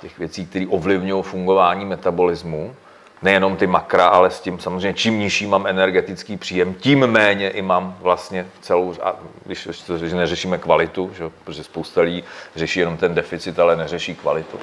těch 0.00 0.18
věcí, 0.18 0.46
které 0.46 0.66
ovlivňují 0.66 1.22
fungování 1.22 1.84
metabolismu, 1.84 2.76
nejenom 3.22 3.56
ty 3.56 3.66
makra, 3.66 4.06
ale 4.06 4.30
s 4.30 4.40
tím 4.40 4.58
samozřejmě, 4.58 4.94
čím 4.94 5.18
nižší 5.18 5.46
mám 5.46 5.66
energetický 5.66 6.36
příjem, 6.36 6.74
tím 6.74 7.06
méně 7.06 7.48
i 7.48 7.62
mám 7.62 7.96
vlastně 8.00 8.46
celou, 8.60 8.94
a 9.02 9.16
když 9.46 9.68
že 10.04 10.16
neřešíme 10.16 10.58
kvalitu, 10.58 11.10
že, 11.16 11.24
protože 11.44 11.64
spousta 11.64 12.00
lidí 12.00 12.24
řeší 12.56 12.80
jenom 12.80 12.96
ten 12.96 13.14
deficit, 13.14 13.58
ale 13.58 13.76
neřeší 13.76 14.14
kvalitu. 14.14 14.58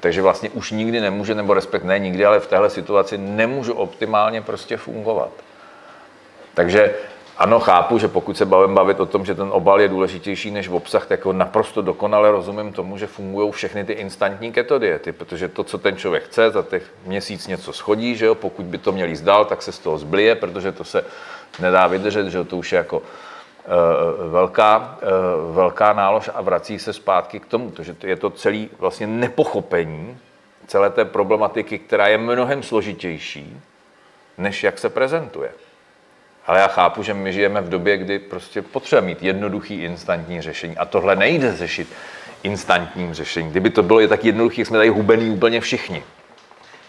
Takže 0.00 0.22
vlastně 0.22 0.50
už 0.50 0.70
nikdy 0.70 1.00
nemůže, 1.00 1.34
nebo 1.34 1.54
respekt 1.54 1.84
ne 1.84 1.98
nikdy, 1.98 2.26
ale 2.26 2.40
v 2.40 2.46
téhle 2.46 2.70
situaci 2.70 3.18
nemůžu 3.18 3.72
optimálně 3.72 4.42
prostě 4.42 4.76
fungovat. 4.76 5.30
Takže 6.54 6.94
ano, 7.38 7.60
chápu, 7.60 7.98
že 7.98 8.08
pokud 8.08 8.36
se 8.36 8.44
bavím 8.44 8.74
bavit 8.74 9.00
o 9.00 9.06
tom, 9.06 9.24
že 9.24 9.34
ten 9.34 9.48
obal 9.52 9.80
je 9.80 9.88
důležitější 9.88 10.50
než 10.50 10.68
obsah, 10.68 11.06
tak 11.06 11.10
jako 11.10 11.32
naprosto 11.32 11.82
dokonale 11.82 12.30
rozumím 12.30 12.72
tomu, 12.72 12.98
že 12.98 13.06
fungují 13.06 13.52
všechny 13.52 13.84
ty 13.84 13.92
instantní 13.92 14.52
keto 14.52 14.78
diety, 14.78 15.12
protože 15.12 15.48
to, 15.48 15.64
co 15.64 15.78
ten 15.78 15.96
člověk 15.96 16.24
chce, 16.24 16.50
za 16.50 16.62
těch 16.62 16.82
měsíc 17.06 17.46
něco 17.46 17.72
schodí, 17.72 18.16
že 18.16 18.26
jo, 18.26 18.34
pokud 18.34 18.64
by 18.64 18.78
to 18.78 18.92
měl 18.92 19.08
jíst 19.08 19.22
dál, 19.22 19.44
tak 19.44 19.62
se 19.62 19.72
z 19.72 19.78
toho 19.78 19.98
zblije, 19.98 20.34
protože 20.34 20.72
to 20.72 20.84
se 20.84 21.04
nedá 21.58 21.86
vydržet, 21.86 22.30
že 22.30 22.38
jo, 22.38 22.44
to 22.44 22.56
už 22.56 22.72
je 22.72 22.76
jako 22.76 22.98
uh, 22.98 23.04
velká, 24.32 24.98
uh, 25.48 25.54
velká 25.54 25.92
nálož 25.92 26.30
a 26.34 26.42
vrací 26.42 26.78
se 26.78 26.92
zpátky 26.92 27.40
k 27.40 27.46
tomu, 27.46 27.70
protože 27.70 27.96
je 28.04 28.16
to 28.16 28.30
celý 28.30 28.70
vlastně 28.78 29.06
nepochopení 29.06 30.18
celé 30.66 30.90
té 30.90 31.04
problematiky, 31.04 31.78
která 31.78 32.08
je 32.08 32.18
mnohem 32.18 32.62
složitější, 32.62 33.60
než 34.38 34.64
jak 34.64 34.78
se 34.78 34.88
prezentuje. 34.88 35.50
Ale 36.46 36.60
já 36.60 36.68
chápu, 36.68 37.02
že 37.02 37.14
my 37.14 37.32
žijeme 37.32 37.60
v 37.60 37.68
době, 37.68 37.96
kdy 37.96 38.18
prostě 38.18 38.62
potřebujeme 38.62 39.06
mít 39.06 39.22
jednoduchý 39.22 39.74
instantní 39.74 40.42
řešení. 40.42 40.76
A 40.76 40.84
tohle 40.84 41.16
nejde 41.16 41.56
řešit 41.56 41.88
instantním 42.42 43.14
řešením. 43.14 43.50
Kdyby 43.50 43.70
to 43.70 43.82
bylo 43.82 44.08
tak 44.08 44.24
jednoduché, 44.24 44.64
jsme 44.64 44.78
tady 44.78 44.88
hubený 44.88 45.30
úplně 45.30 45.60
všichni. 45.60 46.02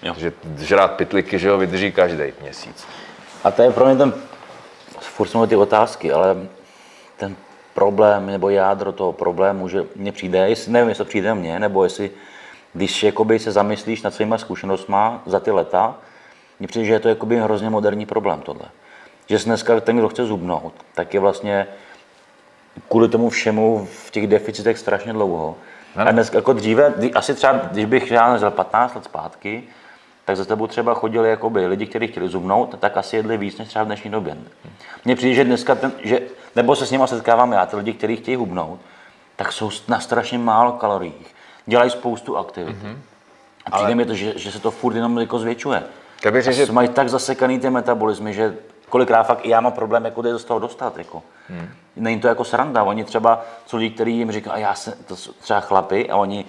Jo. 0.04 0.14
Že 0.18 0.34
žrát 0.58 0.92
pytliky, 0.92 1.40
že 1.40 1.50
ho 1.50 1.58
vydrží 1.58 1.92
každý 1.92 2.24
měsíc. 2.42 2.88
A 3.44 3.52
to 3.52 3.62
je 3.62 3.72
pro 3.72 3.86
mě 3.86 3.96
ten, 3.96 4.14
furt 5.00 5.28
jsme 5.28 5.48
ty 5.48 5.56
otázky, 5.56 6.12
ale 6.12 6.36
ten 7.18 7.36
problém 7.74 8.26
nebo 8.26 8.50
jádro 8.50 8.92
toho 8.92 9.14
problému, 9.14 9.68
že 9.68 9.84
mně 9.96 10.12
přijde, 10.12 10.50
jestli, 10.50 10.72
nevím, 10.72 10.90
jestli 10.90 11.04
to 11.04 11.10
přijde 11.10 11.34
mně, 11.34 11.60
nebo 11.60 11.84
jestli, 11.84 12.12
když 12.74 13.04
jakoby 13.04 13.40
se 13.40 13.52
zamyslíš 13.52 14.02
nad 14.02 14.14
svýma 14.14 14.38
zkušenostma 14.38 15.22
za 15.26 15.40
ty 15.40 15.52
leta, 15.52 15.96
mně 16.60 16.68
přijde, 16.68 16.86
že 16.86 16.94
je 16.94 17.00
to 17.00 17.10
jakoby 17.10 17.40
hrozně 17.40 17.70
moderní 17.70 18.06
problém 18.06 18.42
tohle. 18.42 18.66
Že 19.28 19.40
se 19.40 19.46
dneska 19.46 19.80
ten, 19.80 19.98
kdo 19.98 20.10
chce 20.10 20.26
zubnout, 20.26 20.74
tak 20.96 21.14
je 21.14 21.20
vlastně 21.20 21.68
kvůli 22.90 23.10
tomu 23.10 23.30
všemu 23.30 23.88
v 24.06 24.12
těch 24.12 24.28
deficitech 24.28 24.78
strašně 24.80 25.14
dlouho. 25.14 25.56
A 25.96 26.12
dnes 26.12 26.34
jako 26.34 26.54
dříve, 26.54 26.94
asi 27.16 27.34
třeba, 27.34 27.54
když 27.72 27.86
bych 27.86 28.12
já 28.12 28.34
nežil 28.34 28.52
15 28.52 28.96
let 28.96 29.04
zpátky, 29.04 29.64
tak 30.26 30.38
za 30.38 30.46
tebou 30.46 30.68
třeba 30.68 30.94
chodili 30.94 31.30
jakoby 31.30 31.68
lidi, 31.68 31.86
kteří 31.86 32.08
chtěli 32.08 32.30
zubnout, 32.30 32.80
tak 32.80 32.98
asi 32.98 33.16
jedli 33.16 33.38
víc 33.38 33.58
než 33.58 33.68
třeba 33.68 33.84
v 33.84 33.88
dnešní 33.88 34.12
době. 34.12 34.38
Mně 35.06 35.16
přijde, 35.16 35.36
že 35.36 35.44
dneska, 35.44 35.76
ten, 35.76 35.92
že, 36.04 36.20
nebo 36.56 36.76
se 36.76 36.86
s 36.86 36.92
nimi 36.92 37.04
setkávám 37.08 37.52
já, 37.52 37.66
ty 37.66 37.76
lidi, 37.76 37.94
kteří 37.94 38.16
chtějí 38.16 38.38
hubnout, 38.38 38.80
tak 39.36 39.52
jsou 39.52 39.72
na 39.88 40.00
strašně 40.00 40.38
málo 40.38 40.72
kaloriích. 40.72 41.36
Dělají 41.66 41.90
spoustu 41.90 42.38
aktivit. 42.38 42.76
Mm-hmm. 42.84 42.98
A 43.66 43.72
přijde 43.72 43.96
mi 43.96 44.06
to, 44.06 44.14
že, 44.14 44.34
že 44.40 44.52
se 44.52 44.60
to 44.60 44.72
furt 44.72 44.96
jenom 44.96 45.20
jako 45.20 45.40
zvětšuje. 45.40 45.84
Řekl, 46.42 46.58
že- 46.66 46.72
mají 46.72 46.90
tak 46.90 47.10
zasekaný 47.10 47.60
ty 47.60 47.70
metabolismy, 47.70 48.34
že 48.34 48.56
kolikrát 48.90 49.24
fakt 49.24 49.46
i 49.46 49.50
já 49.50 49.62
mám 49.62 49.72
problém, 49.72 50.06
jako 50.06 50.22
jde 50.22 50.40
z 50.40 50.46
toho 50.46 50.60
dostat. 50.60 50.98
Jako. 50.98 51.24
Hmm. 51.50 51.70
Není 51.96 52.20
to 52.20 52.28
jako 52.28 52.44
sranda. 52.44 52.84
Oni 52.84 53.04
třeba, 53.04 53.42
co 53.66 53.78
lidi, 53.78 53.96
kteří 53.96 54.18
jim 54.18 54.32
říkají, 54.32 54.64
a 54.64 54.68
já 54.68 54.76
se, 54.76 54.98
to 55.08 55.16
jsou 55.16 55.32
třeba 55.32 55.60
chlapy, 55.60 56.10
a 56.10 56.16
oni, 56.16 56.46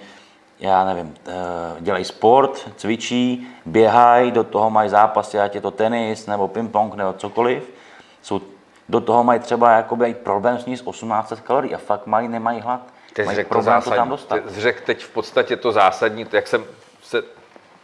já 0.59 0.85
nevím, 0.85 1.15
eh, 1.27 1.31
dělají 1.79 2.05
sport, 2.05 2.71
cvičí, 2.75 3.47
běhají, 3.65 4.31
do 4.31 4.43
toho 4.43 4.69
mají 4.69 4.89
zápasy, 4.89 5.39
ať 5.39 5.55
je 5.55 5.61
to 5.61 5.71
tenis, 5.71 6.27
nebo 6.27 6.47
ping-pong, 6.47 6.95
nebo 6.95 7.13
cokoliv. 7.13 7.73
Jsou, 8.21 8.41
do 8.89 9.01
toho 9.01 9.23
mají 9.23 9.39
třeba 9.39 9.71
jakoby 9.71 10.13
problém 10.13 10.59
sníst 10.59 10.85
1800 10.85 11.41
kalorií 11.41 11.75
a 11.75 11.77
fakt 11.77 12.05
mají, 12.07 12.27
nemají 12.27 12.61
hlad. 12.61 12.81
Ty 13.13 13.23
mají 13.23 13.35
řekl 13.35 13.49
to 13.49 13.53
problém 13.53 13.75
to 13.75 13.81
zásadní. 13.81 13.97
tam 13.97 14.09
dostat. 14.09 14.39
Ty 14.39 14.61
řekl 14.61 14.85
teď 14.85 15.03
v 15.03 15.09
podstatě 15.09 15.57
to 15.57 15.71
zásadní, 15.71 16.25
jak 16.31 16.47
jsem 16.47 16.65
se 17.01 17.23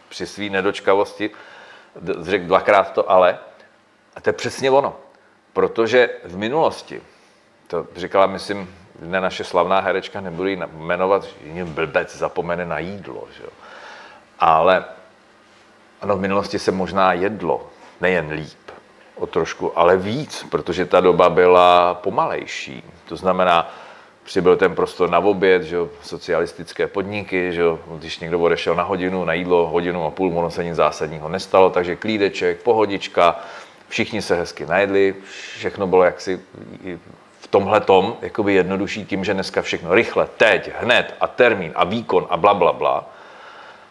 při 0.08 0.26
své 0.26 0.44
nedočkavosti 0.44 1.30
řekl 2.20 2.46
dvakrát 2.46 2.92
to 2.92 3.10
ale. 3.10 3.38
A 4.16 4.20
to 4.20 4.28
je 4.28 4.32
přesně 4.32 4.70
ono. 4.70 4.96
Protože 5.52 6.10
v 6.24 6.36
minulosti, 6.36 7.02
to 7.66 7.86
říkala, 7.96 8.26
myslím, 8.26 8.74
ne 9.00 9.20
naše 9.20 9.44
slavná 9.44 9.80
herečka, 9.80 10.20
nebudu 10.20 10.48
ji 10.48 10.58
jmenovat, 10.72 11.26
že 11.54 11.64
blbec 11.64 12.16
zapomene 12.16 12.66
na 12.66 12.78
jídlo. 12.78 13.24
Že? 13.36 13.44
Ale 14.38 14.84
ano, 16.00 16.16
v 16.16 16.20
minulosti 16.20 16.58
se 16.58 16.72
možná 16.72 17.12
jedlo, 17.12 17.66
nejen 18.00 18.30
líp, 18.30 18.70
o 19.14 19.26
trošku, 19.26 19.78
ale 19.78 19.96
víc, 19.96 20.46
protože 20.50 20.86
ta 20.86 21.00
doba 21.00 21.30
byla 21.30 21.94
pomalejší. 21.94 22.84
To 23.08 23.16
znamená, 23.16 23.74
přibyl 24.24 24.56
ten 24.56 24.74
prostor 24.74 25.10
na 25.10 25.18
oběd, 25.18 25.62
že 25.62 25.76
socialistické 26.02 26.86
podniky, 26.86 27.52
že 27.52 27.62
když 27.98 28.18
někdo 28.18 28.40
odešel 28.40 28.74
na 28.74 28.82
hodinu, 28.82 29.24
na 29.24 29.32
jídlo, 29.32 29.66
hodinu 29.66 30.06
a 30.06 30.10
půl, 30.10 30.38
ono 30.38 30.50
se 30.50 30.64
nic 30.64 30.74
zásadního 30.74 31.28
nestalo, 31.28 31.70
takže 31.70 31.96
klídeček, 31.96 32.62
pohodička, 32.62 33.40
všichni 33.88 34.22
se 34.22 34.36
hezky 34.36 34.66
najedli, 34.66 35.14
všechno 35.56 35.86
bylo 35.86 36.04
jaksi 36.04 36.40
v 37.40 37.46
tomhle 37.46 37.80
tom 37.80 38.16
jakoby 38.22 38.54
jednodušší 38.54 39.04
tím, 39.04 39.24
že 39.24 39.34
dneska 39.34 39.62
všechno 39.62 39.94
rychle, 39.94 40.28
teď, 40.36 40.70
hned 40.80 41.14
a 41.20 41.26
termín 41.26 41.72
a 41.74 41.84
výkon 41.84 42.26
a 42.30 42.36
bla, 42.36 42.54
bla, 42.54 42.72
bla, 42.72 43.10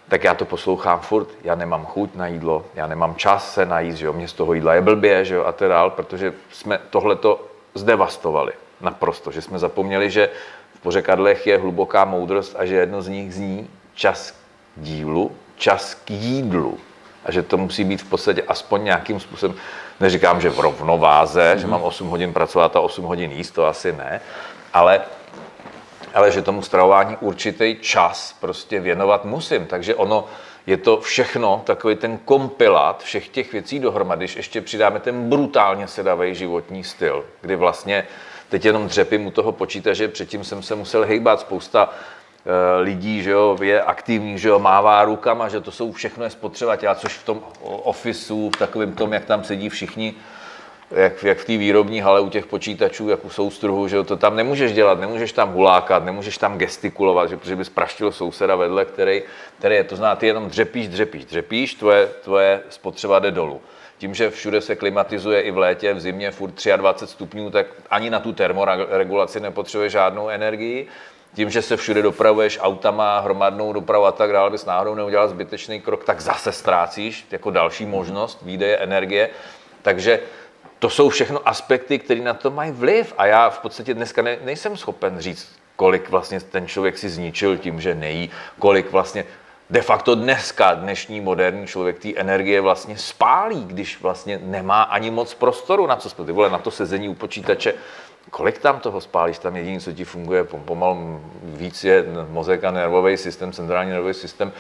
tak 0.08 0.24
já 0.24 0.34
to 0.34 0.46
poslouchám 0.46 1.00
furt, 1.00 1.28
já 1.44 1.56
nemám 1.56 1.86
chuť 1.86 2.16
na 2.16 2.28
jídlo, 2.28 2.66
já 2.76 2.88
nemám 2.88 3.16
čas 3.16 3.54
se 3.54 3.66
najíst, 3.66 3.98
že 3.98 4.06
jo, 4.06 4.14
mě 4.14 4.28
z 4.28 4.34
toho 4.34 4.54
jídla 4.54 4.74
je 4.74 4.82
blbě, 4.82 5.26
že 5.26 5.36
jo, 5.36 5.44
a 5.44 5.52
teda, 5.52 5.90
protože 5.90 6.34
jsme 6.52 6.80
tohleto 6.90 7.48
zdevastovali 7.74 8.54
naprosto, 8.82 9.32
že 9.32 9.42
jsme 9.42 9.60
zapomněli, 9.60 10.10
že 10.10 10.30
v 10.76 10.80
pořekadlech 10.80 11.48
je 11.48 11.58
hluboká 11.58 12.06
moudrost 12.06 12.56
a 12.60 12.66
že 12.66 12.76
jedno 12.76 13.02
z 13.02 13.08
nich 13.08 13.34
zní 13.34 13.70
čas 13.94 14.32
k 14.32 14.36
dílu, 14.82 15.32
čas 15.56 15.94
k 15.94 16.12
jídlu. 16.12 16.78
A 17.26 17.32
že 17.32 17.44
to 17.44 17.58
musí 17.58 17.84
být 17.84 18.02
v 18.02 18.10
podstatě 18.10 18.44
aspoň 18.48 18.84
nějakým 18.84 19.20
způsobem, 19.20 19.58
neříkám, 20.00 20.42
že 20.42 20.50
v 20.50 20.60
rovnováze, 20.60 21.54
mm-hmm. 21.56 21.60
že 21.60 21.68
mám 21.68 21.84
8 21.84 22.08
hodin 22.08 22.34
pracovat 22.34 22.76
a 22.76 22.80
8 22.80 23.06
hodin 23.06 23.32
jíst, 23.32 23.52
to 23.52 23.66
asi 23.66 23.94
ne, 23.94 24.22
ale 24.74 25.02
ale 26.16 26.32
že 26.32 26.42
tomu 26.42 26.62
stravování 26.62 27.18
určitý 27.20 27.76
čas 27.82 28.36
prostě 28.40 28.80
věnovat 28.80 29.26
musím. 29.26 29.66
Takže 29.66 29.96
ono 29.96 30.26
je 30.68 30.78
to 30.78 31.02
všechno, 31.02 31.62
takový 31.66 31.96
ten 31.96 32.18
kompilát 32.18 33.04
všech 33.04 33.28
těch 33.28 33.52
věcí 33.52 33.80
dohromady, 33.80 34.20
když 34.20 34.36
ještě 34.36 34.62
přidáme 34.62 35.00
ten 35.00 35.30
brutálně 35.30 35.88
sedavý 35.88 36.36
životní 36.36 36.84
styl, 36.84 37.26
kdy 37.42 37.56
vlastně 37.56 38.08
teď 38.50 38.66
jenom 38.66 38.88
dřepím 38.88 39.28
u 39.28 39.32
toho 39.32 39.52
počítače, 39.52 40.08
předtím 40.08 40.44
jsem 40.44 40.64
se 40.64 40.76
musel 40.76 41.06
hejbat, 41.06 41.40
spousta 41.40 41.90
lidí, 42.82 43.24
že 43.24 43.32
jo, 43.32 43.58
je 43.62 43.82
aktivní, 43.82 44.40
že 44.40 44.50
jo, 44.50 44.60
mává 44.60 45.04
rukama, 45.04 45.50
že 45.50 45.62
to 45.62 45.72
jsou 45.72 45.92
všechno 45.92 46.24
je 46.24 46.30
spotřebatelé, 46.30 46.96
což 46.96 47.14
v 47.18 47.26
tom 47.26 47.42
ofisu, 47.62 48.50
v 48.56 48.58
takovém 48.58 48.94
tom, 48.94 49.14
jak 49.14 49.26
tam 49.26 49.44
sedí 49.44 49.70
všichni, 49.70 50.14
jak, 50.92 51.24
jak 51.24 51.38
v 51.38 51.46
té 51.46 51.58
výrobní 51.58 52.00
hale 52.02 52.22
u 52.22 52.30
těch 52.30 52.46
počítačů, 52.46 53.10
jak 53.10 53.26
u 53.26 53.30
soustruhu, 53.30 53.88
že 53.88 54.04
to 54.04 54.18
tam 54.18 54.36
nemůžeš 54.36 54.74
dělat, 54.74 55.00
nemůžeš 55.00 55.32
tam 55.32 55.52
hulákat, 55.52 56.06
nemůžeš 56.06 56.38
tam 56.38 56.58
gestikulovat, 56.58 57.30
že, 57.30 57.38
protože 57.38 57.56
bys 57.56 57.70
praštil 57.70 58.12
souseda 58.12 58.56
vedle, 58.56 58.86
který, 58.86 59.22
který 59.60 59.76
je, 59.76 59.84
to 59.84 59.96
zná, 59.96 60.16
ty 60.16 60.28
jenom 60.28 60.50
dřepíš, 60.50 60.88
dřepíš, 60.88 61.26
dřepíš, 61.26 61.74
tvoje, 61.74 62.10
tvoje 62.24 62.62
spotřeba 62.70 63.20
jde 63.20 63.32
dolů. 63.32 63.62
Tím, 63.98 64.14
že 64.14 64.30
všude 64.30 64.62
se 64.62 64.76
klimatizuje 64.76 65.42
i 65.42 65.52
v 65.52 65.58
létě, 65.58 65.94
v 65.94 66.00
zimě 66.00 66.32
furt 66.32 66.68
23 66.78 67.14
stupňů, 67.14 67.50
tak 67.50 67.68
ani 67.90 68.10
na 68.10 68.20
tu 68.20 68.34
termoregulaci 68.34 69.40
nepotřebuje 69.40 69.90
žádnou 69.90 70.30
energii. 70.30 70.88
Tím, 71.36 71.50
že 71.50 71.62
se 71.62 71.78
všude 71.78 72.02
dopravuješ 72.02 72.60
autama, 72.62 73.20
hromadnou 73.20 73.74
dopravu 73.74 74.06
a 74.06 74.12
tak 74.12 74.32
dále, 74.32 74.50
bys 74.50 74.66
náhodou 74.66 74.96
neudělal 74.96 75.28
zbytečný 75.28 75.82
krok, 75.82 76.04
tak 76.04 76.22
zase 76.22 76.52
ztrácíš 76.52 77.28
jako 77.32 77.52
další 77.52 77.86
možnost 77.86 78.40
výdeje 78.42 78.78
energie. 78.78 79.30
Takže 79.82 80.20
to 80.80 80.90
jsou 80.90 81.10
všechno 81.10 81.40
aspekty, 81.46 82.00
které 82.00 82.22
na 82.22 82.34
to 82.34 82.52
mají 82.52 82.72
vliv. 82.72 83.14
A 83.18 83.26
já 83.26 83.50
v 83.50 83.60
podstatě 83.60 83.94
dneska 83.94 84.22
ne, 84.22 84.38
nejsem 84.44 84.78
schopen 84.78 85.20
říct, 85.20 85.48
kolik 85.76 86.10
vlastně 86.10 86.40
ten 86.40 86.68
člověk 86.68 86.98
si 86.98 87.10
zničil 87.10 87.58
tím, 87.58 87.82
že 87.82 87.96
nejí, 87.96 88.30
kolik 88.60 88.92
vlastně 88.92 89.26
de 89.70 89.82
facto 89.82 90.16
dneska 90.16 90.74
dnešní 90.74 91.22
moderní 91.22 91.68
člověk 91.68 92.00
té 92.00 92.10
energie 92.16 92.62
vlastně 92.62 92.98
spálí, 92.98 93.66
když 93.66 94.02
vlastně 94.02 94.40
nemá 94.44 94.84
ani 94.84 95.12
moc 95.12 95.34
prostoru 95.34 95.88
na 95.88 95.96
co 95.96 96.10
spát. 96.10 96.30
vole, 96.30 96.50
na 96.50 96.58
to 96.58 96.72
sezení 96.72 97.10
u 97.10 97.14
počítače, 97.14 97.74
kolik 98.30 98.60
tam 98.60 98.80
toho 98.80 99.02
spálíš, 99.02 99.40
tam 99.40 99.56
jediný, 99.56 99.80
co 99.80 99.94
ti 99.94 100.06
funguje 100.06 100.44
pomalu 100.44 101.22
víc 101.44 101.84
je 101.84 102.06
mozek 102.30 102.64
a 102.64 102.72
nervový 102.72 103.18
systém, 103.18 103.52
centrální 103.52 103.92
nervový 103.92 104.14
systém, 104.14 104.52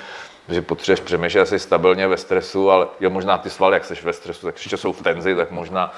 že 0.49 0.61
potřebuješ 0.61 0.99
přemýšlet 0.99 1.41
asi 1.41 1.59
stabilně 1.59 2.07
ve 2.07 2.17
stresu, 2.17 2.71
ale 2.71 2.87
jo, 2.99 3.09
možná 3.09 3.37
ty 3.37 3.49
svaly, 3.49 3.73
jak 3.73 3.85
jsi 3.85 3.95
ve 4.03 4.13
stresu, 4.13 4.45
tak 4.45 4.55
ještě 4.55 4.77
jsou 4.77 4.91
v 4.91 5.01
tenzi, 5.01 5.35
tak 5.35 5.51
možná, 5.51 5.93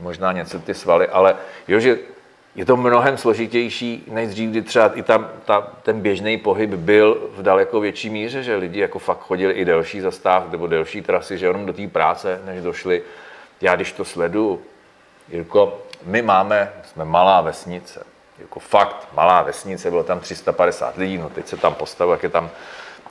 možná 0.00 0.32
něco 0.32 0.58
ty 0.58 0.74
svaly, 0.74 1.08
ale 1.08 1.36
jo, 1.68 1.80
že 1.80 1.98
je 2.54 2.64
to 2.64 2.76
mnohem 2.76 3.18
složitější 3.18 4.04
než 4.10 4.28
dřív, 4.28 4.50
kdy 4.50 4.62
třeba 4.62 4.92
i 4.94 5.02
tam 5.02 5.28
ta, 5.44 5.60
ten 5.82 6.00
běžný 6.00 6.38
pohyb 6.38 6.70
byl 6.70 7.30
v 7.36 7.42
daleko 7.42 7.80
větší 7.80 8.10
míře, 8.10 8.42
že 8.42 8.56
lidi 8.56 8.80
jako 8.80 8.98
fakt 8.98 9.20
chodili 9.20 9.52
i 9.54 9.64
delší 9.64 10.00
zastáv 10.00 10.50
nebo 10.50 10.66
delší 10.66 11.02
trasy, 11.02 11.38
že 11.38 11.46
jenom 11.46 11.66
do 11.66 11.72
té 11.72 11.88
práce, 11.88 12.40
než 12.44 12.62
došli. 12.62 13.02
Já 13.60 13.76
když 13.76 13.92
to 13.92 14.04
sledu, 14.04 14.60
Jirko, 15.28 15.78
my 16.08 16.22
máme, 16.22 16.72
jsme 16.84 17.04
malá 17.04 17.40
vesnice, 17.40 18.04
jako 18.38 18.60
fakt 18.60 19.08
malá 19.12 19.42
vesnice, 19.42 19.90
bylo 19.90 20.04
tam 20.04 20.20
350 20.20 20.96
lidí, 20.96 21.18
no 21.18 21.30
teď 21.30 21.48
se 21.48 21.56
tam 21.56 21.74
postavilo, 21.74 22.14
jak 22.14 22.22
je 22.22 22.28
tam 22.28 22.50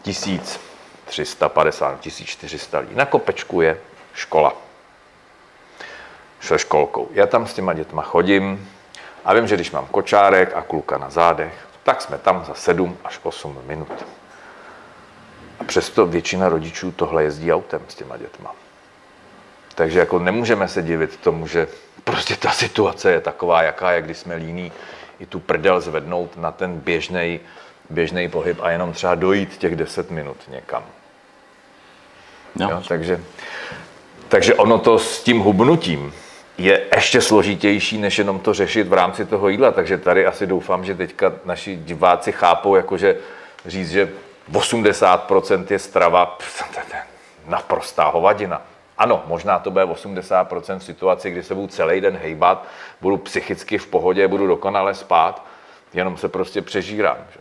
1350, 0.01 1.99
1400 1.99 2.79
lidí. 2.79 2.95
Na 2.95 3.05
kopečku 3.05 3.61
je 3.61 3.79
škola. 4.13 4.53
Se 6.39 6.59
školkou. 6.59 7.09
Já 7.11 7.27
tam 7.27 7.47
s 7.47 7.53
těma 7.53 7.73
dětma 7.73 8.01
chodím 8.01 8.69
a 9.25 9.33
vím, 9.33 9.47
že 9.47 9.55
když 9.55 9.71
mám 9.71 9.87
kočárek 9.87 10.55
a 10.55 10.61
kluka 10.61 10.97
na 10.97 11.09
zádech, 11.09 11.67
tak 11.83 12.01
jsme 12.01 12.17
tam 12.17 12.45
za 12.45 12.53
7 12.53 12.97
až 13.03 13.19
8 13.23 13.61
minut. 13.65 14.05
A 15.59 15.63
přesto 15.63 16.05
většina 16.05 16.49
rodičů 16.49 16.91
tohle 16.91 17.23
jezdí 17.23 17.53
autem 17.53 17.81
s 17.87 17.95
těma 17.95 18.17
dětma. 18.17 18.55
Takže 19.75 19.99
jako 19.99 20.19
nemůžeme 20.19 20.67
se 20.67 20.81
divit 20.81 21.17
tomu, 21.17 21.47
že 21.47 21.67
prostě 22.07 22.35
ta 22.35 22.51
situace 22.51 23.11
je 23.11 23.21
taková, 23.21 23.63
jaká 23.63 23.91
je, 23.91 24.01
když 24.01 24.17
jsme 24.17 24.35
líní 24.35 24.71
i 25.19 25.25
tu 25.25 25.39
prdel 25.39 25.81
zvednout 25.81 26.37
na 26.37 26.51
ten 26.51 26.79
běžný 26.79 27.39
běžný 27.89 28.29
pohyb 28.29 28.57
a 28.61 28.69
jenom 28.69 28.93
třeba 28.93 29.15
dojít 29.15 29.57
těch 29.57 29.75
10 29.75 30.11
minut 30.11 30.37
někam. 30.47 30.83
No. 32.55 32.69
Jo, 32.69 32.81
takže, 32.87 33.21
takže 34.27 34.53
ono 34.53 34.79
to 34.79 34.99
s 34.99 35.23
tím 35.23 35.39
hubnutím 35.39 36.13
je 36.57 36.81
ještě 36.95 37.21
složitější, 37.21 37.97
než 37.97 38.17
jenom 38.17 38.39
to 38.39 38.53
řešit 38.53 38.87
v 38.87 38.93
rámci 38.93 39.25
toho 39.25 39.49
jídla. 39.49 39.71
Takže 39.71 39.97
tady 39.97 40.25
asi 40.25 40.47
doufám, 40.47 40.85
že 40.85 40.95
teďka 40.95 41.33
naši 41.45 41.75
diváci 41.75 42.31
chápou, 42.31 42.75
jakože 42.75 43.17
říct, 43.65 43.91
že 43.91 44.09
80% 44.51 45.65
je 45.69 45.79
strava, 45.79 46.37
naprostá 47.47 48.09
hovadina. 48.09 48.61
Ano, 48.97 49.23
možná 49.27 49.59
to 49.59 49.71
bude 49.71 49.85
80% 49.85 50.79
v 50.79 50.83
situaci, 50.83 51.31
kdy 51.31 51.43
se 51.43 51.55
budu 51.55 51.67
celý 51.67 52.01
den 52.01 52.17
hejbat, 52.17 52.65
budu 53.01 53.17
psychicky 53.17 53.77
v 53.77 53.87
pohodě, 53.87 54.27
budu 54.27 54.47
dokonale 54.47 54.93
spát, 54.93 55.45
jenom 55.93 56.17
se 56.17 56.29
prostě 56.29 56.61
přežírám. 56.61 57.17
Že? 57.33 57.39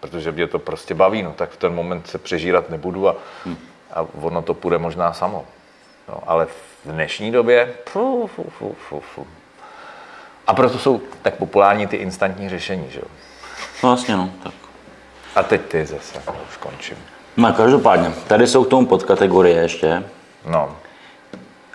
protože 0.00 0.32
mě 0.32 0.46
to 0.46 0.58
prostě 0.58 0.94
baví, 0.94 1.22
no 1.22 1.32
tak 1.32 1.50
v 1.50 1.56
ten 1.56 1.74
moment 1.74 2.06
se 2.06 2.18
přežírat 2.18 2.70
nebudu 2.70 3.08
a, 3.08 3.16
a 3.94 4.06
ono 4.22 4.42
to 4.42 4.54
půjde 4.54 4.78
možná 4.78 5.12
samo. 5.12 5.44
No, 6.08 6.22
ale 6.26 6.46
v 6.46 6.92
dnešní 6.92 7.32
době, 7.32 7.74
fu, 7.88 8.26
fu, 8.26 8.44
fu, 8.58 8.76
fu, 8.88 9.00
fu. 9.00 9.26
A 10.46 10.54
proto 10.54 10.78
jsou 10.78 11.00
tak 11.22 11.34
populární 11.34 11.86
ty 11.86 11.96
instantní 11.96 12.48
řešení, 12.48 12.86
že 12.90 12.98
jo? 12.98 13.06
No 13.82 13.88
vlastně, 13.88 14.16
no, 14.16 14.30
tak. 14.42 14.52
A 15.36 15.42
teď 15.42 15.60
ty 15.60 15.86
zase, 15.86 16.18
už 16.48 16.56
končím. 16.56 16.96
No 17.36 17.52
každopádně, 17.52 18.12
tady 18.28 18.46
jsou 18.46 18.64
k 18.64 18.68
tomu 18.68 18.86
podkategorie 18.86 19.62
ještě. 19.62 20.04
No 20.46 20.76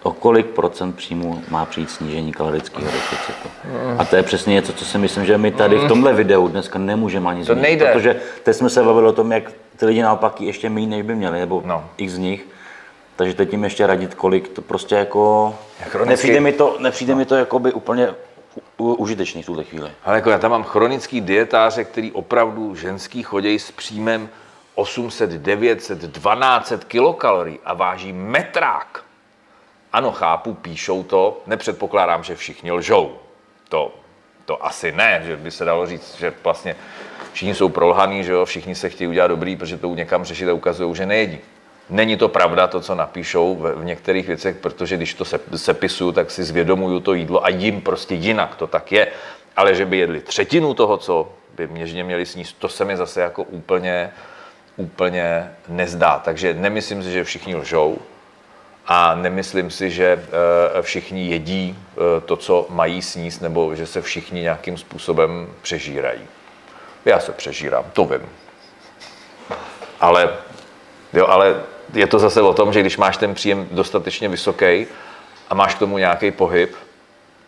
o 0.04 0.12
kolik 0.12 0.46
procent 0.46 0.96
příjmu 0.96 1.44
má 1.50 1.66
přijít 1.66 1.90
snížení 1.90 2.32
kalorického 2.32 2.92
deficitu. 2.92 3.50
A 3.98 4.06
to 4.06 4.16
je 4.16 4.24
přesně 4.24 4.54
něco, 4.54 4.74
co 4.74 4.86
si 4.86 4.98
myslím, 4.98 5.26
že 5.26 5.38
my 5.38 5.52
tady 5.52 5.78
v 5.78 5.88
tomhle 5.88 6.14
videu 6.14 6.48
dneska 6.48 6.80
nemůžeme 6.80 7.30
ani 7.30 7.44
zmínit. 7.44 7.56
To 7.56 7.62
nejde. 7.62 7.92
Protože 7.94 8.22
teď 8.44 8.56
jsme 8.56 8.70
se 8.70 8.84
bavili 8.84 9.08
o 9.08 9.12
tom, 9.12 9.32
jak 9.32 9.52
ty 9.78 9.86
lidi 9.86 10.02
naopak 10.02 10.42
ještě 10.42 10.70
méně, 10.70 10.88
než 10.88 11.02
by 11.02 11.16
měli, 11.16 11.40
nebo 11.40 11.62
no. 11.66 11.86
x 11.98 12.14
z 12.14 12.18
nich. 12.18 12.48
Takže 13.16 13.34
teď 13.34 13.52
jim 13.52 13.64
ještě 13.64 13.88
radit, 13.88 14.14
kolik 14.14 14.48
to 14.48 14.62
prostě 14.62 14.96
jako... 14.96 15.56
Chronicky... 15.82 16.10
Nepřijde 16.10 16.40
mi 16.40 16.52
to, 16.52 16.78
nepřijde 16.80 17.14
no. 17.14 17.18
mi 17.20 17.26
to 17.26 17.36
jako 17.36 17.60
by 17.60 17.74
úplně 17.74 18.08
užitečný 18.78 19.44
v 19.44 19.46
tuhle 19.46 19.64
chvíli. 19.64 19.92
Ale 20.06 20.16
jako 20.16 20.30
já 20.30 20.40
tam 20.40 20.52
mám 20.52 20.64
chronický 20.64 21.22
dietáře, 21.22 21.84
který 21.84 22.12
opravdu 22.12 22.76
ženský 22.76 23.24
chodí 23.24 23.60
s 23.60 23.72
příjmem 23.72 24.30
800, 24.76 25.30
900, 25.30 26.00
1200 26.00 26.78
kilokalorií 26.88 27.60
a 27.66 27.74
váží 27.74 28.14
metrák. 28.14 29.04
Ano, 29.94 30.12
chápu, 30.12 30.54
píšou 30.54 31.04
to, 31.04 31.42
nepředpokládám, 31.48 32.24
že 32.24 32.36
všichni 32.36 32.72
lžou. 32.72 33.16
To, 33.70 33.96
to 34.46 34.66
asi 34.66 34.92
ne, 34.92 35.22
že 35.26 35.36
by 35.36 35.52
se 35.52 35.66
dalo 35.66 35.88
říct, 35.88 36.18
že 36.20 36.34
vlastně 36.44 36.76
všichni 37.34 37.56
jsou 37.56 37.70
prolhaný, 37.70 38.24
že 38.24 38.32
jo, 38.32 38.46
všichni 38.46 38.76
se 38.76 38.90
chtějí 38.90 39.08
udělat 39.08 39.28
dobrý, 39.28 39.56
protože 39.56 39.78
to 39.78 39.96
někam 39.96 40.24
řešit 40.24 40.50
a 40.50 40.54
ukazují, 40.54 40.96
že 40.96 41.06
nejedí. 41.06 41.40
Není 41.90 42.18
to 42.18 42.30
pravda, 42.30 42.68
to, 42.68 42.82
co 42.82 42.96
napíšou 42.96 43.56
v, 43.56 43.86
některých 43.86 44.28
věcech, 44.28 44.56
protože 44.56 44.98
když 44.98 45.14
to 45.14 45.26
se, 45.26 45.40
sepisuju, 45.56 46.12
tak 46.12 46.32
si 46.32 46.44
zvědomuju 46.44 47.00
to 47.00 47.14
jídlo 47.14 47.46
a 47.46 47.50
jim 47.50 47.82
prostě 47.82 48.16
jinak, 48.16 48.56
to 48.56 48.68
tak 48.68 48.92
je. 48.92 49.08
Ale 49.58 49.76
že 49.76 49.86
by 49.86 49.98
jedli 49.98 50.20
třetinu 50.20 50.74
toho, 50.74 50.98
co 50.98 51.32
by 51.56 51.68
měžně 51.68 52.04
měli 52.04 52.26
sníst, 52.26 52.60
to 52.60 52.70
se 52.70 52.86
mi 52.86 52.98
zase 52.98 53.22
jako 53.22 53.44
úplně, 53.44 54.12
úplně 54.76 55.52
nezdá. 55.68 56.22
Takže 56.26 56.54
nemyslím 56.54 57.04
si, 57.04 57.12
že 57.12 57.24
všichni 57.24 57.56
lžou 57.56 57.98
a 58.88 59.16
nemyslím 59.16 59.72
si, 59.72 59.90
že 59.90 60.26
eh, 60.78 60.82
všichni 60.82 61.28
jedí 61.28 61.78
eh, 61.78 62.22
to, 62.22 62.36
co 62.36 62.68
mají 62.70 63.02
sníst, 63.02 63.42
nebo 63.42 63.76
že 63.76 63.88
se 63.88 64.02
všichni 64.02 64.42
nějakým 64.42 64.78
způsobem 64.78 65.48
přežírají. 65.62 66.22
Já 67.06 67.20
se 67.20 67.32
přežírám, 67.32 67.86
to 67.94 68.06
vím. 68.06 68.30
Ale, 70.00 70.30
jo, 71.14 71.28
ale 71.28 71.56
je 71.94 72.08
to 72.08 72.20
zase 72.20 72.42
o 72.42 72.54
tom, 72.54 72.74
že 72.74 72.82
když 72.82 72.98
máš 72.98 73.18
ten 73.18 73.34
příjem 73.34 73.68
dostatečně 73.72 74.30
vysoký 74.30 74.88
a 75.50 75.56
máš 75.56 75.76
k 75.76 75.80
tomu 75.80 75.98
nějaký 75.98 76.32
pohyb 76.32 76.76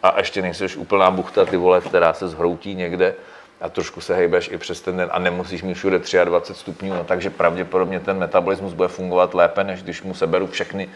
a 0.03 0.17
ještě 0.17 0.41
nejseš 0.41 0.75
úplná 0.75 1.11
buchta, 1.11 1.45
ty 1.45 1.57
vole, 1.57 1.81
která 1.81 2.13
se 2.13 2.27
zhroutí 2.27 2.75
někde 2.75 3.15
a 3.61 3.69
trošku 3.69 4.01
se 4.01 4.15
hejbeš 4.15 4.49
i 4.51 4.57
přes 4.57 4.81
ten 4.81 4.97
den 4.97 5.09
a 5.11 5.19
nemusíš 5.19 5.63
mít 5.63 5.73
všude 5.73 5.99
23 6.25 6.59
stupňů, 6.61 6.93
no 6.93 7.03
takže 7.03 7.29
pravděpodobně 7.29 7.99
ten 7.99 8.17
metabolismus 8.17 8.73
bude 8.73 8.87
fungovat 8.87 9.33
lépe, 9.33 9.63
než 9.63 9.83
když 9.83 10.01
mu 10.01 10.13
seberu 10.13 10.47
všechny, 10.47 10.89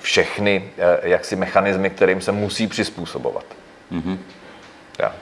všechny 0.00 0.70
eh, 0.78 1.08
jaksi 1.08 1.36
mechanismy, 1.36 1.90
kterým 1.90 2.20
se 2.20 2.32
musí 2.32 2.66
přizpůsobovat. 2.66 3.44
Mm-hmm. 3.92 4.18
Ja. 4.98 5.12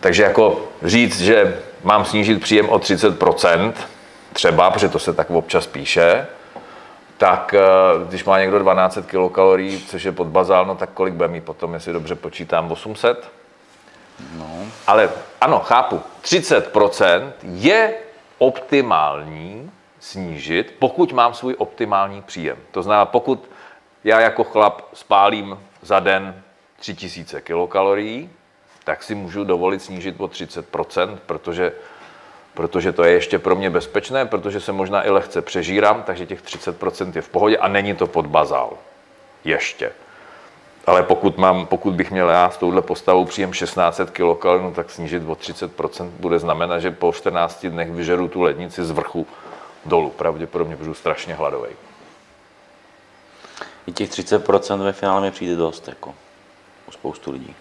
Takže 0.00 0.22
jako 0.22 0.68
říct, 0.82 1.20
že 1.20 1.58
mám 1.84 2.04
snížit 2.04 2.40
příjem 2.40 2.68
o 2.68 2.78
30%, 2.78 3.72
třeba, 4.32 4.70
protože 4.70 4.88
to 4.88 4.98
se 4.98 5.12
tak 5.12 5.30
občas 5.30 5.66
píše, 5.66 6.26
tak 7.18 7.54
eh, 7.54 7.60
když 8.08 8.24
má 8.24 8.38
někdo 8.40 8.58
12 8.58 8.98
kilokalorií, 9.06 9.84
což 9.88 10.04
je 10.04 10.12
podbazálno, 10.12 10.74
tak 10.74 10.90
kolik 10.94 11.14
bude 11.14 11.28
mít 11.28 11.44
potom, 11.44 11.74
jestli 11.74 11.92
dobře 11.92 12.14
počítám, 12.14 12.72
800? 12.72 13.30
No. 14.36 14.66
Ale 14.86 15.10
ano, 15.40 15.60
chápu, 15.60 16.00
30% 16.22 17.32
je 17.42 17.94
optimální 18.38 19.70
snížit, 20.00 20.74
pokud 20.78 21.12
mám 21.12 21.34
svůj 21.34 21.54
optimální 21.58 22.22
příjem. 22.22 22.56
To 22.70 22.82
znamená, 22.82 23.04
pokud 23.04 23.48
já 24.04 24.20
jako 24.20 24.44
chlap 24.44 24.82
spálím 24.94 25.58
za 25.82 26.00
den 26.00 26.42
3000 26.78 27.40
kilokalorií, 27.40 28.30
tak 28.84 29.02
si 29.02 29.14
můžu 29.14 29.44
dovolit 29.44 29.82
snížit 29.82 30.14
o 30.18 30.26
30%, 30.26 31.18
protože 31.26 31.72
protože 32.56 32.92
to 32.92 33.04
je 33.04 33.12
ještě 33.12 33.38
pro 33.38 33.56
mě 33.56 33.70
bezpečné, 33.70 34.26
protože 34.26 34.60
se 34.60 34.72
možná 34.72 35.06
i 35.06 35.10
lehce 35.10 35.42
přežírám, 35.42 36.02
takže 36.02 36.26
těch 36.26 36.42
30% 36.42 37.12
je 37.14 37.22
v 37.22 37.28
pohodě 37.28 37.56
a 37.58 37.68
není 37.68 37.94
to 37.94 38.06
pod 38.06 38.26
bazál. 38.26 38.72
Ještě. 39.44 39.92
Ale 40.86 41.02
pokud, 41.02 41.38
mám, 41.38 41.66
pokud 41.66 41.94
bych 41.94 42.10
měl 42.10 42.28
já 42.28 42.50
s 42.50 42.56
touhle 42.56 42.82
postavou 42.82 43.24
příjem 43.24 43.52
1600 43.52 44.10
kilokalorií, 44.10 44.64
no, 44.64 44.72
tak 44.72 44.90
snížit 44.90 45.22
o 45.26 45.32
30% 45.32 46.10
bude 46.20 46.38
znamenat, 46.38 46.78
že 46.78 46.90
po 46.90 47.12
14 47.12 47.66
dnech 47.66 47.90
vyžeru 47.90 48.28
tu 48.28 48.42
lednici 48.42 48.84
z 48.84 48.90
vrchu 48.90 49.26
dolů. 49.84 50.10
Pravděpodobně 50.10 50.76
budu 50.76 50.94
strašně 50.94 51.34
hladový. 51.34 51.70
I 53.86 53.92
těch 53.92 54.10
30% 54.10 54.82
ve 54.82 54.92
finále 54.92 55.20
mi 55.20 55.30
přijde 55.30 55.56
dost, 55.56 55.88
jako 55.88 56.14
u 56.88 56.92
spoustu 56.92 57.32
lidí. 57.32 57.54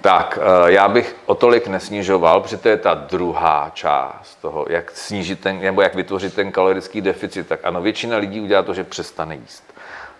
Tak, 0.00 0.38
eh, 0.42 0.72
já 0.72 0.88
bych 0.88 1.16
o 1.26 1.34
tolik 1.34 1.66
nesnižoval, 1.66 2.40
protože 2.40 2.56
to 2.56 2.68
je 2.68 2.76
ta 2.76 2.94
druhá 2.94 3.70
část 3.74 4.34
toho, 4.40 4.66
jak 4.68 4.90
snížit 4.90 5.40
ten, 5.40 5.60
nebo 5.60 5.82
jak 5.82 5.94
vytvořit 5.94 6.34
ten 6.34 6.52
kalorický 6.52 7.00
deficit. 7.00 7.48
Tak 7.48 7.60
ano, 7.62 7.80
většina 7.82 8.16
lidí 8.16 8.40
udělá 8.40 8.62
to, 8.62 8.74
že 8.74 8.84
přestane 8.84 9.34
jíst. 9.34 9.64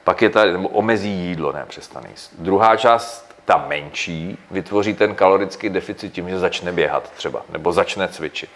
Pak 0.04 0.22
je 0.22 0.30
ta, 0.30 0.44
nebo 0.44 0.68
omezí 0.68 1.10
jídlo, 1.10 1.52
ne 1.52 1.64
přestane 1.68 2.08
jíst. 2.10 2.30
Druhá 2.38 2.76
část, 2.76 3.34
ta 3.44 3.64
menší, 3.68 4.38
vytvoří 4.50 4.94
ten 4.94 5.14
kalorický 5.14 5.68
deficit 5.68 6.12
tím, 6.12 6.28
že 6.28 6.38
začne 6.38 6.72
běhat 6.72 7.10
třeba, 7.10 7.42
nebo 7.50 7.72
začne 7.72 8.08
cvičit. 8.08 8.50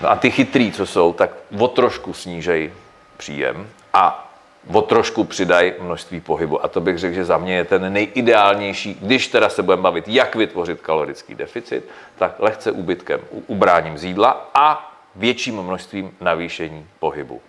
No 0.00 0.10
a 0.10 0.16
ty 0.16 0.30
chytrý, 0.30 0.72
co 0.72 0.86
jsou, 0.86 1.12
tak 1.12 1.30
o 1.58 1.68
trošku 1.68 2.12
snížej 2.12 2.72
příjem 3.16 3.68
a 3.92 4.25
o 4.72 4.82
trošku 4.82 5.24
přidají 5.24 5.72
množství 5.80 6.20
pohybu. 6.20 6.64
A 6.64 6.68
to 6.68 6.80
bych 6.80 6.98
řekl, 6.98 7.14
že 7.14 7.24
za 7.24 7.38
mě 7.38 7.56
je 7.56 7.64
ten 7.64 7.92
nejideálnější, 7.92 8.98
když 9.02 9.28
teda 9.28 9.48
se 9.48 9.62
budeme 9.62 9.82
bavit, 9.82 10.08
jak 10.08 10.36
vytvořit 10.36 10.80
kalorický 10.80 11.34
deficit, 11.34 11.88
tak 12.18 12.34
lehce 12.38 12.72
úbytkem, 12.72 13.20
ubráním 13.46 13.98
z 13.98 14.04
jídla 14.04 14.50
a 14.54 14.92
větším 15.14 15.62
množstvím 15.62 16.16
navýšení 16.20 16.86
pohybu. 16.98 17.40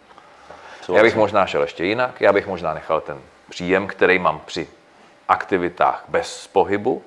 Já 0.94 1.02
bych 1.04 1.16
možná 1.16 1.46
šel 1.46 1.62
ještě 1.62 1.86
jinak, 1.86 2.22
já 2.22 2.34
bych 2.34 2.48
možná 2.48 2.74
nechal 2.74 3.02
ten 3.02 3.18
příjem, 3.50 3.88
který 3.88 4.20
mám 4.20 4.42
při 4.46 4.68
aktivitách 5.28 6.06
bez 6.08 6.48
pohybu, 6.48 7.02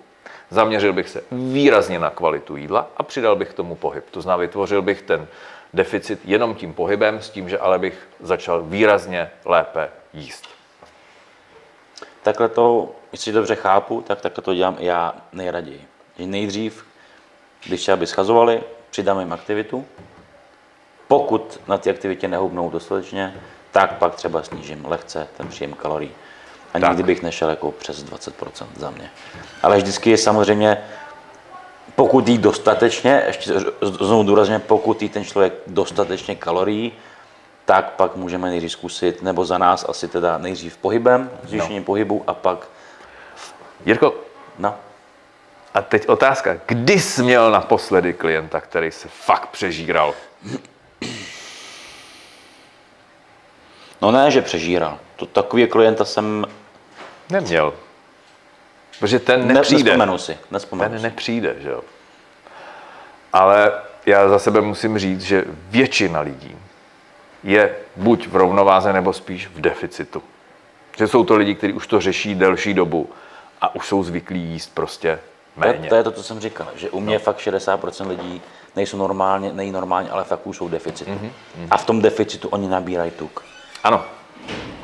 zaměřil 0.50 0.92
bych 0.92 1.08
se 1.08 1.22
výrazně 1.32 1.98
na 1.98 2.10
kvalitu 2.10 2.56
jídla 2.56 2.86
a 2.96 3.02
přidal 3.02 3.36
bych 3.36 3.48
k 3.48 3.54
tomu 3.54 3.74
pohyb. 3.74 4.04
To 4.10 4.20
znamená, 4.20 4.40
vytvořil 4.40 4.82
bych 4.82 5.02
ten 5.02 5.26
deficit 5.74 6.20
jenom 6.24 6.54
tím 6.54 6.74
pohybem, 6.74 7.22
s 7.22 7.30
tím, 7.30 7.48
že 7.48 7.58
ale 7.58 7.78
bych 7.78 8.08
začal 8.20 8.62
výrazně 8.62 9.30
lépe 9.44 9.88
jíst. 10.12 10.48
Takhle 12.22 12.48
to, 12.48 12.90
jestli 13.12 13.32
dobře 13.32 13.54
chápu, 13.54 14.04
tak 14.06 14.20
takhle 14.20 14.42
to 14.42 14.54
dělám 14.54 14.76
i 14.78 14.86
já 14.86 15.14
nejraději. 15.32 15.86
Nejdřív, 16.18 16.86
když 17.64 17.80
třeba 17.82 17.96
by 17.96 18.06
schazovali, 18.06 18.62
přidám 18.90 19.20
jim 19.20 19.32
aktivitu. 19.32 19.86
Pokud 21.08 21.60
na 21.68 21.78
ty 21.78 21.90
aktivitě 21.90 22.28
nehubnou 22.28 22.70
dostatečně, 22.70 23.34
tak 23.72 23.98
pak 23.98 24.14
třeba 24.14 24.42
snížím 24.42 24.86
lehce 24.86 25.28
ten 25.36 25.48
příjem 25.48 25.72
kalorií. 25.72 26.12
A 26.74 26.78
tak. 26.78 26.88
nikdy 26.88 27.02
bych 27.02 27.22
nešel 27.22 27.50
jako 27.50 27.70
přes 27.70 28.04
20% 28.04 28.66
za 28.76 28.90
mě. 28.90 29.10
Ale 29.62 29.76
vždycky 29.76 30.10
je 30.10 30.18
samozřejmě, 30.18 30.84
pokud 31.94 32.28
jí 32.28 32.38
dostatečně, 32.38 33.22
ještě 33.26 33.52
znovu 33.80 34.22
důrazně, 34.22 34.58
pokud 34.58 35.02
jí 35.02 35.08
ten 35.08 35.24
člověk 35.24 35.52
dostatečně 35.66 36.36
kalorií, 36.36 36.92
tak 37.70 37.90
pak 37.90 38.16
můžeme 38.16 38.50
nejdřív 38.50 38.72
zkusit, 38.72 39.22
nebo 39.22 39.44
za 39.44 39.58
nás 39.58 39.84
asi 39.88 40.08
teda 40.08 40.38
nejdřív 40.38 40.76
pohybem, 40.76 41.30
zvýšením 41.42 41.82
no. 41.82 41.84
pohybu 41.84 42.24
a 42.26 42.34
pak... 42.34 42.68
Jirko, 43.86 44.14
no. 44.58 44.74
a 45.74 45.82
teď 45.82 46.08
otázka, 46.08 46.56
kdy 46.66 47.00
jsi 47.00 47.22
měl 47.22 47.50
naposledy 47.50 48.12
klienta, 48.12 48.60
který 48.60 48.90
se 48.90 49.08
fakt 49.08 49.46
přežíral? 49.46 50.14
No 54.02 54.10
ne, 54.10 54.30
že 54.30 54.42
přežíral. 54.42 54.98
To 55.16 55.26
takový 55.26 55.66
klienta 55.66 56.04
jsem... 56.04 56.46
Neměl. 57.30 57.74
Protože 58.98 59.18
ten 59.18 59.46
nepřijde. 59.46 59.90
Nespomenu 59.90 60.18
si. 60.18 60.38
Nespomenu 60.50 60.90
ten 60.90 60.98
si. 60.98 61.02
nepřijde, 61.02 61.56
že 61.58 61.70
jo. 61.70 61.82
Ale 63.32 63.72
já 64.06 64.28
za 64.28 64.38
sebe 64.38 64.60
musím 64.60 64.98
říct, 64.98 65.20
že 65.20 65.44
většina 65.68 66.20
lidí, 66.20 66.56
je 67.42 67.76
buď 67.96 68.28
v 68.28 68.36
rovnováze, 68.36 68.92
nebo 68.92 69.12
spíš 69.12 69.46
v 69.46 69.60
deficitu. 69.60 70.22
Že 70.96 71.08
jsou 71.08 71.24
to 71.24 71.36
lidi, 71.36 71.54
kteří 71.54 71.72
už 71.72 71.86
to 71.86 72.00
řeší 72.00 72.34
delší 72.34 72.74
dobu 72.74 73.10
a 73.60 73.74
už 73.74 73.86
jsou 73.86 74.02
zvyklí 74.02 74.40
jíst 74.40 74.74
prostě 74.74 75.18
méně. 75.56 75.82
To, 75.82 75.88
to 75.88 75.94
je 75.94 76.02
to, 76.02 76.12
co 76.12 76.22
jsem 76.22 76.40
říkal, 76.40 76.66
že 76.76 76.90
u 76.90 77.00
mě 77.00 77.14
no. 77.14 77.20
fakt 77.20 77.38
60% 77.38 78.08
lidí 78.08 78.42
nejsou 78.76 78.96
normálně, 78.96 79.52
nejí 79.52 79.70
normálně, 79.70 80.10
ale 80.10 80.24
fakt 80.24 80.46
už 80.46 80.56
jsou 80.56 80.68
deficitu. 80.68 81.10
Mm-hmm. 81.10 81.66
A 81.70 81.76
v 81.76 81.86
tom 81.86 82.02
deficitu 82.02 82.48
oni 82.48 82.68
nabírají 82.68 83.10
tuk. 83.10 83.44
Ano. 83.84 84.04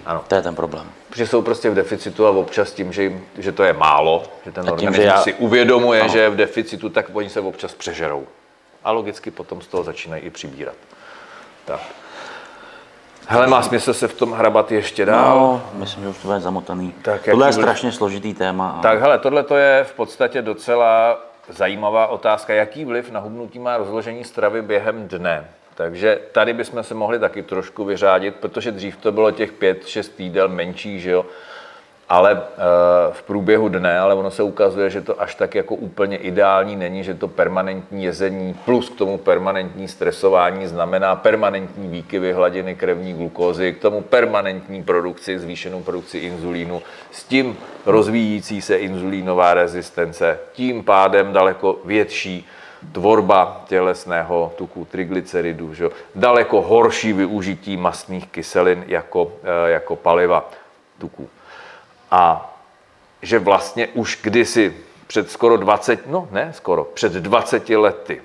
ano. 0.06 0.24
To 0.28 0.34
je 0.34 0.42
ten 0.42 0.54
problém. 0.54 0.90
Protože 1.08 1.26
jsou 1.26 1.42
prostě 1.42 1.70
v 1.70 1.74
deficitu 1.74 2.26
a 2.26 2.30
občas 2.30 2.72
tím, 2.72 2.92
že, 2.92 3.02
jim, 3.02 3.26
že 3.38 3.52
to 3.52 3.62
je 3.62 3.72
málo, 3.72 4.22
že 4.44 4.52
ten 4.52 4.70
organismus 4.70 5.06
já... 5.06 5.22
si 5.22 5.34
uvědomuje, 5.34 6.00
ano. 6.00 6.12
že 6.12 6.18
je 6.18 6.30
v 6.30 6.36
deficitu, 6.36 6.88
tak 6.88 7.06
oni 7.12 7.30
se 7.30 7.40
občas 7.40 7.74
přežerou. 7.74 8.26
A 8.84 8.90
logicky 8.90 9.30
potom 9.30 9.60
z 9.60 9.66
toho 9.66 9.84
začínají 9.84 10.22
i 10.22 10.30
přibírat. 10.30 10.74
Tak. 11.64 11.80
Hele, 13.28 13.46
má 13.46 13.62
smysl 13.62 13.94
se 13.94 14.08
v 14.08 14.14
tom 14.14 14.32
hrabat 14.32 14.72
ještě 14.72 15.04
dál? 15.06 15.38
No, 15.38 15.62
myslím, 15.72 16.02
že 16.02 16.08
už 16.08 16.18
to 16.18 16.28
bude 16.28 16.40
zamotaný. 16.40 16.94
Tak, 17.02 17.24
tohle 17.24 17.48
je 17.48 17.52
strašně 17.52 17.92
složitý 17.92 18.34
téma. 18.34 18.70
A... 18.78 18.82
Tak 18.82 19.00
hele, 19.00 19.18
tohle 19.18 19.42
to 19.42 19.56
je 19.56 19.84
v 19.84 19.92
podstatě 19.92 20.42
docela 20.42 21.20
zajímavá 21.48 22.06
otázka. 22.06 22.54
Jaký 22.54 22.84
vliv 22.84 23.10
na 23.10 23.20
hubnutí 23.20 23.58
má 23.58 23.76
rozložení 23.76 24.24
stravy 24.24 24.62
během 24.62 25.08
dne? 25.08 25.48
Takže 25.74 26.18
tady 26.32 26.52
bychom 26.52 26.82
se 26.82 26.94
mohli 26.94 27.18
taky 27.18 27.42
trošku 27.42 27.84
vyřádit, 27.84 28.34
protože 28.34 28.72
dřív 28.72 28.96
to 28.96 29.12
bylo 29.12 29.30
těch 29.30 29.52
pět, 29.52 29.86
šest 29.86 30.20
jídel 30.20 30.48
menší, 30.48 31.00
že 31.00 31.10
jo? 31.10 31.26
Ale 32.08 32.32
eh, 32.32 32.60
v 33.12 33.22
průběhu 33.22 33.68
dne, 33.68 33.98
ale 33.98 34.14
ono 34.14 34.30
se 34.30 34.42
ukazuje, 34.42 34.90
že 34.90 35.00
to 35.00 35.20
až 35.20 35.34
tak 35.34 35.54
jako 35.54 35.74
úplně 35.74 36.16
ideální 36.16 36.76
není, 36.76 37.04
že 37.04 37.14
to 37.14 37.28
permanentní 37.28 38.04
jezení 38.04 38.54
plus 38.64 38.90
k 38.90 38.98
tomu 38.98 39.18
permanentní 39.18 39.88
stresování 39.88 40.66
znamená 40.66 41.16
permanentní 41.16 41.88
výkyvy 41.88 42.32
hladiny 42.32 42.74
krevní 42.74 43.14
glukózy, 43.14 43.72
k 43.72 43.78
tomu 43.78 44.00
permanentní 44.00 44.82
produkci, 44.82 45.38
zvýšenou 45.38 45.82
produkci 45.82 46.18
inzulínu, 46.18 46.82
s 47.10 47.24
tím 47.24 47.56
rozvíjící 47.86 48.62
se 48.62 48.76
inzulínová 48.76 49.54
rezistence, 49.54 50.38
tím 50.52 50.84
pádem 50.84 51.32
daleko 51.32 51.78
větší 51.84 52.46
tvorba 52.92 53.64
tělesného 53.68 54.52
tuku, 54.56 54.86
triglyceridů, 54.90 55.74
že? 55.74 55.88
daleko 56.14 56.62
horší 56.62 57.12
využití 57.12 57.76
mastných 57.76 58.26
kyselin 58.26 58.84
jako, 58.86 59.32
eh, 59.42 59.70
jako 59.70 59.96
paliva 59.96 60.50
tuků. 60.98 61.28
A 62.16 62.54
že 63.22 63.38
vlastně 63.38 63.86
už 63.86 64.18
kdysi 64.22 64.76
před 65.06 65.30
skoro 65.30 65.56
20, 65.56 66.06
no 66.06 66.28
ne 66.30 66.52
skoro, 66.52 66.84
před 66.84 67.12
20 67.12 67.68
lety, 67.68 68.22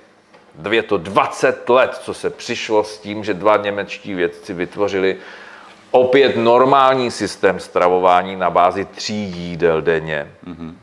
dvě 0.56 0.84
to 0.84 0.98
20 0.98 1.70
let, 1.70 2.00
co 2.02 2.14
se 2.14 2.30
přišlo 2.30 2.84
s 2.84 3.00
tím, 3.00 3.24
že 3.24 3.34
dva 3.34 3.58
němečtí 3.58 4.14
vědci 4.14 4.54
vytvořili 4.54 5.18
opět 5.92 6.36
normální 6.36 7.12
systém 7.12 7.60
stravování 7.60 8.36
na 8.36 8.50
bázi 8.50 8.86
tří 8.86 9.16
jídel 9.16 9.82
denně. 9.82 10.32
Mm-hmm 10.48 10.74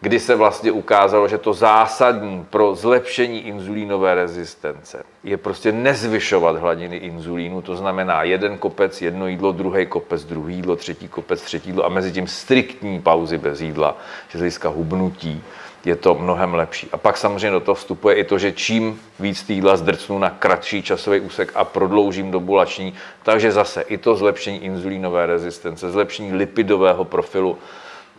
kdy 0.00 0.20
se 0.20 0.34
vlastně 0.34 0.72
ukázalo, 0.72 1.28
že 1.28 1.38
to 1.38 1.54
zásadní 1.54 2.46
pro 2.50 2.74
zlepšení 2.74 3.46
inzulínové 3.46 4.14
rezistence 4.14 5.02
je 5.24 5.36
prostě 5.36 5.72
nezvyšovat 5.72 6.56
hladiny 6.56 6.96
inzulínu, 6.96 7.62
to 7.62 7.76
znamená 7.76 8.22
jeden 8.22 8.58
kopec, 8.58 9.02
jedno 9.02 9.26
jídlo, 9.26 9.52
druhý 9.52 9.86
kopec, 9.86 10.24
druhý 10.24 10.54
jídlo, 10.54 10.76
třetí 10.76 11.08
kopec, 11.08 11.42
třetí 11.42 11.68
jídlo 11.68 11.84
a 11.84 11.88
mezi 11.88 12.12
tím 12.12 12.26
striktní 12.26 13.00
pauzy 13.00 13.38
bez 13.38 13.60
jídla, 13.60 13.96
že 14.28 14.38
z 14.38 14.40
hlediska 14.40 14.68
hubnutí 14.68 15.42
je 15.84 15.96
to 15.96 16.14
mnohem 16.14 16.54
lepší. 16.54 16.88
A 16.92 16.96
pak 16.96 17.16
samozřejmě 17.16 17.50
do 17.50 17.60
toho 17.60 17.74
vstupuje 17.74 18.16
i 18.16 18.24
to, 18.24 18.38
že 18.38 18.52
čím 18.52 19.00
víc 19.20 19.50
jídla 19.50 19.76
zdrcnu 19.76 20.18
na 20.18 20.30
kratší 20.30 20.82
časový 20.82 21.20
úsek 21.20 21.52
a 21.54 21.64
prodloužím 21.64 22.30
dobu 22.30 22.54
lační, 22.54 22.94
takže 23.22 23.52
zase 23.52 23.80
i 23.80 23.98
to 23.98 24.14
zlepšení 24.14 24.64
inzulínové 24.64 25.26
rezistence, 25.26 25.90
zlepšení 25.90 26.32
lipidového 26.32 27.04
profilu 27.04 27.58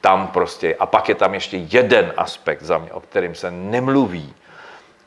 tam 0.01 0.27
prostě. 0.27 0.75
A 0.75 0.85
pak 0.85 1.09
je 1.09 1.15
tam 1.15 1.33
ještě 1.33 1.57
jeden 1.57 2.13
aspekt 2.17 2.61
za 2.61 2.77
mě, 2.77 2.91
o 2.91 2.99
kterým 2.99 3.35
se 3.35 3.51
nemluví, 3.51 4.33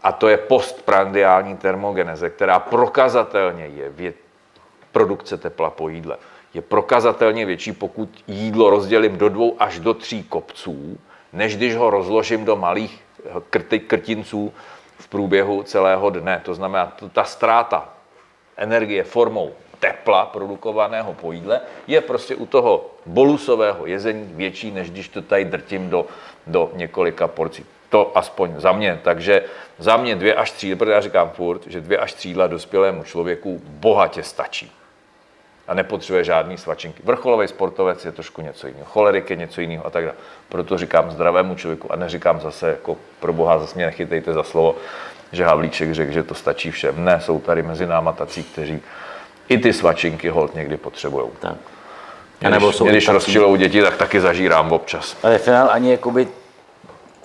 a 0.02 0.12
to 0.12 0.28
je 0.28 0.36
postprandiální 0.36 1.56
termogeneze, 1.56 2.30
která 2.30 2.58
prokazatelně 2.58 3.66
je 3.66 3.90
vě- 3.90 4.12
produkce 4.92 5.38
tepla 5.38 5.70
po 5.70 5.88
jídle. 5.88 6.16
Je 6.54 6.62
prokazatelně 6.62 7.46
větší, 7.46 7.72
pokud 7.72 8.08
jídlo 8.26 8.70
rozdělím 8.70 9.18
do 9.18 9.28
dvou 9.28 9.56
až 9.58 9.78
do 9.78 9.94
tří 9.94 10.22
kopců, 10.22 10.98
než 11.32 11.56
když 11.56 11.76
ho 11.76 11.90
rozložím 11.90 12.44
do 12.44 12.56
malých 12.56 13.02
krty, 13.50 13.80
krtinců 13.80 14.52
v 14.98 15.08
průběhu 15.08 15.62
celého 15.62 16.10
dne. 16.10 16.40
To 16.44 16.54
znamená, 16.54 16.92
ta 17.12 17.24
ztráta 17.24 17.88
energie 18.56 19.04
formou 19.04 19.52
tepla 19.84 20.26
produkovaného 20.26 21.12
po 21.12 21.32
jídle 21.32 21.60
je 21.86 22.00
prostě 22.00 22.34
u 22.34 22.46
toho 22.46 22.90
bolusového 23.06 23.86
jezení 23.86 24.32
větší, 24.32 24.70
než 24.70 24.90
když 24.90 25.08
to 25.08 25.22
tady 25.22 25.44
drtím 25.44 25.90
do, 25.90 26.06
do 26.46 26.70
několika 26.74 27.28
porcí. 27.28 27.66
To 27.88 28.18
aspoň 28.18 28.54
za 28.56 28.72
mě. 28.72 29.00
Takže 29.02 29.44
za 29.78 29.96
mě 29.96 30.14
dvě 30.14 30.34
až 30.34 30.50
tři, 30.50 30.76
protože 30.76 30.92
já 30.92 31.00
říkám 31.00 31.30
furt, 31.30 31.66
že 31.66 31.80
dvě 31.80 31.98
až 31.98 32.12
tři 32.12 32.28
jídla 32.28 32.46
dospělému 32.46 33.04
člověku 33.04 33.60
bohatě 33.64 34.22
stačí. 34.22 34.72
A 35.68 35.74
nepotřebuje 35.74 36.24
žádný 36.24 36.58
svačinky. 36.58 37.02
Vrcholový 37.04 37.48
sportovec 37.48 38.04
je 38.04 38.12
trošku 38.12 38.42
něco 38.42 38.66
jiného, 38.66 38.84
cholerik 38.84 39.30
je 39.30 39.36
něco 39.36 39.60
jiného 39.60 39.86
a 39.86 39.90
tak 39.90 40.04
dále. 40.04 40.16
Proto 40.48 40.78
říkám 40.78 41.10
zdravému 41.10 41.54
člověku 41.54 41.92
a 41.92 41.96
neříkám 41.96 42.40
zase, 42.40 42.68
jako 42.68 42.96
pro 43.20 43.32
boha, 43.32 43.58
zase 43.58 43.74
mě 43.74 43.86
nechytejte 43.86 44.32
za 44.32 44.42
slovo, 44.42 44.76
že 45.32 45.44
Havlíček 45.44 45.94
řekl, 45.94 46.12
že 46.12 46.22
to 46.22 46.34
stačí 46.34 46.70
všem. 46.70 47.04
Ne, 47.04 47.20
jsou 47.20 47.40
tady 47.40 47.62
mezi 47.62 47.86
náma 47.86 48.12
tací, 48.12 48.44
kteří 48.44 48.82
i 49.48 49.58
ty 49.58 49.72
svačinky 49.72 50.28
hold 50.28 50.54
někdy 50.54 50.76
potřebují. 50.76 51.28
Tak. 51.40 51.56
A 52.44 52.50
nebo 52.50 52.72
jsou 52.72 52.86
když 52.86 53.08
rozčilou 53.08 53.56
děti, 53.56 53.82
tak 53.82 53.96
taky 53.96 54.20
zažírám 54.20 54.72
občas. 54.72 55.16
Ale 55.22 55.38
finál 55.38 55.68
ani 55.70 55.90
jakoby, 55.90 56.28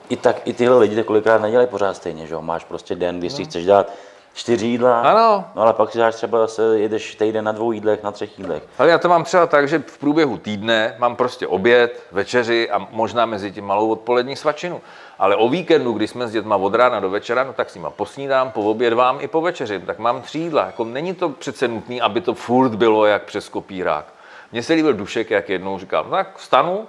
i 0.09 0.15
tak 0.15 0.41
i 0.45 0.53
tyhle 0.53 0.80
lidi 0.80 1.03
kolikrát 1.03 1.41
nedělají 1.41 1.67
pořád 1.67 1.93
stejně, 1.93 2.28
že 2.28 2.34
jo? 2.34 2.41
Máš 2.41 2.63
prostě 2.63 2.95
den, 2.95 3.20
kdy 3.20 3.30
si 3.30 3.41
no. 3.41 3.45
chceš 3.45 3.65
dát 3.65 3.91
čtyři 4.39 4.65
jídla, 4.65 5.01
ano. 5.01 5.45
no 5.55 5.61
ale 5.61 5.73
pak 5.73 5.91
si 5.91 5.97
dáš 5.97 6.15
třeba 6.15 6.39
zase, 6.39 6.79
jedeš 6.79 7.15
týden 7.15 7.45
na 7.45 7.51
dvou 7.51 7.71
jídlech, 7.71 8.03
na 8.03 8.11
třech 8.11 8.39
jídlech. 8.39 8.63
Ale 8.77 8.89
já 8.89 8.97
to 8.97 9.09
mám 9.09 9.23
třeba 9.23 9.47
tak, 9.47 9.67
že 9.67 9.79
v 9.87 9.97
průběhu 9.97 10.37
týdne 10.37 10.95
mám 10.97 11.15
prostě 11.15 11.47
oběd, 11.47 12.03
večeři 12.11 12.69
a 12.71 12.87
možná 12.91 13.25
mezi 13.25 13.51
tím 13.51 13.65
malou 13.65 13.89
odpolední 13.89 14.35
svačinu. 14.35 14.81
Ale 15.19 15.35
o 15.35 15.49
víkendu, 15.49 15.93
kdy 15.93 16.07
jsme 16.07 16.27
s 16.27 16.31
dětma 16.31 16.55
od 16.55 16.75
rána 16.75 16.99
do 16.99 17.09
večera, 17.09 17.43
no 17.43 17.53
tak 17.53 17.69
s 17.69 17.75
nima 17.75 17.89
posnídám, 17.89 18.51
poobědvám 18.51 19.17
i 19.21 19.27
po 19.27 19.41
večeři, 19.41 19.79
tak 19.79 19.99
mám 19.99 20.21
tři 20.21 20.39
jídla. 20.39 20.65
Jako 20.65 20.83
není 20.83 21.13
to 21.13 21.29
přece 21.29 21.67
nutné, 21.67 22.01
aby 22.01 22.21
to 22.21 22.33
furt 22.33 22.75
bylo 22.75 23.05
jak 23.05 23.23
přes 23.23 23.49
kopírák. 23.49 24.05
Mně 24.51 24.63
se 24.63 24.73
líbil 24.73 24.93
Dušek, 24.93 25.31
jak 25.31 25.49
jednou 25.49 25.79
říkal, 25.79 26.03
no 26.03 26.09
tak 26.09 26.37
vstanu 26.37 26.87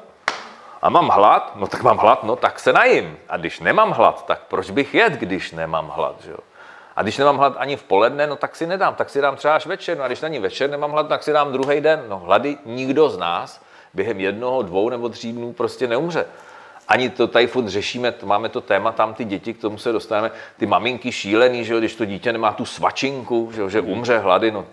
a 0.83 0.91
mám 0.91 1.09
hlad, 1.09 1.53
no 1.57 1.67
tak 1.67 1.83
mám 1.83 1.99
hlad, 1.99 2.25
no 2.25 2.37
tak 2.37 2.61
se 2.61 2.73
najím. 2.73 3.17
A 3.29 3.37
když 3.37 3.61
nemám 3.61 3.91
hlad, 3.91 4.27
tak 4.27 4.41
proč 4.49 4.71
bych 4.71 4.95
jet, 4.95 5.13
když 5.13 5.53
nemám 5.53 5.89
hlad, 5.89 6.15
že 6.25 6.31
jo? 6.31 6.39
A 7.01 7.03
když 7.03 7.19
nemám 7.19 7.37
hlad 7.37 7.55
ani 7.57 7.77
v 7.77 7.83
poledne, 7.83 8.27
no 8.27 8.37
tak 8.37 8.57
si 8.57 8.67
nedám, 8.67 8.95
tak 8.95 9.11
si 9.11 9.21
dám 9.21 9.37
třeba 9.37 9.55
až 9.55 9.67
večer. 9.67 9.99
No 9.99 10.05
a 10.05 10.07
když 10.07 10.21
není 10.21 10.39
večer, 10.39 10.71
nemám 10.71 10.91
hlad, 10.91 11.09
tak 11.09 11.23
si 11.23 11.33
dám 11.33 11.53
druhý 11.53 11.81
den. 11.81 12.05
No 12.09 12.19
hlady 12.19 12.59
nikdo 12.67 13.09
z 13.09 13.19
nás 13.19 13.61
během 13.95 14.21
jednoho, 14.21 14.63
dvou 14.63 14.89
nebo 14.89 15.09
tří 15.09 15.33
dnů 15.33 15.53
prostě 15.53 15.87
neumře. 15.87 16.27
Ani 16.89 17.11
to 17.11 17.27
tady 17.27 17.47
furt 17.47 17.69
řešíme, 17.69 18.15
máme 18.25 18.49
to 18.49 18.61
téma, 18.61 18.93
tam 18.93 19.15
ty 19.15 19.25
děti, 19.25 19.55
k 19.55 19.61
tomu 19.61 19.79
se 19.79 19.93
dostaneme, 19.93 20.31
ty 20.57 20.67
maminky 20.67 21.13
šílený, 21.13 21.65
že 21.65 21.73
jo, 21.73 21.79
když 21.79 21.95
to 21.95 22.05
dítě 22.05 22.33
nemá 22.33 22.53
tu 22.53 22.65
svačinku, 22.65 23.51
že, 23.55 23.61
jo, 23.61 23.69
že 23.69 23.81
umře 23.81 24.19
hlady, 24.19 24.51
no 24.51 24.67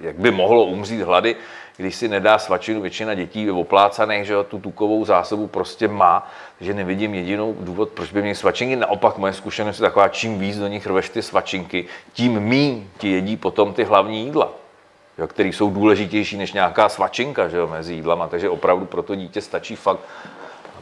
jak 0.00 0.16
by 0.16 0.30
mohlo 0.30 0.64
umřít 0.64 1.02
hlady, 1.02 1.36
když 1.76 1.96
si 1.96 2.08
nedá 2.08 2.38
svačinu, 2.38 2.80
většina 2.80 3.14
dětí 3.14 3.50
oplácaných, 3.50 4.26
že 4.26 4.34
tu 4.48 4.58
tukovou 4.58 5.04
zásobu 5.04 5.46
prostě 5.46 5.88
má, 5.88 6.30
že 6.60 6.74
nevidím 6.74 7.14
jedinou 7.14 7.56
důvod, 7.60 7.88
proč 7.88 8.12
by 8.12 8.20
měli 8.20 8.34
svačinky. 8.34 8.76
Naopak 8.76 9.18
moje 9.18 9.32
zkušenost 9.32 9.78
je 9.78 9.82
taková, 9.82 10.08
čím 10.08 10.38
víc 10.38 10.58
do 10.58 10.66
nich 10.66 10.86
rveš 10.86 11.08
ty 11.08 11.22
svačinky, 11.22 11.86
tím 12.12 12.40
míň 12.40 12.84
ti 12.98 13.08
jedí 13.10 13.36
potom 13.36 13.74
ty 13.74 13.84
hlavní 13.84 14.24
jídla, 14.24 14.52
které 15.26 15.48
jsou 15.48 15.70
důležitější 15.70 16.36
než 16.36 16.52
nějaká 16.52 16.88
svačinka 16.88 17.48
že 17.48 17.56
jo, 17.56 17.66
mezi 17.66 17.94
jídlama. 17.94 18.28
Takže 18.28 18.50
opravdu 18.50 18.86
pro 18.86 19.02
to 19.02 19.14
dítě 19.14 19.40
stačí 19.40 19.76
fakt 19.76 20.00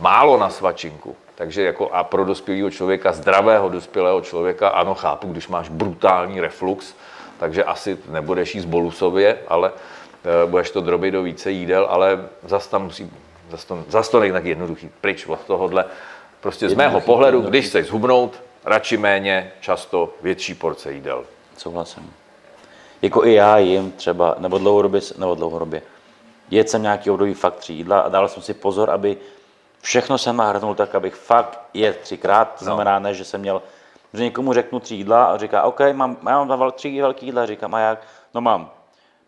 málo 0.01 0.39
na 0.39 0.51
svačinku. 0.51 1.17
Takže 1.35 1.63
jako 1.63 1.91
a 1.93 2.05
pro 2.05 2.25
dospělého 2.25 2.71
člověka, 2.71 3.13
zdravého 3.13 3.69
dospělého 3.69 4.21
člověka, 4.21 4.69
ano, 4.69 4.95
chápu, 4.95 5.29
když 5.33 5.49
máš 5.49 5.69
brutální 5.69 6.41
reflux, 6.41 6.95
takže 7.39 7.65
asi 7.65 7.99
nebudeš 8.09 8.55
jíst 8.55 8.65
bolusově, 8.65 9.39
ale 9.49 9.73
budeš 10.47 10.71
to 10.71 10.81
drobit 10.81 11.13
do 11.13 11.23
více 11.23 11.51
jídel, 11.51 11.87
ale 11.91 12.29
zas 12.45 12.67
tam 12.67 12.85
musí, 12.85 13.11
zas 13.51 13.65
to, 13.65 13.85
zas 13.89 14.09
to 14.09 14.21
tak 14.33 14.45
jednoduchý, 14.45 14.91
pryč 15.01 15.27
od 15.27 15.41
tohohle. 15.41 15.85
Prostě 16.41 16.69
z 16.69 16.75
mého 16.75 17.01
pohledu, 17.01 17.41
když 17.41 17.67
chceš 17.67 17.87
zhubnout, 17.87 18.43
radši 18.65 18.97
méně, 18.97 19.53
často 19.61 20.15
větší 20.23 20.55
porce 20.55 20.93
jídel. 20.93 21.25
Souhlasím. 21.57 22.13
Jako 23.03 23.25
i 23.25 23.35
já 23.35 23.59
jim 23.59 23.93
třeba, 23.93 24.35
nebo 24.39 24.59
dlouhodobě, 24.59 25.01
nebo 25.19 25.35
dlouhodobě, 25.35 25.83
jedl 26.51 26.69
jsem 26.69 26.83
nějaký 26.83 27.11
období 27.11 27.35
fakt 27.35 27.57
tři 27.57 27.73
jídla 27.73 28.01
a 28.01 28.09
dal 28.09 28.29
jsem 28.29 28.43
si 28.43 28.55
pozor, 28.55 28.91
aby 28.91 29.17
všechno 29.81 30.19
jsem 30.19 30.37
nahrnul 30.37 30.75
tak, 30.75 30.95
abych 30.95 31.15
fakt 31.15 31.61
jedl 31.75 31.99
třikrát, 32.03 32.45
to 32.45 32.65
no. 32.65 32.65
znamená 32.65 32.99
ne, 32.99 33.15
že 33.15 33.25
jsem 33.25 33.41
měl, 33.41 33.63
že 34.15 34.25
někomu 34.25 34.53
řeknu 34.53 34.81
tři 34.81 34.95
jídla 34.95 35.25
a 35.25 35.37
říká, 35.37 35.63
OK, 35.63 35.81
mám, 35.93 36.17
já 36.27 36.45
mám 36.45 36.73
tři 36.73 37.01
velký 37.01 37.27
jídla, 37.27 37.47
říkám, 37.47 37.75
a 37.75 37.81
jak? 37.81 38.07
No 38.35 38.41
mám, 38.41 38.71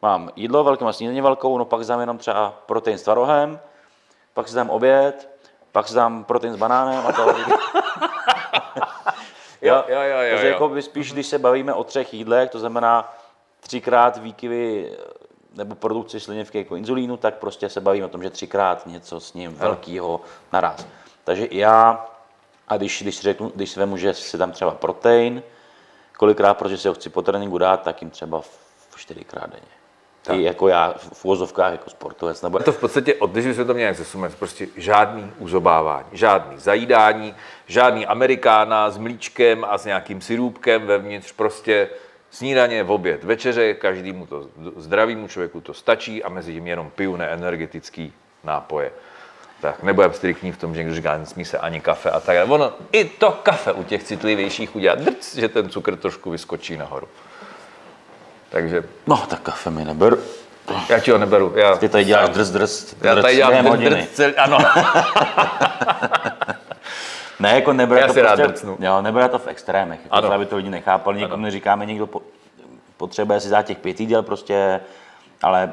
mám 0.03 0.31
jídlo 0.37 0.65
velké, 0.65 0.85
mám 0.85 0.93
snídaní 0.93 1.21
velkou, 1.21 1.59
no 1.59 1.65
pak 1.65 1.85
dám 1.85 2.01
jenom 2.01 2.19
třeba 2.19 2.55
protein 2.67 2.99
s 2.99 3.03
tvarohem, 3.03 3.61
pak 4.35 4.49
si 4.49 4.55
dám 4.55 4.71
oběd, 4.71 5.29
pak 5.73 5.89
si 5.89 5.95
dám 5.95 6.25
protein 6.25 6.53
s 6.53 6.57
banánem 6.57 7.07
a 7.07 7.13
to. 7.13 7.23
jo, 9.63 9.85
jo, 9.89 10.01
jo, 10.01 10.01
jo, 10.03 10.31
Takže 10.31 10.47
jo. 10.47 10.53
jako 10.53 10.83
spíš, 10.83 11.13
když 11.13 11.27
se 11.27 11.39
bavíme 11.39 11.75
o 11.75 11.85
třech 11.85 12.15
jídlech, 12.15 12.51
to 12.51 12.59
znamená 12.59 13.15
třikrát 13.61 14.17
výkyvy 14.17 14.97
nebo 15.55 15.75
produkci 15.75 16.21
slinivky 16.21 16.59
jako 16.59 16.77
inzulínu, 16.77 17.17
tak 17.17 17.35
prostě 17.35 17.69
se 17.69 17.81
bavíme 17.81 18.07
o 18.07 18.09
tom, 18.09 18.23
že 18.23 18.31
třikrát 18.31 18.87
něco 18.87 19.21
s 19.21 19.35
ním 19.35 19.55
velkého 19.55 20.21
naraz. 20.53 20.87
Takže 21.25 21.49
já, 21.51 22.07
a 22.69 22.77
když, 22.77 23.03
když, 23.03 23.21
řeknu, 23.21 23.53
když 23.55 23.71
si 23.71 23.81
vemu, 23.81 23.97
že 23.97 24.15
si 24.15 24.39
dám 24.39 24.53
třeba 24.53 24.71
protein, 24.71 25.43
kolikrát, 26.17 26.55
protože 26.55 26.79
si 26.79 26.89
ho 26.89 26.95
chci 26.95 27.11
po 27.11 27.23
tréninku 27.23 27.59
dát, 27.59 27.83
tak 27.83 28.03
jim 28.03 28.11
třeba 28.11 28.43
čtyřikrát 28.97 29.51
denně. 29.51 29.80
Tak. 30.23 30.37
I 30.37 30.43
jako 30.43 30.69
já 30.69 30.95
v 31.13 31.25
úvozovkách 31.25 31.73
jako 31.73 31.91
sportovec. 31.91 32.43
Nebo... 32.43 32.59
Je 32.59 32.65
to 32.65 32.73
v 32.73 32.81
podstatě, 32.81 33.15
když 33.27 33.57
se 33.57 33.65
to 33.65 33.73
nějak 33.73 33.97
zesumuje, 33.97 34.31
prostě 34.39 34.67
žádný 34.77 35.33
uzobávání, 35.39 36.07
žádný 36.13 36.59
zajídání, 36.59 37.35
žádný 37.67 38.07
amerikána 38.07 38.91
s 38.91 38.99
mlíčkem 38.99 39.65
a 39.69 39.79
s 39.79 39.85
nějakým 39.85 40.21
sirůbkem 40.21 40.87
vevnitř, 40.87 41.33
prostě 41.33 41.89
Snídaně, 42.31 42.83
v 42.83 42.91
oběd, 42.91 43.25
večeře, 43.25 43.75
každému 43.75 44.27
to 44.27 44.49
zdravému 44.77 45.29
člověku 45.29 45.61
to 45.61 45.75
stačí 45.75 46.25
a 46.25 46.29
mezi 46.29 46.53
tím 46.53 46.67
jenom 46.67 46.91
piju 46.91 47.17
neenergetický 47.17 48.13
nápoje. 48.45 48.93
Tak 49.61 49.83
nebudeme 49.83 50.15
striktní 50.15 50.53
v 50.53 50.59
tom, 50.59 50.75
že 50.75 50.83
když 50.83 50.95
říká, 50.95 51.19
nesmí 51.19 51.45
se 51.45 51.59
ani 51.59 51.81
kafe 51.81 52.11
a 52.11 52.21
tak 52.21 52.37
dále. 52.37 52.51
Ono, 52.51 52.73
i 52.93 53.05
to 53.05 53.31
kafe 53.31 53.73
u 53.73 53.85
těch 53.85 54.05
citlivějších 54.05 54.77
udělá 54.77 54.95
drc, 54.95 55.37
že 55.37 55.49
ten 55.49 55.69
cukr 55.69 55.97
trošku 55.97 56.31
vyskočí 56.31 56.77
nahoru. 56.77 57.09
Takže... 58.51 58.83
No, 59.07 59.17
tak 59.17 59.41
kafe 59.41 59.71
mi 59.71 59.85
neberu. 59.85 60.19
Já 60.89 60.99
ti 60.99 61.11
ho 61.11 61.19
neberu. 61.19 61.53
Já, 61.57 61.77
Ty 61.77 61.89
tady 61.89 62.05
děláš 62.05 62.29
drz, 62.29 62.51
drz, 62.51 62.95
Já 63.03 63.15
tady 63.23 63.37
dělám 63.37 63.65
drz, 63.65 63.81
drz, 63.81 64.17
drz, 64.17 64.35
ano. 64.39 64.59
Ne, 67.41 67.55
jako 67.55 67.73
nebere 67.73 68.01
Já 68.01 68.07
to 68.07 68.13
si 68.13 68.23
rád 68.23 68.29
prostě, 68.37 68.47
drcnu. 68.53 68.77
jo, 68.81 69.03
nebere 69.03 69.29
to 69.29 69.39
v 69.39 69.47
extrémech, 69.47 70.01
jako, 70.05 70.15
Ano. 70.15 70.33
aby 70.33 70.47
to 70.47 70.57
lidi 70.57 70.71
nechápali. 70.71 71.19
Někomu 71.19 71.43
neříkáme, 71.43 71.87
někdo 71.87 72.07
po, 72.07 72.23
potřebuje 72.97 73.41
si 73.41 73.51
dát 73.51 73.63
těch 73.63 73.79
pět 73.79 74.01
jídel 74.01 74.23
prostě, 74.23 74.81
ale 75.43 75.73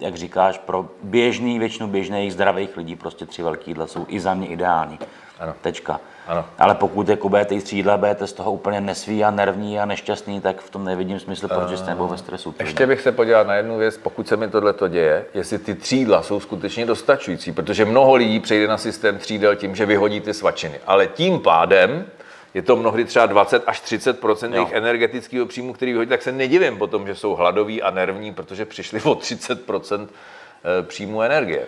jak 0.00 0.14
říkáš, 0.14 0.58
pro 0.58 0.88
běžný, 1.02 1.58
většinu 1.58 1.88
běžných 1.88 2.32
zdravých 2.32 2.76
lidí 2.76 2.96
prostě 2.96 3.26
tři 3.26 3.42
velký 3.42 3.70
jídla 3.70 3.86
jsou 3.86 4.04
i 4.08 4.20
za 4.20 4.34
mě 4.34 4.46
ideální. 4.48 4.98
Ano. 5.40 5.54
Tečka. 5.60 6.00
Ano. 6.28 6.44
Ale 6.58 6.74
pokud 6.74 7.08
jako 7.08 7.28
budete 7.28 7.54
jíst 7.54 7.64
tři 7.64 7.76
jídla, 7.76 7.96
budete 7.96 8.26
z 8.26 8.32
toho 8.32 8.52
úplně 8.52 8.80
nesví 8.80 9.24
a 9.24 9.30
nervní 9.30 9.80
a 9.80 9.84
nešťastný, 9.84 10.40
tak 10.40 10.60
v 10.60 10.70
tom 10.70 10.84
nevidím 10.84 11.20
smysl, 11.20 11.48
protože 11.48 11.76
jste 11.76 11.90
nebo 11.90 12.08
ve 12.08 12.18
stresu. 12.18 12.52
ty 12.52 12.64
Ještě 12.64 12.86
bych 12.86 13.00
se 13.00 13.12
podíval 13.12 13.44
na 13.44 13.54
jednu 13.54 13.78
věc, 13.78 13.96
pokud 13.96 14.28
se 14.28 14.36
mi 14.36 14.48
tohle 14.48 14.72
to 14.72 14.88
děje, 14.88 15.24
jestli 15.34 15.58
ty 15.58 15.74
třídla 15.74 16.22
jsou 16.22 16.40
skutečně 16.40 16.86
dostačující, 16.86 17.52
protože 17.52 17.84
mnoho 17.84 18.14
lidí 18.14 18.40
přejde 18.40 18.66
na 18.66 18.78
systém 18.78 19.18
třídel 19.18 19.56
tím, 19.56 19.74
že 19.74 19.86
vyhodí 19.86 20.20
ty 20.20 20.34
svačiny. 20.34 20.80
Ale 20.86 21.06
tím 21.06 21.40
pádem 21.40 22.06
je 22.54 22.62
to 22.62 22.76
mnohdy 22.76 23.04
třeba 23.04 23.26
20 23.26 23.62
až 23.66 23.80
30 23.80 24.24
jejich 24.52 24.72
energetického 24.72 25.46
příjmu, 25.46 25.72
který 25.72 25.92
vyhodí, 25.92 26.08
tak 26.08 26.22
se 26.22 26.32
nedivím 26.32 26.78
potom, 26.78 27.06
že 27.06 27.14
jsou 27.14 27.34
hladoví 27.34 27.82
a 27.82 27.90
nervní, 27.90 28.34
protože 28.34 28.64
přišli 28.64 29.00
o 29.02 29.14
30 29.14 29.70
eh, 29.70 30.82
příjmu 30.82 31.22
energie. 31.22 31.66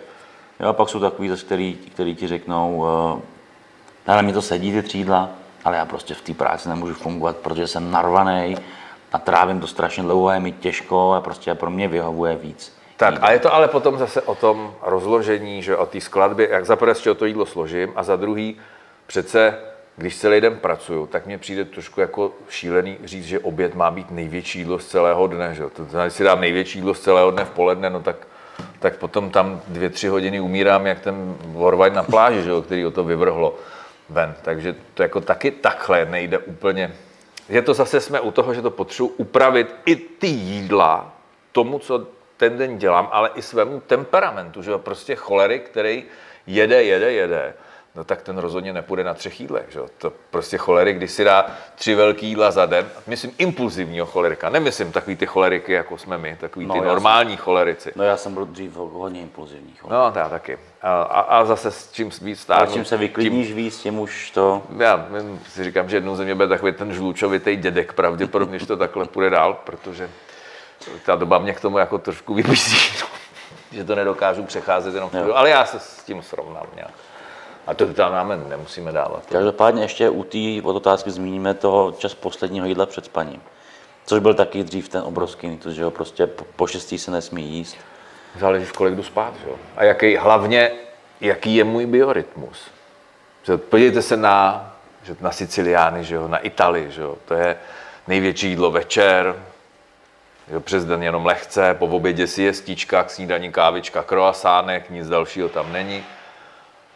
Jo, 0.59 0.67
a 0.67 0.73
pak 0.73 0.89
jsou 0.89 0.99
takový 0.99 1.29
který, 1.45 1.73
který 1.73 2.15
ti 2.15 2.27
řeknou, 2.27 2.75
uh, 2.75 3.21
ale 4.07 4.23
mi 4.23 4.33
to 4.33 4.41
sedí 4.41 4.71
ty 4.71 4.83
třídla, 4.83 5.29
ale 5.65 5.77
já 5.77 5.85
prostě 5.85 6.13
v 6.13 6.21
té 6.21 6.33
práci 6.33 6.69
nemůžu 6.69 6.93
fungovat, 6.93 7.37
protože 7.37 7.67
jsem 7.67 7.91
narvaný 7.91 8.57
a 9.13 9.19
trávím 9.19 9.59
to 9.59 9.67
strašně 9.67 10.03
dlouho, 10.03 10.29
je 10.31 10.39
mi 10.39 10.51
těžko 10.51 11.13
a 11.13 11.21
prostě 11.21 11.55
pro 11.55 11.69
mě 11.69 11.87
vyhovuje 11.87 12.35
víc. 12.35 12.73
Tak 12.97 13.17
a 13.21 13.31
je 13.31 13.39
to 13.39 13.53
ale 13.53 13.67
potom 13.67 13.97
zase 13.97 14.21
o 14.21 14.35
tom 14.35 14.73
rozložení, 14.81 15.63
že 15.63 15.77
o 15.77 15.85
té 15.85 16.01
skladbě, 16.01 16.47
jak 16.51 16.65
za 16.65 16.75
prvé 16.75 16.95
z 16.95 16.99
čeho 16.99 17.15
to 17.15 17.25
jídlo 17.25 17.45
složím 17.45 17.93
a 17.95 18.03
za 18.03 18.15
druhý 18.15 18.57
přece, 19.07 19.57
když 19.97 20.17
celý 20.17 20.41
den 20.41 20.57
pracuju, 20.57 21.07
tak 21.07 21.25
mně 21.25 21.37
přijde 21.37 21.65
trošku 21.65 22.01
jako 22.01 22.31
šílený 22.49 22.97
říct, 23.03 23.25
že 23.25 23.39
oběd 23.39 23.75
má 23.75 23.91
být 23.91 24.11
největší 24.11 24.59
jídlo 24.59 24.79
z 24.79 24.87
celého 24.87 25.27
dne. 25.27 25.55
Že? 25.55 25.63
To 25.63 25.83
znamená, 25.83 26.05
když 26.05 26.13
si 26.13 26.23
dám 26.23 26.41
největší 26.41 26.79
jídlo 26.79 26.93
z 26.93 26.99
celého 26.99 27.31
dne 27.31 27.45
v 27.45 27.49
poledne, 27.49 27.89
no 27.89 27.99
tak, 27.99 28.27
tak 28.79 28.97
potom 28.97 29.29
tam 29.29 29.61
dvě, 29.67 29.89
tři 29.89 30.07
hodiny 30.07 30.39
umírám, 30.39 30.87
jak 30.87 30.99
ten 30.99 31.35
Warwine 31.45 31.95
na 31.95 32.03
pláži, 32.03 32.41
že? 32.41 32.51
který 32.65 32.85
o 32.85 32.91
to 32.91 33.03
vyvrhlo 33.03 33.55
ven. 34.11 34.35
Takže 34.41 34.75
to 34.93 35.03
jako 35.03 35.21
taky 35.21 35.51
takhle 35.51 36.05
nejde 36.05 36.37
úplně. 36.37 36.91
Je 37.49 37.61
to 37.61 37.73
zase 37.73 38.01
jsme 38.01 38.19
u 38.19 38.31
toho, 38.31 38.53
že 38.53 38.61
to 38.61 38.71
potřebuji 38.71 39.13
upravit 39.17 39.75
i 39.85 39.95
ty 39.95 40.27
jídla 40.27 41.13
tomu, 41.51 41.79
co 41.79 42.07
ten 42.37 42.57
den 42.57 42.77
dělám, 42.77 43.09
ale 43.11 43.29
i 43.35 43.41
svému 43.41 43.79
temperamentu, 43.79 44.61
že 44.61 44.71
jo, 44.71 44.79
prostě 44.79 45.15
cholery, 45.15 45.59
který 45.59 46.03
jede, 46.47 46.83
jede, 46.83 47.11
jede, 47.11 47.53
no 47.95 48.03
tak 48.03 48.21
ten 48.21 48.37
rozhodně 48.37 48.73
nepůjde 48.73 49.03
na 49.03 49.13
třech 49.13 49.41
jídlech, 49.41 49.65
že. 49.69 49.79
To 49.97 50.13
prostě 50.29 50.57
cholery, 50.57 50.93
když 50.93 51.11
si 51.11 51.23
dá 51.23 51.45
tři 51.75 51.95
velký 51.95 52.27
jídla 52.27 52.51
za 52.51 52.65
den, 52.65 52.89
myslím 53.07 53.31
impulzivního 53.37 54.05
cholerika, 54.05 54.49
nemyslím 54.49 54.91
takový 54.91 55.15
ty 55.15 55.25
choleriky, 55.25 55.73
jako 55.73 55.97
jsme 55.97 56.17
my, 56.17 56.37
takový 56.39 56.65
No, 56.65 56.73
ty 56.73 56.81
normální 56.81 57.37
cholerici. 57.37 57.91
No 57.95 58.03
já 58.03 58.17
jsem 58.17 58.33
byl 58.33 58.45
dřív 58.45 58.75
hodně 58.75 59.21
impulzivní. 59.21 59.73
cho. 59.81 59.89
No, 59.89 60.13
já 60.15 60.29
taky. 60.29 60.57
A, 60.81 61.01
a, 61.01 61.19
a 61.19 61.45
zase 61.45 61.71
s 61.71 61.91
čím 61.91 62.11
víc 62.21 62.39
A 62.39 62.41
stárnu, 62.41 62.73
čím 62.73 62.85
se 62.85 62.97
vyklidníš 62.97 63.53
víc, 63.53 63.79
tím 63.79 63.99
už 63.99 64.31
to... 64.31 64.63
já 64.77 65.07
si 65.49 65.63
říkám, 65.63 65.89
že 65.89 65.97
jednou 65.97 66.15
ze 66.15 66.23
mě 66.23 66.35
bude 66.35 66.47
takový 66.47 66.71
ten 66.71 66.93
žlučovitý 66.93 67.55
dědek, 67.55 67.93
pravděpodobně, 67.93 68.59
že 68.59 68.65
to 68.65 68.77
takhle 68.77 69.05
půjde 69.05 69.29
dál, 69.29 69.53
protože 69.63 70.09
ta 71.05 71.15
doba 71.15 71.39
mě 71.39 71.53
k 71.53 71.61
tomu 71.61 71.77
jako 71.77 71.97
trošku 71.97 72.33
vybízí, 72.33 72.77
že 73.71 73.83
to 73.83 73.95
nedokážu 73.95 74.43
přecházet 74.43 74.95
jenom 74.95 75.09
v 75.09 75.31
ale 75.35 75.49
já 75.49 75.65
se 75.65 75.79
s 75.79 76.03
tím 76.03 76.21
srovnám 76.21 76.67
nějak. 76.75 76.91
A 77.67 77.73
to 77.73 77.93
tam 77.93 78.11
máme, 78.11 78.37
nemusíme 78.37 78.91
dávat. 78.91 79.25
Každopádně 79.25 79.81
ještě 79.81 80.09
u 80.09 80.23
té 80.23 80.61
otázky 80.63 81.11
zmíníme 81.11 81.53
toho 81.53 81.91
čas 81.91 82.13
posledního 82.13 82.65
jídla 82.65 82.85
před 82.85 83.05
spaním. 83.05 83.41
Což 84.05 84.19
byl 84.19 84.33
taky 84.33 84.63
dřív 84.63 84.89
ten 84.89 85.01
obrovský 85.01 85.47
mýtus, 85.47 85.73
že 85.73 85.81
jo, 85.81 85.91
prostě 85.91 86.27
po, 86.27 86.67
šestý 86.67 86.97
se 86.97 87.11
nesmí 87.11 87.43
jíst. 87.43 87.77
Záleží, 88.39 88.65
v 88.65 88.73
kolik 88.73 88.95
jdu 88.95 89.03
spát, 89.03 89.33
že 89.43 89.49
jo? 89.49 89.55
A 89.77 89.83
jaký, 89.83 90.15
hlavně, 90.15 90.71
jaký 91.21 91.55
je 91.55 91.63
můj 91.63 91.85
biorytmus. 91.85 92.67
Podívejte 93.69 94.01
se 94.01 94.17
na, 94.17 94.67
že 95.03 95.15
na 95.21 95.31
Siciliány, 95.31 96.03
že 96.03 96.15
jo, 96.15 96.27
na 96.27 96.37
Itálii, 96.37 96.91
že 96.91 97.01
jo? 97.01 97.17
To 97.25 97.33
je 97.33 97.57
největší 98.07 98.49
jídlo 98.49 98.71
večer, 98.71 99.35
že 100.47 100.53
jo, 100.53 100.59
přes 100.59 100.85
den 100.85 101.03
jenom 101.03 101.25
lehce, 101.25 101.73
po 101.73 101.85
obědě 101.85 102.27
si 102.27 102.43
je 102.43 102.53
stíčka, 102.53 103.03
k 103.03 103.09
snídaní 103.09 103.51
kávička, 103.51 104.03
kroasánek, 104.03 104.89
nic 104.89 105.07
dalšího 105.07 105.49
tam 105.49 105.73
není. 105.73 106.03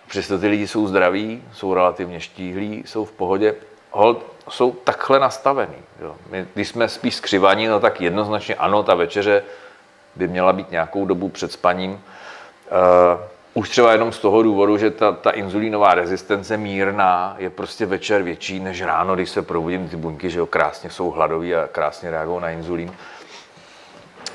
Přesto 0.08 0.40
ty 0.40 0.48
lidi 0.48 0.68
jsou 0.68 0.88
zdraví, 0.88 1.44
jsou 1.54 1.74
relativně 1.74 2.20
štíhlí, 2.20 2.84
jsou 2.86 3.06
v 3.06 3.12
pohodě. 3.12 3.56
Hold, 3.92 4.26
jsou 4.50 4.72
takhle 4.72 5.20
nastavený. 5.20 5.76
Jo. 6.02 6.16
My, 6.30 6.46
když 6.54 6.68
jsme 6.68 6.90
spíš 6.90 7.16
skřivaní, 7.16 7.68
no 7.68 7.80
tak 7.80 8.02
jednoznačně 8.02 8.56
ano, 8.56 8.84
ta 8.84 8.96
večeře 8.96 9.44
by 10.16 10.28
měla 10.28 10.54
být 10.54 10.72
nějakou 10.72 11.06
dobu 11.06 11.30
před 11.30 11.52
spaním. 11.52 11.92
Uh, 11.92 12.00
už 13.54 13.70
třeba 13.70 13.92
jenom 13.92 14.12
z 14.12 14.20
toho 14.20 14.44
důvodu, 14.44 14.78
že 14.78 14.92
ta, 14.92 15.12
ta 15.12 15.32
inzulínová 15.32 15.94
rezistence 15.94 16.58
mírná 16.58 17.36
je 17.38 17.50
prostě 17.50 17.86
večer 17.86 18.24
větší 18.24 18.60
než 18.60 18.82
ráno, 18.82 19.16
když 19.16 19.30
se 19.30 19.42
probudím, 19.42 19.90
ty 19.90 19.96
buňky, 19.96 20.30
že 20.30 20.40
jo, 20.40 20.46
krásně 20.46 20.90
jsou 20.90 21.12
hladoví 21.12 21.56
a 21.56 21.68
krásně 21.68 22.12
reagují 22.12 22.42
na 22.42 22.50
inzulín. 22.50 22.92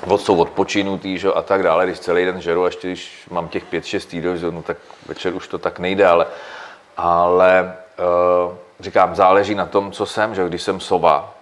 Od, 0.07 0.21
jsou 0.21 0.37
odpočinutý, 0.37 1.17
že 1.17 1.33
a 1.33 1.41
tak 1.41 1.63
dále, 1.63 1.85
když 1.85 1.99
celý 1.99 2.25
den 2.25 2.41
žeru, 2.41 2.63
a 2.63 2.65
ještě 2.65 2.87
když 2.87 3.27
mám 3.31 3.47
těch 3.47 3.63
5-6 3.73 4.15
jídel, 4.15 4.37
že 4.37 4.51
no, 4.51 4.61
tak 4.61 4.77
večer 5.07 5.35
už 5.35 5.47
to 5.47 5.57
tak 5.57 5.79
nejde, 5.79 6.07
ale, 6.07 6.25
ale 6.97 7.73
uh, 8.47 8.53
říkám, 8.79 9.15
záleží 9.15 9.55
na 9.55 9.65
tom, 9.65 9.91
co 9.91 10.05
jsem, 10.05 10.35
že 10.35 10.47
když 10.47 10.61
jsem 10.61 10.79
sova, 10.79 11.33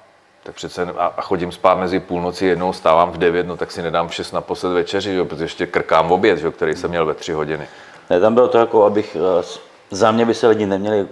tak 0.43 0.55
přece 0.55 0.83
a, 0.97 1.13
a 1.17 1.21
chodím 1.21 1.51
spát 1.51 1.77
mezi 1.77 1.99
půlnoci, 1.99 2.45
jednou 2.45 2.73
stávám 2.73 3.11
v 3.11 3.17
9, 3.17 3.47
no 3.47 3.57
tak 3.57 3.71
si 3.71 3.81
nedám 3.81 4.07
v 4.07 4.13
6 4.13 4.31
naposled 4.31 4.73
večeři, 4.73 5.13
že 5.13 5.23
protože 5.23 5.43
ještě 5.43 5.67
krkám 5.67 6.07
v 6.07 6.11
oběd, 6.11 6.39
že 6.39 6.51
který 6.51 6.75
jsem 6.75 6.89
měl 6.89 7.05
ve 7.05 7.13
3 7.13 7.31
hodiny. 7.31 7.67
Ne, 8.09 8.19
tam 8.19 8.33
bylo 8.33 8.47
to 8.47 8.57
jako, 8.57 8.85
abych, 8.85 9.17
eh, 9.39 9.43
za 9.91 10.11
mě 10.11 10.25
by 10.25 10.33
se 10.33 10.47
lidi 10.47 10.65
neměli 10.65 11.07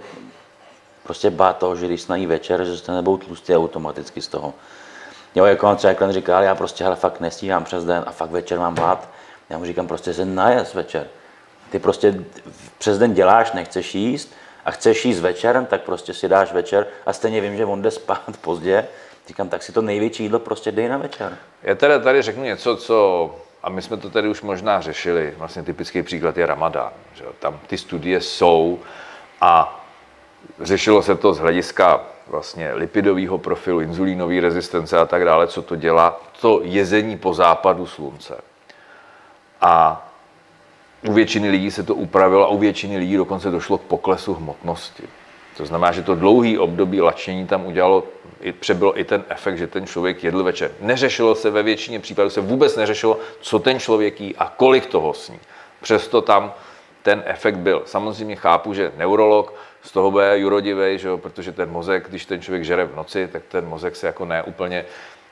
prostě 1.02 1.30
bát 1.30 1.58
toho, 1.58 1.76
že 1.76 1.86
když 1.86 2.02
snají 2.02 2.26
večer, 2.26 2.64
že 2.64 2.78
se 2.78 2.92
nebudou 2.92 3.16
tlustý 3.16 3.56
automaticky 3.56 4.22
z 4.22 4.28
toho. 4.28 4.54
Jo, 5.38 5.44
jako 5.44 5.70
on 5.70 5.76
třeba 5.76 5.94
klient 5.94 6.12
říká, 6.12 6.36
ale 6.36 6.46
já 6.46 6.54
prostě 6.54 6.84
hele, 6.84 6.96
fakt 6.96 7.20
nestíhám 7.20 7.64
přes 7.64 7.84
den 7.84 8.04
a 8.06 8.12
fakt 8.12 8.30
večer 8.30 8.58
mám 8.58 8.76
hlad. 8.76 9.08
Já 9.50 9.58
mu 9.58 9.64
říkám, 9.64 9.86
prostě 9.86 10.14
se 10.14 10.24
najez 10.24 10.74
večer. 10.74 11.06
Ty 11.70 11.78
prostě 11.78 12.24
přes 12.78 12.98
den 12.98 13.14
děláš, 13.14 13.52
nechceš 13.52 13.94
jíst 13.94 14.34
a 14.64 14.70
chceš 14.70 15.04
jíst 15.04 15.20
večerem, 15.20 15.66
tak 15.66 15.82
prostě 15.82 16.14
si 16.14 16.28
dáš 16.28 16.52
večer 16.52 16.86
a 17.06 17.12
stejně 17.12 17.40
vím, 17.40 17.56
že 17.56 17.64
on 17.64 17.82
jde 17.82 17.90
spát 17.90 18.36
pozdě. 18.40 18.86
Říkám, 19.28 19.48
tak 19.48 19.62
si 19.62 19.72
to 19.72 19.82
největší 19.82 20.22
jídlo 20.22 20.38
prostě 20.38 20.72
dej 20.72 20.88
na 20.88 20.96
večer. 20.96 21.38
Já 21.62 21.74
teda 21.74 21.98
tady 21.98 22.22
řeknu 22.22 22.44
něco, 22.44 22.76
co, 22.76 23.34
a 23.62 23.70
my 23.70 23.82
jsme 23.82 23.96
to 23.96 24.10
tady 24.10 24.28
už 24.28 24.42
možná 24.42 24.80
řešili, 24.80 25.34
vlastně 25.36 25.62
typický 25.62 26.02
příklad 26.02 26.36
je 26.36 26.46
Ramadán. 26.46 26.92
Že? 27.14 27.24
Tam 27.38 27.60
ty 27.66 27.78
studie 27.78 28.20
jsou 28.20 28.78
a 29.40 29.84
řešilo 30.60 31.02
se 31.02 31.14
to 31.16 31.34
z 31.34 31.38
hlediska 31.38 32.00
vlastně 32.28 32.74
lipidového 32.74 33.38
profilu, 33.38 33.80
inzulínové 33.80 34.40
rezistence 34.40 34.98
a 34.98 35.06
tak 35.06 35.24
dále, 35.24 35.46
co 35.46 35.62
to 35.62 35.76
dělá, 35.76 36.20
to 36.40 36.60
jezení 36.62 37.18
po 37.18 37.34
západu 37.34 37.86
slunce. 37.86 38.40
A 39.60 40.04
u 41.08 41.12
většiny 41.12 41.50
lidí 41.50 41.70
se 41.70 41.82
to 41.82 41.94
upravilo 41.94 42.44
a 42.44 42.48
u 42.48 42.58
většiny 42.58 42.98
lidí 42.98 43.16
dokonce 43.16 43.50
došlo 43.50 43.78
k 43.78 43.82
poklesu 43.82 44.34
hmotnosti. 44.34 45.02
To 45.56 45.66
znamená, 45.66 45.92
že 45.92 46.02
to 46.02 46.14
dlouhý 46.14 46.58
období 46.58 47.00
lačení 47.00 47.46
tam 47.46 47.66
udělalo, 47.66 48.04
přebylo 48.60 49.00
i 49.00 49.04
ten 49.04 49.24
efekt, 49.28 49.58
že 49.58 49.66
ten 49.66 49.86
člověk 49.86 50.24
jedl 50.24 50.42
večer. 50.42 50.70
Neřešilo 50.80 51.34
se 51.34 51.50
ve 51.50 51.62
většině 51.62 52.00
případů, 52.00 52.30
se 52.30 52.40
vůbec 52.40 52.76
neřešilo, 52.76 53.18
co 53.40 53.58
ten 53.58 53.80
člověk 53.80 54.20
jí 54.20 54.36
a 54.36 54.52
kolik 54.56 54.86
toho 54.86 55.14
sní. 55.14 55.38
Přesto 55.82 56.20
tam 56.20 56.52
ten 57.02 57.22
efekt 57.26 57.56
byl. 57.56 57.82
Samozřejmě 57.86 58.36
chápu, 58.36 58.74
že 58.74 58.92
neurolog 58.96 59.54
z 59.82 59.90
toho 59.90 60.10
bude 60.10 60.38
jurodivej, 60.38 60.98
že 60.98 61.08
jo, 61.08 61.18
protože 61.18 61.52
ten 61.52 61.70
mozek, 61.70 62.08
když 62.08 62.26
ten 62.26 62.40
člověk 62.40 62.64
žere 62.64 62.84
v 62.84 62.96
noci, 62.96 63.28
tak 63.28 63.42
ten 63.48 63.66
mozek 63.66 63.96
se 63.96 64.06
jako 64.06 64.24
ne 64.24 64.42
úplně 64.42 64.84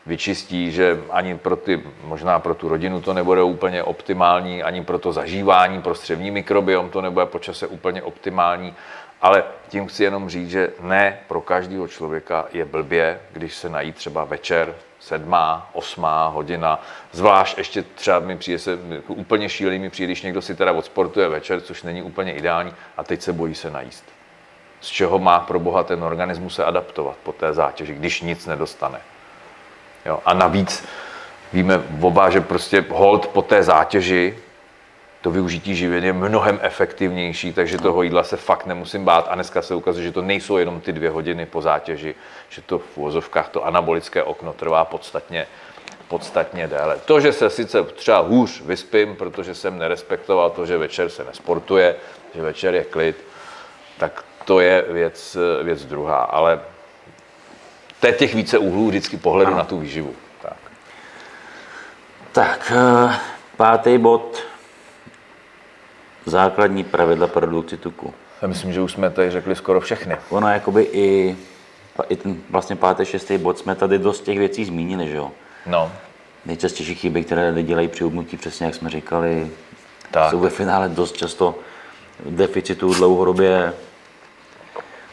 vyčistí, 0.07 0.72
že 0.72 1.01
ani 1.11 1.38
pro 1.38 1.57
ty, 1.57 1.82
možná 2.05 2.38
pro 2.38 2.55
tu 2.55 2.68
rodinu 2.68 3.01
to 3.01 3.14
nebude 3.14 3.42
úplně 3.42 3.82
optimální, 3.82 4.62
ani 4.62 4.84
pro 4.84 4.99
to 4.99 5.12
zažívání, 5.12 5.82
pro 5.82 5.94
střevní 5.94 6.30
mikrobiom 6.30 6.90
to 6.90 7.01
nebude 7.01 7.26
po 7.26 7.38
čase 7.38 7.66
úplně 7.66 8.03
optimální, 8.03 8.74
ale 9.22 9.44
tím 9.68 9.86
chci 9.86 10.05
jenom 10.05 10.28
říct, 10.28 10.51
že 10.51 10.70
ne 10.80 11.18
pro 11.28 11.40
každého 11.40 11.88
člověka 11.88 12.47
je 12.53 12.64
blbě, 12.64 13.20
když 13.32 13.55
se 13.55 13.68
nají 13.68 13.92
třeba 13.92 14.24
večer, 14.24 14.74
sedmá, 15.01 15.70
osmá 15.72 16.28
hodina, 16.28 16.82
zvlášť 17.12 17.59
ještě 17.59 17.82
třeba 17.82 18.18
mi 18.18 18.36
přijde 18.36 18.59
se, 18.59 18.78
jako 18.88 19.14
úplně 19.14 19.49
šílený 19.49 19.78
mi 19.78 19.90
přijde, 19.90 20.07
když 20.07 20.22
někdo 20.22 20.42
si 20.42 20.55
teda 20.55 20.72
odsportuje 20.72 21.28
večer, 21.28 21.61
což 21.61 21.82
není 21.82 22.03
úplně 22.03 22.34
ideální, 22.34 22.74
a 22.97 23.05
teď 23.05 23.22
se 23.22 23.32
bojí 23.32 23.55
se 23.55 23.70
najíst. 23.70 24.15
Z 24.81 24.89
čeho 24.89 25.18
má 25.18 25.41
pro 25.41 25.61
boha 25.61 25.83
ten 25.83 26.05
organismus 26.05 26.55
se 26.55 26.64
adaptovat 26.64 27.16
po 27.22 27.33
té 27.33 27.53
zátěži, 27.53 27.95
když 27.95 28.20
nic 28.20 28.47
nedostane. 28.47 29.01
Jo? 30.07 30.20
A 30.24 30.35
navíc 30.35 30.85
víme 31.53 31.83
oba, 32.01 32.31
že 32.31 32.41
prostě 32.41 32.85
hold 32.89 33.27
po 33.27 33.43
té 33.43 33.62
zátěži 33.62 34.39
to 35.27 35.31
využití 35.31 35.77
živin 35.77 36.05
je 36.05 36.12
mnohem 36.12 36.59
efektivnější, 36.62 37.53
takže 37.53 37.79
toho 37.79 38.03
jídla 38.03 38.24
se 38.24 38.37
fakt 38.37 38.66
nemusím 38.66 39.05
bát. 39.05 39.27
A 39.31 39.35
dneska 39.35 39.62
se 39.62 39.74
ukazuje, 39.74 40.05
že 40.05 40.12
to 40.12 40.22
nejsou 40.22 40.57
jenom 40.57 40.81
ty 40.81 40.93
dvě 40.93 41.11
hodiny 41.11 41.47
po 41.47 41.62
zátěži, 41.62 42.14
že 42.49 42.62
to 42.62 42.79
v 42.79 42.99
úvozovkách 42.99 43.49
to 43.49 43.66
anabolické 43.66 44.22
okno 44.22 44.53
trvá 44.53 44.85
podstatně, 44.85 45.47
podstatně 46.09 46.66
déle. 46.68 46.99
To, 47.05 47.20
že 47.20 47.33
se 47.33 47.51
sice 47.51 47.85
třeba 47.85 48.18
hůř 48.18 48.61
vyspím, 48.61 49.16
protože 49.16 49.55
jsem 49.55 49.79
nerespektoval 49.79 50.51
to, 50.51 50.66
že 50.66 50.79
večer 50.79 51.09
se 51.09 51.24
nesportuje, 51.24 51.97
že 52.35 52.43
večer 52.43 52.74
je 52.74 52.85
klid, 52.85 53.24
tak 53.99 54.24
to 54.47 54.61
je 54.61 54.84
věc, 54.88 55.36
věc 55.62 55.84
druhá. 55.84 56.16
Ale 56.18 56.61
to 58.01 58.07
je 58.07 58.12
těch 58.12 58.34
více 58.34 58.59
úhlů 58.59 58.88
vždycky 58.88 59.16
pohledu 59.16 59.49
ano. 59.49 59.59
na 59.59 59.64
tu 59.64 59.78
výživu. 59.78 60.14
Tak. 60.42 60.57
Tak, 62.32 62.72
eh, 62.76 63.14
pátý 63.57 63.99
bod. 63.99 64.42
Základní 66.26 66.84
pravidla 66.84 67.26
produkci 67.26 67.76
tuku. 67.76 68.14
Já 68.42 68.49
myslím, 68.49 68.72
že 68.72 68.80
už 68.80 68.92
jsme 68.92 69.11
tady 69.11 69.30
řekli 69.30 69.57
skoro 69.57 69.80
všechny. 69.80 70.16
Ono 70.30 70.49
jakoby 70.49 70.82
i, 70.82 71.36
i 72.09 72.16
ten 72.16 72.36
vlastně 72.51 72.76
pátý, 72.76 73.05
šestý 73.05 73.38
bod 73.38 73.59
jsme 73.59 73.74
tady 73.74 73.99
dost 73.99 74.20
těch 74.20 74.38
věcí 74.38 74.64
zmínili, 74.64 75.09
že 75.09 75.16
jo? 75.16 75.30
No. 75.66 75.92
Nejčastější 76.44 76.94
chyby, 76.94 77.24
které 77.24 77.51
lidi 77.51 77.68
dělají 77.68 77.88
při 77.88 78.05
ubnutí, 78.05 78.36
přesně 78.36 78.66
jak 78.66 78.74
jsme 78.74 78.90
říkali, 78.90 79.51
tak. 80.11 80.30
jsou 80.30 80.38
ve 80.38 80.51
finále 80.51 80.88
dost 80.88 81.16
často 81.16 81.55
v 82.20 82.36
deficitu 82.36 82.94
dlouhodobě, 82.94 83.72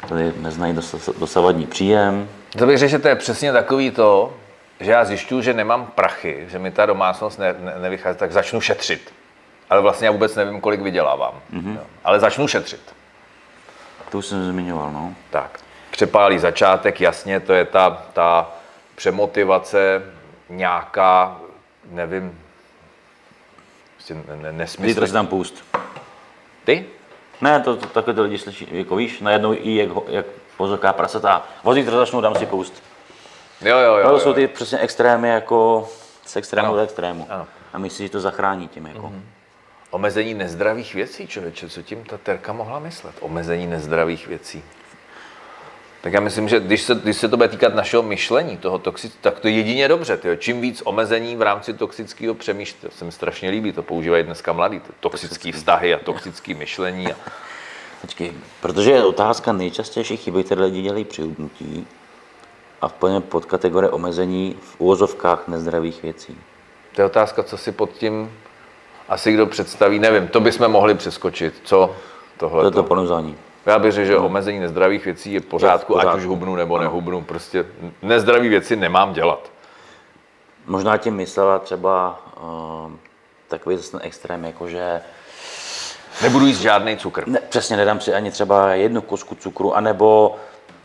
tady 0.10 0.34
neznají 0.38 0.78
dosavadní 1.20 1.68
příjem. 1.68 2.30
To 2.58 2.66
bych 2.66 2.78
řekl, 2.78 2.92
že 2.92 3.00
to 3.00 3.08
je 3.08 3.16
přesně 3.16 3.54
takový 3.54 3.92
to, 3.92 4.34
že 4.80 4.92
já 4.92 5.06
zjišťuju, 5.06 5.42
že 5.42 5.54
nemám 5.54 5.86
prachy, 5.86 6.46
že 6.48 6.60
mi 6.60 6.72
ta 6.72 6.86
domácnost 6.86 7.40
ne, 7.40 7.56
ne, 7.60 7.74
nevychází, 7.82 8.20
tak 8.20 8.32
začnu 8.32 8.62
šetřit. 8.62 9.14
Ale 9.70 9.82
vlastně 9.82 10.08
já 10.08 10.12
vůbec 10.12 10.36
nevím, 10.36 10.62
kolik 10.62 10.82
vydělávám. 10.82 11.34
Mm-hmm. 11.54 11.80
Ale 12.04 12.20
začnu 12.20 12.48
šetřit. 12.48 12.96
To 14.10 14.18
už 14.18 14.26
jsem 14.26 14.52
zmiňoval, 14.52 14.92
no. 14.92 15.14
Tak. 15.30 15.60
Přepálí 15.92 16.40
začátek, 16.40 17.02
jasně, 17.02 17.40
to 17.40 17.54
je 17.54 17.66
ta, 17.66 18.04
ta 18.14 18.52
přemotivace, 18.96 20.02
nějaká, 20.50 21.38
nevím, 21.92 22.40
prostě 23.94 24.14
ne, 24.14 24.36
ne, 24.42 24.52
nesmysl. 24.52 24.90
Zítra 24.90 25.08
si 25.08 25.14
tam 25.14 25.28
půst. 25.28 25.64
Ty? 26.66 26.86
Ne, 27.44 27.60
to, 27.60 27.76
to 27.76 27.88
takhle 27.88 28.14
ty 28.14 28.22
lidi 28.22 28.38
slyší, 28.38 28.68
jako 28.72 28.96
víš, 28.96 29.20
najednou 29.20 29.54
i 29.54 29.76
jak, 29.76 29.90
jak 30.08 30.26
pozorká 30.58 30.94
prasata. 30.94 31.48
O 31.64 31.74
zítra 31.74 31.98
začnu, 31.98 32.22
dám 32.22 32.36
si 32.36 32.46
půst. 32.46 32.84
Jo, 33.62 33.80
jo, 33.80 33.98
jo. 33.98 34.04
No, 34.04 34.12
to 34.12 34.20
jsou 34.20 34.34
ty 34.34 34.48
přesně 34.48 34.80
extrémy, 34.80 35.30
jako 35.30 35.90
z 36.26 36.36
extrému 36.36 36.68
ano. 36.68 36.76
do 36.76 36.82
extrému. 36.82 37.28
Ano. 37.30 37.48
A 37.74 37.78
myslíš, 37.78 38.06
že 38.06 38.12
to 38.12 38.20
zachrání 38.20 38.68
tím, 38.68 38.86
jako. 38.86 39.08
Mm-hmm. 39.08 39.22
Omezení 39.92 40.34
nezdravých 40.34 40.94
věcí, 40.94 41.28
člověče, 41.28 41.70
co 41.70 41.82
tím 41.82 42.04
ta 42.04 42.18
terka 42.18 42.54
mohla 42.54 42.80
myslet? 42.80 43.16
Omezení 43.20 43.68
nezdravých 43.68 44.28
věcí. 44.28 44.64
Tak 46.04 46.14
já 46.14 46.20
myslím, 46.20 46.50
že 46.50 46.60
když 46.60 46.82
se, 46.82 46.96
když 46.96 47.18
se 47.18 47.30
to 47.30 47.38
bude 47.38 47.50
týkat 47.50 47.76
našeho 47.76 48.04
myšlení, 48.04 48.58
toho 48.58 48.80
toxic, 48.80 49.18
tak 49.22 49.40
to 49.40 49.48
je 49.48 49.54
jedině 49.54 49.88
dobře. 49.88 50.18
Tyjo. 50.18 50.36
Čím 50.36 50.62
víc 50.62 50.82
omezení 50.86 51.36
v 51.36 51.42
rámci 51.42 51.74
toxického 51.74 52.34
přemýšlení, 52.36 52.82
to 52.82 52.98
se 52.98 53.06
mi 53.06 53.12
strašně 53.12 53.50
líbí, 53.50 53.72
to 53.72 53.84
používají 53.84 54.24
dneska 54.24 54.54
mladí, 54.54 54.80
to 54.80 54.94
toxické 55.00 55.52
vztahy 55.52 55.94
a 55.94 56.00
toxické 56.00 56.54
myšlení. 56.54 57.08
A... 57.08 57.16
Počkej, 58.02 58.34
protože 58.62 58.92
je 58.92 59.04
otázka 59.04 59.54
nejčastější 59.54 60.18
chyby, 60.18 60.44
které 60.44 60.62
lidi 60.62 60.82
dělají 60.82 61.06
při 61.06 61.22
hubnutí 61.22 61.88
a 62.82 62.88
v 62.88 62.94
plně 62.94 63.22
pod 63.22 63.46
kategorie 63.46 63.90
omezení 63.90 64.58
v 64.62 64.76
úvozovkách 64.78 65.48
nezdravých 65.48 66.04
věcí. 66.04 66.38
To 66.96 67.02
je 67.02 67.06
otázka, 67.06 67.44
co 67.44 67.58
si 67.58 67.72
pod 67.72 67.92
tím 67.92 68.32
asi 69.10 69.34
kdo 69.34 69.46
představí, 69.46 70.00
nevím, 70.00 70.28
to 70.28 70.40
bychom 70.40 70.68
mohli 70.68 70.96
přeskočit. 70.96 71.54
Co 71.64 71.96
tohle? 72.38 72.62
To 72.62 72.68
je 72.68 72.72
to 72.72 72.84
ponuzání. 72.84 73.38
Já 73.66 73.80
bych 73.80 73.92
řekl, 73.92 74.08
že 74.08 74.18
omezení 74.18 74.60
nezdravých 74.60 75.06
věcí 75.06 75.34
je 75.34 75.40
v 75.40 75.46
pořádku, 75.46 75.94
pořádku. 75.94 76.10
ať 76.10 76.18
už 76.18 76.26
hubnu 76.26 76.56
nebo 76.56 76.78
nehubnu. 76.80 77.22
Prostě 77.22 77.66
nezdraví 78.02 78.50
věci 78.50 78.76
nemám 78.76 79.14
dělat. 79.14 79.52
Možná 80.66 80.98
tím 80.98 81.16
myslela 81.16 81.60
třeba 81.60 82.20
uh, 82.42 82.92
takový 83.48 83.78
zase 83.78 84.00
extrém, 84.02 84.46
jakože 84.46 85.02
Nebudu 86.22 86.46
jíst 86.46 86.60
žádný 86.60 86.98
cukr. 86.98 87.28
ne, 87.28 87.40
přesně 87.50 87.78
nedám 87.78 88.00
si 88.00 88.14
ani 88.14 88.32
třeba 88.32 88.70
jednu 88.74 89.02
kosku 89.02 89.36
cukru, 89.36 89.76
anebo 89.76 90.36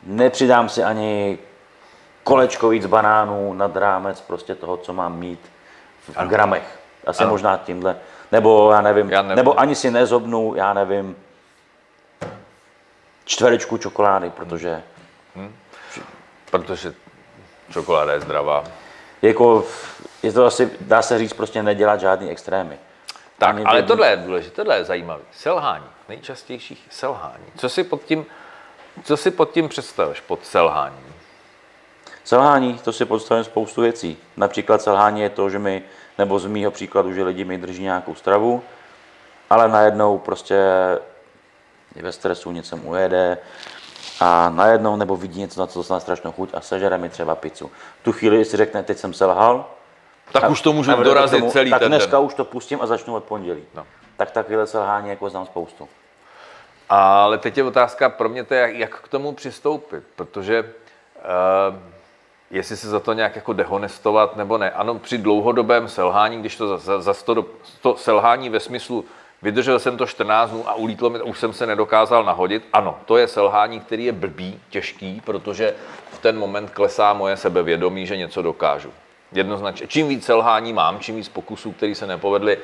nepřidám 0.06 0.68
si 0.68 0.84
ani 0.84 1.38
kolečko 2.24 2.68
víc 2.68 2.86
banánů 2.86 3.52
nad 3.52 3.76
rámec 3.76 4.20
prostě 4.20 4.54
toho, 4.54 4.76
co 4.76 4.92
mám 4.92 5.18
mít 5.18 5.40
v 6.00 6.16
Ano. 6.16 6.30
gramech. 6.30 6.78
Asi 7.06 7.22
Ano. 7.22 7.30
možná 7.32 7.56
tímhle. 7.56 7.96
Nebo 8.32 8.70
já 8.72 8.80
nevím, 8.80 9.10
Já 9.10 9.22
nevím. 9.22 9.36
nebo 9.36 9.60
ani 9.60 9.74
si 9.74 9.90
nezobnu, 9.90 10.52
já 10.56 10.72
nevím, 10.74 11.16
čtverečku 13.28 13.78
čokolády, 13.78 14.30
protože 14.30 14.82
Protože 16.50 16.94
čokoláda 17.70 18.12
je 18.12 18.20
zdravá. 18.20 18.64
jako 19.22 19.64
je 20.22 20.32
to 20.32 20.46
asi, 20.46 20.70
dá 20.80 21.02
se 21.02 21.18
říct, 21.18 21.32
prostě 21.32 21.62
nedělat 21.62 22.00
žádný 22.00 22.30
extrémy. 22.30 22.78
Tak, 23.38 23.48
Ani 23.48 23.64
ale 23.64 23.82
tohle 23.82 24.10
je 24.10 24.16
důležité, 24.16 24.56
tohle 24.56 24.76
je 24.76 24.84
zajímavé. 24.84 25.22
Selhání, 25.32 25.84
nejčastější 26.08 26.84
selhání. 26.90 27.44
Co 27.56 27.68
si 27.68 27.84
pod 27.84 28.02
tím, 28.04 28.26
co 29.04 29.16
si 29.16 29.30
pod 29.30 29.52
tím 29.52 29.68
představuješ, 29.68 30.20
pod 30.20 30.46
selháním? 30.46 31.14
Selhání, 32.24 32.78
to 32.78 32.92
si 32.92 33.04
představím 33.04 33.44
spoustu 33.44 33.80
věcí. 33.82 34.16
Například 34.36 34.82
selhání 34.82 35.20
je 35.20 35.30
to, 35.30 35.50
že 35.50 35.58
mi, 35.58 35.82
nebo 36.18 36.38
z 36.38 36.46
mýho 36.46 36.70
příkladu, 36.70 37.12
že 37.12 37.24
lidi 37.24 37.44
mi 37.44 37.58
drží 37.58 37.82
nějakou 37.82 38.14
stravu, 38.14 38.62
ale 39.50 39.68
najednou 39.68 40.18
prostě 40.18 40.56
je 41.96 42.02
ve 42.02 42.12
stresu, 42.12 42.50
něco 42.50 42.76
mu 42.76 42.90
ujede 42.90 43.38
a 44.20 44.50
najednou 44.50 44.96
nebo 44.96 45.16
vidí 45.16 45.40
něco, 45.40 45.60
na 45.60 45.66
co 45.66 45.78
dostane 45.78 46.00
strašnou 46.00 46.32
chuť 46.32 46.50
a 46.54 46.60
sežere 46.60 46.98
mi 46.98 47.08
třeba 47.08 47.34
pizzu. 47.34 47.70
V 48.00 48.04
tu 48.04 48.12
chvíli 48.12 48.44
si 48.44 48.56
řekne, 48.56 48.82
teď 48.82 48.98
jsem 48.98 49.12
selhal, 49.12 49.66
Tak 50.32 50.50
už 50.50 50.60
to 50.60 50.72
můžu 50.72 50.92
a 50.92 50.94
dorazit 50.94 51.38
tomu, 51.40 51.50
celý 51.50 51.70
tak 51.70 51.80
ten 51.80 51.88
dneska 51.88 52.16
den. 52.16 52.26
už 52.26 52.34
to 52.34 52.44
pustím 52.44 52.80
a 52.82 52.86
začnu 52.86 53.14
od 53.14 53.24
pondělí. 53.24 53.62
No. 53.74 53.86
Tak 54.16 54.30
takovéhle 54.30 54.66
selhání 54.66 55.08
jako 55.08 55.30
znám 55.30 55.46
spoustu. 55.46 55.88
Ale 56.88 57.38
teď 57.38 57.56
je 57.56 57.64
otázka 57.64 58.08
pro 58.08 58.28
mě, 58.28 58.44
to 58.44 58.54
je, 58.54 58.60
jak, 58.60 58.74
jak 58.74 59.00
k 59.00 59.08
tomu 59.08 59.32
přistoupit, 59.32 60.04
protože 60.16 60.62
uh, 60.62 61.76
jestli 62.50 62.76
se 62.76 62.88
za 62.88 63.00
to 63.00 63.12
nějak 63.12 63.36
jako 63.36 63.52
dehonestovat 63.52 64.36
nebo 64.36 64.58
ne. 64.58 64.70
Ano, 64.70 64.94
při 64.98 65.18
dlouhodobém 65.18 65.88
selhání, 65.88 66.40
když 66.40 66.56
to 66.56 66.68
za, 66.68 66.78
za, 66.78 67.14
za 67.14 67.22
to, 67.24 67.44
to 67.80 67.96
selhání 67.96 68.48
ve 68.50 68.60
smyslu 68.60 69.04
vydržel 69.42 69.78
jsem 69.78 69.96
to 69.96 70.06
14 70.06 70.50
dnů 70.50 70.68
a 70.68 70.74
ulítlo 70.74 71.10
mi, 71.10 71.22
už 71.22 71.38
jsem 71.38 71.52
se 71.52 71.66
nedokázal 71.66 72.24
nahodit, 72.24 72.68
ano, 72.72 72.98
to 73.04 73.16
je 73.16 73.28
selhání, 73.28 73.80
který 73.80 74.04
je 74.04 74.12
blbý, 74.12 74.60
těžký, 74.70 75.22
protože 75.24 75.74
v 76.10 76.18
ten 76.18 76.38
moment 76.38 76.70
klesá 76.70 77.12
moje 77.12 77.36
sebevědomí, 77.36 78.06
že 78.06 78.16
něco 78.16 78.42
dokážu. 78.42 78.92
Jednoznačně. 79.32 79.86
Čím 79.86 80.08
víc 80.08 80.24
selhání 80.24 80.72
mám, 80.72 81.00
čím 81.00 81.16
víc 81.16 81.28
pokusů, 81.28 81.72
které 81.72 81.94
se 81.94 82.06
nepovedly, 82.06 82.58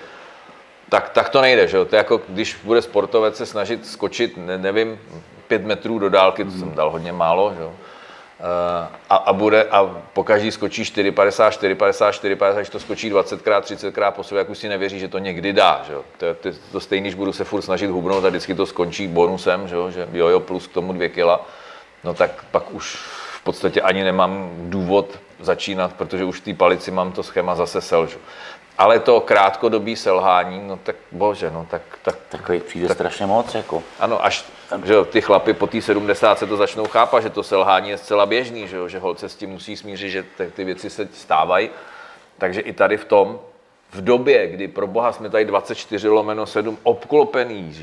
tak, 0.89 1.11
tak 1.11 1.29
to 1.29 1.41
nejde, 1.41 1.69
že? 1.69 1.85
To 1.85 1.97
je 1.97 1.99
jako, 1.99 2.21
když 2.29 2.59
bude 2.65 2.83
sportovec 2.83 3.37
se 3.37 3.47
snažit 3.47 3.87
skočit, 3.87 4.37
ne, 4.37 4.59
nevím, 4.59 5.01
pět 5.49 5.65
metrů 5.65 5.99
do 5.99 6.11
dálky, 6.11 6.45
to 6.45 6.51
jsem 6.51 6.75
dal 6.75 6.91
hodně 6.91 7.13
málo, 7.13 7.55
že? 7.59 7.94
Eh, 8.45 8.89
A, 9.11 9.17
a, 9.17 9.33
bude, 9.33 9.65
a 9.65 9.85
po 10.13 10.25
každý 10.25 10.51
skočí 10.51 10.83
4,50, 10.83 11.49
4,50, 11.49 12.11
4,50, 12.11 12.57
když 12.57 12.69
to 12.69 12.81
skočí 12.81 13.11
20krát, 13.11 13.61
30krát 13.61 14.13
po 14.13 14.23
sobě, 14.23 14.39
jak 14.39 14.51
už 14.51 14.59
si 14.59 14.69
nevěří, 14.69 15.01
že 15.01 15.09
to 15.09 15.19
někdy 15.19 15.53
dá, 15.53 15.83
že 15.87 15.93
jo? 15.93 16.05
To, 16.19 16.35
to, 16.35 16.49
to 16.73 16.81
stejný, 16.81 17.05
když 17.05 17.15
budu 17.15 17.33
se 17.33 17.45
furt 17.45 17.63
snažit 17.63 17.87
hubnout 17.87 18.25
a 18.25 18.29
vždycky 18.29 18.55
to 18.55 18.67
skončí 18.67 19.09
bonusem, 19.09 19.69
že 19.69 19.75
jo? 19.75 19.91
Že 19.91 20.09
jojo 20.13 20.41
plus 20.41 20.67
k 20.67 20.73
tomu 20.73 20.93
dvě 20.93 21.09
kila, 21.09 21.47
no 22.05 22.15
tak 22.15 22.45
pak 22.51 22.75
už 22.75 22.95
v 23.41 23.45
podstatě 23.45 23.81
ani 23.81 24.05
nemám 24.05 24.51
důvod 24.59 25.19
začínat, 25.41 25.93
protože 25.93 26.25
už 26.25 26.41
v 26.41 26.45
té 26.45 26.55
palici 26.55 26.91
mám 26.91 27.13
to 27.13 27.23
schéma 27.23 27.55
zase 27.55 27.81
selžu. 27.81 28.19
Ale 28.79 28.99
to 28.99 29.21
krátkodobý 29.21 29.97
selhání, 29.97 30.69
no 30.69 30.77
tak 30.77 30.97
bože, 31.13 31.51
no 31.51 31.67
tak, 31.71 31.83
tak 32.03 32.17
Takových 32.29 32.63
přijde 32.63 32.89
strašně 32.89 33.27
moc. 33.27 33.55
Jako. 33.55 33.83
ano, 34.01 34.25
až 34.25 34.45
že 34.85 34.95
ty 35.05 35.21
chlapy 35.21 35.53
po 35.53 35.67
té 35.67 35.83
70 35.83 36.39
se 36.39 36.47
to 36.47 36.57
začnou 36.57 36.85
chápat, 36.87 37.21
že 37.21 37.31
to 37.31 37.43
selhání 37.43 37.91
je 37.91 37.99
zcela 37.99 38.27
běžný, 38.27 38.69
že, 38.69 38.89
že 38.89 38.99
holce 38.99 39.29
s 39.29 39.37
tím 39.37 39.51
musí 39.51 39.77
smířit, 39.77 40.11
že 40.11 40.23
ty, 40.23 40.51
ty 40.51 40.65
věci 40.65 40.91
se 40.91 41.09
stávají. 41.15 41.71
Takže 42.39 42.61
i 42.61 42.73
tady 42.73 42.97
v 42.97 43.05
tom, 43.05 43.41
v 43.93 44.05
době, 44.05 44.47
kdy 44.47 44.69
pro 44.69 44.87
boha 44.87 45.13
jsme 45.13 45.31
tady 45.31 45.45
24 45.45 46.09
lomeno 46.09 46.47
7 46.47 46.79
obklopený 46.83 47.75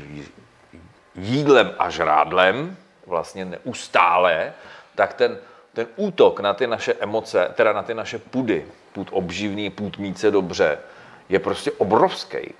jídlem 1.14 1.74
a 1.78 1.90
žrádlem, 1.90 2.76
vlastně 3.06 3.44
neustále, 3.44 4.52
tak 4.94 5.14
ten, 5.14 5.38
ten 5.74 5.86
útok 5.96 6.40
na 6.40 6.54
ty 6.54 6.66
naše 6.66 6.94
emoce, 6.94 7.50
teda 7.54 7.72
na 7.72 7.82
ty 7.82 7.94
naše 7.94 8.18
pudy, 8.18 8.66
půd 8.92 9.08
obživný, 9.10 9.70
půd 9.70 9.98
mít 9.98 10.18
se 10.18 10.30
dobře, 10.30 10.78
je 11.28 11.38
prostě 11.38 11.72
obrovský. 11.72 12.54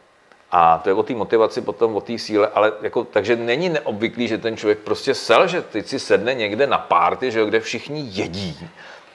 A 0.51 0.79
to 0.79 0.89
je 0.89 0.95
o 0.95 1.03
té 1.03 1.15
motivaci, 1.15 1.61
potom 1.61 1.97
o 1.97 2.01
té 2.01 2.19
síle, 2.19 2.49
ale 2.55 2.73
jako, 2.83 3.05
takže 3.05 3.37
není 3.37 3.69
neobvyklý, 3.69 4.29
že 4.29 4.39
ten 4.39 4.57
člověk 4.57 4.79
prostě 4.79 5.15
selže, 5.15 5.63
teď 5.63 5.87
si 5.87 5.99
sedne 5.99 6.35
někde 6.35 6.67
na 6.67 6.79
párty, 6.79 7.31
že 7.31 7.41
jo, 7.41 7.47
kde 7.47 7.61
všichni 7.61 8.09
jedí. 8.13 8.69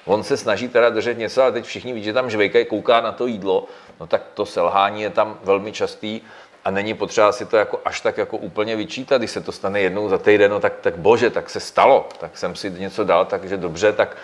On 0.06 0.24
se 0.24 0.38
snaží 0.38 0.68
teda 0.68 0.90
držet 0.90 1.18
něco, 1.18 1.42
ale 1.42 1.52
teď 1.52 1.66
všichni 1.66 1.94
vidí, 1.94 2.06
že 2.06 2.14
tam 2.14 2.30
žvejkají, 2.30 2.66
kouká 2.66 3.02
na 3.02 3.12
to 3.12 3.28
jídlo, 3.28 3.68
no 4.00 4.08
tak 4.08 4.22
to 4.34 4.46
selhání 4.46 5.02
je 5.02 5.10
tam 5.10 5.40
velmi 5.44 5.72
častý. 5.72 6.22
A 6.68 6.72
není 6.72 6.94
potřeba 6.94 7.32
si 7.32 7.46
to 7.46 7.58
jako 7.58 7.80
až 7.86 8.02
tak 8.02 8.18
jako 8.18 8.38
úplně 8.38 8.76
vyčítat, 8.76 9.18
když 9.18 9.32
se 9.32 9.42
to 9.42 9.52
stane 9.52 9.80
jednou 9.80 10.10
za 10.10 10.18
týden, 10.18 10.52
no 10.52 10.60
tak, 10.60 10.74
tak 10.82 10.98
bože, 10.98 11.30
tak 11.30 11.50
se 11.50 11.60
stalo, 11.60 12.08
tak 12.20 12.38
jsem 12.38 12.56
si 12.56 12.72
něco 12.72 13.04
dal, 13.04 13.26
takže 13.26 13.58
dobře, 13.58 13.94
tak 13.94 14.18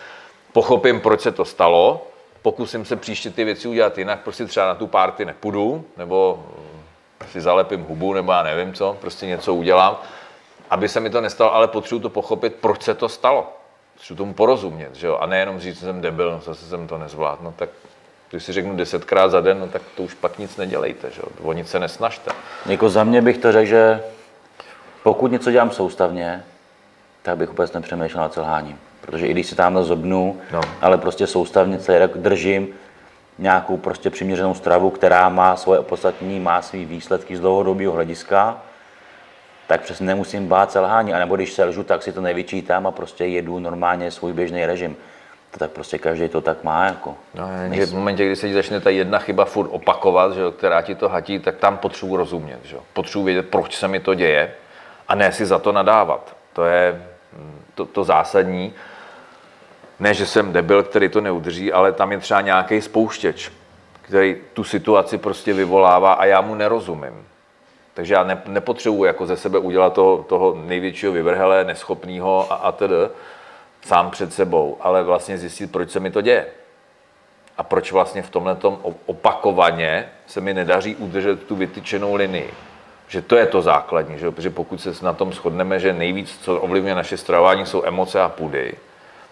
pochopím, 0.53 1.01
proč 1.01 1.21
se 1.21 1.31
to 1.31 1.45
stalo, 1.45 2.07
pokusím 2.41 2.85
se 2.85 2.95
příště 2.95 3.29
ty 3.29 3.43
věci 3.43 3.67
udělat 3.67 3.97
jinak, 3.97 4.19
prostě 4.19 4.45
třeba 4.45 4.65
na 4.65 4.75
tu 4.75 4.87
párty 4.87 5.25
nepůjdu, 5.25 5.85
nebo 5.97 6.45
si 7.31 7.41
zalepím 7.41 7.83
hubu, 7.83 8.13
nebo 8.13 8.31
já 8.31 8.43
nevím 8.43 8.73
co, 8.73 8.97
prostě 9.01 9.25
něco 9.25 9.53
udělám, 9.53 9.97
aby 10.69 10.89
se 10.89 10.99
mi 10.99 11.09
to 11.09 11.21
nestalo, 11.21 11.55
ale 11.55 11.67
potřebuji 11.67 11.99
to 11.99 12.09
pochopit, 12.09 12.55
proč 12.55 12.81
se 12.81 12.93
to 12.93 13.09
stalo. 13.09 13.53
Potřebuji 13.93 14.17
tomu 14.17 14.33
porozumět, 14.33 14.95
že 14.95 15.07
jo? 15.07 15.17
a 15.17 15.25
nejenom 15.25 15.59
říct, 15.59 15.79
že 15.79 15.85
jsem 15.85 16.01
debil, 16.01 16.31
no 16.31 16.39
zase 16.39 16.65
jsem 16.65 16.87
to 16.87 16.97
nezvládl, 16.97 17.43
no 17.43 17.53
tak 17.55 17.69
když 18.33 18.43
si 18.43 18.53
řeknu 18.53 18.75
desetkrát 18.75 19.31
za 19.31 19.41
den, 19.41 19.59
no 19.59 19.67
tak 19.67 19.81
to 19.97 20.03
už 20.03 20.13
pak 20.13 20.39
nic 20.39 20.57
nedělejte, 20.57 21.09
že 21.11 21.21
jo? 21.23 21.27
o 21.43 21.53
nic 21.53 21.69
se 21.69 21.79
nesnažte. 21.79 22.31
Jako 22.65 22.89
za 22.89 23.03
mě 23.03 23.21
bych 23.21 23.37
to 23.37 23.51
řekl, 23.51 23.65
že 23.65 24.01
pokud 25.03 25.31
něco 25.31 25.51
dělám 25.51 25.71
soustavně, 25.71 26.43
tak 27.21 27.37
bych 27.37 27.49
vůbec 27.49 27.73
nepřemýšlel 27.73 28.23
nad 28.23 28.33
selháním. 28.33 28.79
Protože 29.01 29.27
i 29.27 29.31
když 29.31 29.47
si 29.47 29.55
tam 29.55 29.83
zobnu, 29.83 30.41
No. 30.51 30.61
ale 30.81 30.97
prostě 30.97 31.27
soustavně 31.27 31.79
celý 31.79 31.99
rok 31.99 32.17
držím 32.17 32.67
nějakou 33.39 33.77
prostě 33.77 34.09
přiměřenou 34.09 34.53
stravu, 34.53 34.89
která 34.89 35.29
má 35.29 35.55
svoje 35.55 35.79
opodstatnění, 35.79 36.39
má 36.39 36.61
svý 36.61 36.85
výsledky 36.85 37.37
z 37.37 37.39
dlouhodobého 37.39 37.93
hlediska, 37.93 38.61
tak 39.67 39.81
přesně 39.81 40.05
nemusím 40.05 40.47
bát 40.47 40.71
selhání. 40.71 41.13
A 41.13 41.19
nebo 41.19 41.35
když 41.35 41.53
selžu, 41.53 41.83
tak 41.83 42.03
si 42.03 42.11
to 42.13 42.21
nevyčítám 42.21 42.87
a 42.87 42.91
prostě 42.91 43.25
jedu 43.25 43.59
normálně 43.59 44.11
svůj 44.11 44.33
běžný 44.33 44.65
režim. 44.65 44.95
To 45.53 45.59
tak 45.59 45.71
prostě 45.71 45.97
každý 45.97 46.29
to 46.29 46.41
tak 46.41 46.63
má. 46.63 46.85
Jako. 46.85 47.15
No, 47.35 47.49
jenže 47.61 47.85
v 47.85 47.93
momentě, 47.93 48.25
kdy 48.25 48.35
se 48.35 48.47
ti 48.47 48.53
začne 48.53 48.79
ta 48.79 48.89
jedna 48.89 49.19
chyba 49.19 49.45
furt 49.45 49.69
opakovat, 49.71 50.33
že 50.33 50.41
která 50.57 50.81
ti 50.81 50.95
to 50.95 51.09
hatí, 51.09 51.39
tak 51.39 51.57
tam 51.57 51.77
potřebuji 51.77 52.15
rozumět. 52.15 52.59
Že. 52.63 52.77
Potřebuji 52.93 53.23
vědět, 53.23 53.49
proč 53.49 53.75
se 53.75 53.87
mi 53.87 53.99
to 53.99 54.13
děje 54.13 54.53
a 55.07 55.15
ne 55.15 55.31
si 55.31 55.45
za 55.45 55.59
to 55.59 55.71
nadávat. 55.71 56.35
To 56.53 56.65
je 56.65 57.01
mm, 57.37 57.61
to, 57.75 57.85
to 57.85 58.03
zásadní. 58.03 58.73
Ne, 59.99 60.13
že 60.13 60.25
jsem 60.25 60.53
debil, 60.53 60.83
který 60.83 61.09
to 61.09 61.21
neudrží, 61.21 61.73
ale 61.73 61.91
tam 61.91 62.11
je 62.11 62.17
třeba 62.17 62.41
nějaký 62.41 62.81
spouštěč, 62.81 63.51
který 64.01 64.37
tu 64.53 64.63
situaci 64.63 65.17
prostě 65.17 65.53
vyvolává 65.53 66.13
a 66.13 66.25
já 66.25 66.41
mu 66.41 66.55
nerozumím. 66.55 67.27
Takže 67.93 68.13
já 68.13 68.23
ne, 68.23 68.41
nepotřebuji 68.45 69.03
jako 69.03 69.25
ze 69.25 69.37
sebe 69.37 69.59
udělat 69.59 69.93
toho, 69.93 70.25
toho 70.29 70.61
největšího 70.65 71.11
vyvrhele, 71.11 71.63
neschopného 71.63 72.53
a, 72.53 72.55
a 72.55 72.71
tedy 72.71 72.95
sám 73.85 74.11
před 74.11 74.33
sebou, 74.33 74.77
ale 74.81 75.03
vlastně 75.03 75.37
zjistit, 75.37 75.71
proč 75.71 75.91
se 75.91 75.99
mi 75.99 76.11
to 76.11 76.21
děje. 76.21 76.45
A 77.57 77.63
proč 77.63 77.91
vlastně 77.91 78.21
v 78.21 78.29
tomhle 78.29 78.57
opakovaně 79.05 80.09
se 80.27 80.41
mi 80.41 80.53
nedaří 80.53 80.95
udržet 80.95 81.43
tu 81.43 81.55
vytyčenou 81.55 82.15
linii. 82.15 82.53
Že 83.07 83.21
to 83.21 83.35
je 83.35 83.45
to 83.45 83.61
základní, 83.61 84.19
že? 84.19 84.31
protože 84.31 84.49
pokud 84.49 84.81
se 84.81 85.05
na 85.05 85.13
tom 85.13 85.33
shodneme, 85.33 85.79
že 85.79 85.93
nejvíc, 85.93 86.39
co 86.41 86.59
ovlivňuje 86.59 86.95
naše 86.95 87.17
stravování, 87.17 87.65
jsou 87.65 87.83
emoce 87.85 88.21
a 88.21 88.29
půdy, 88.29 88.73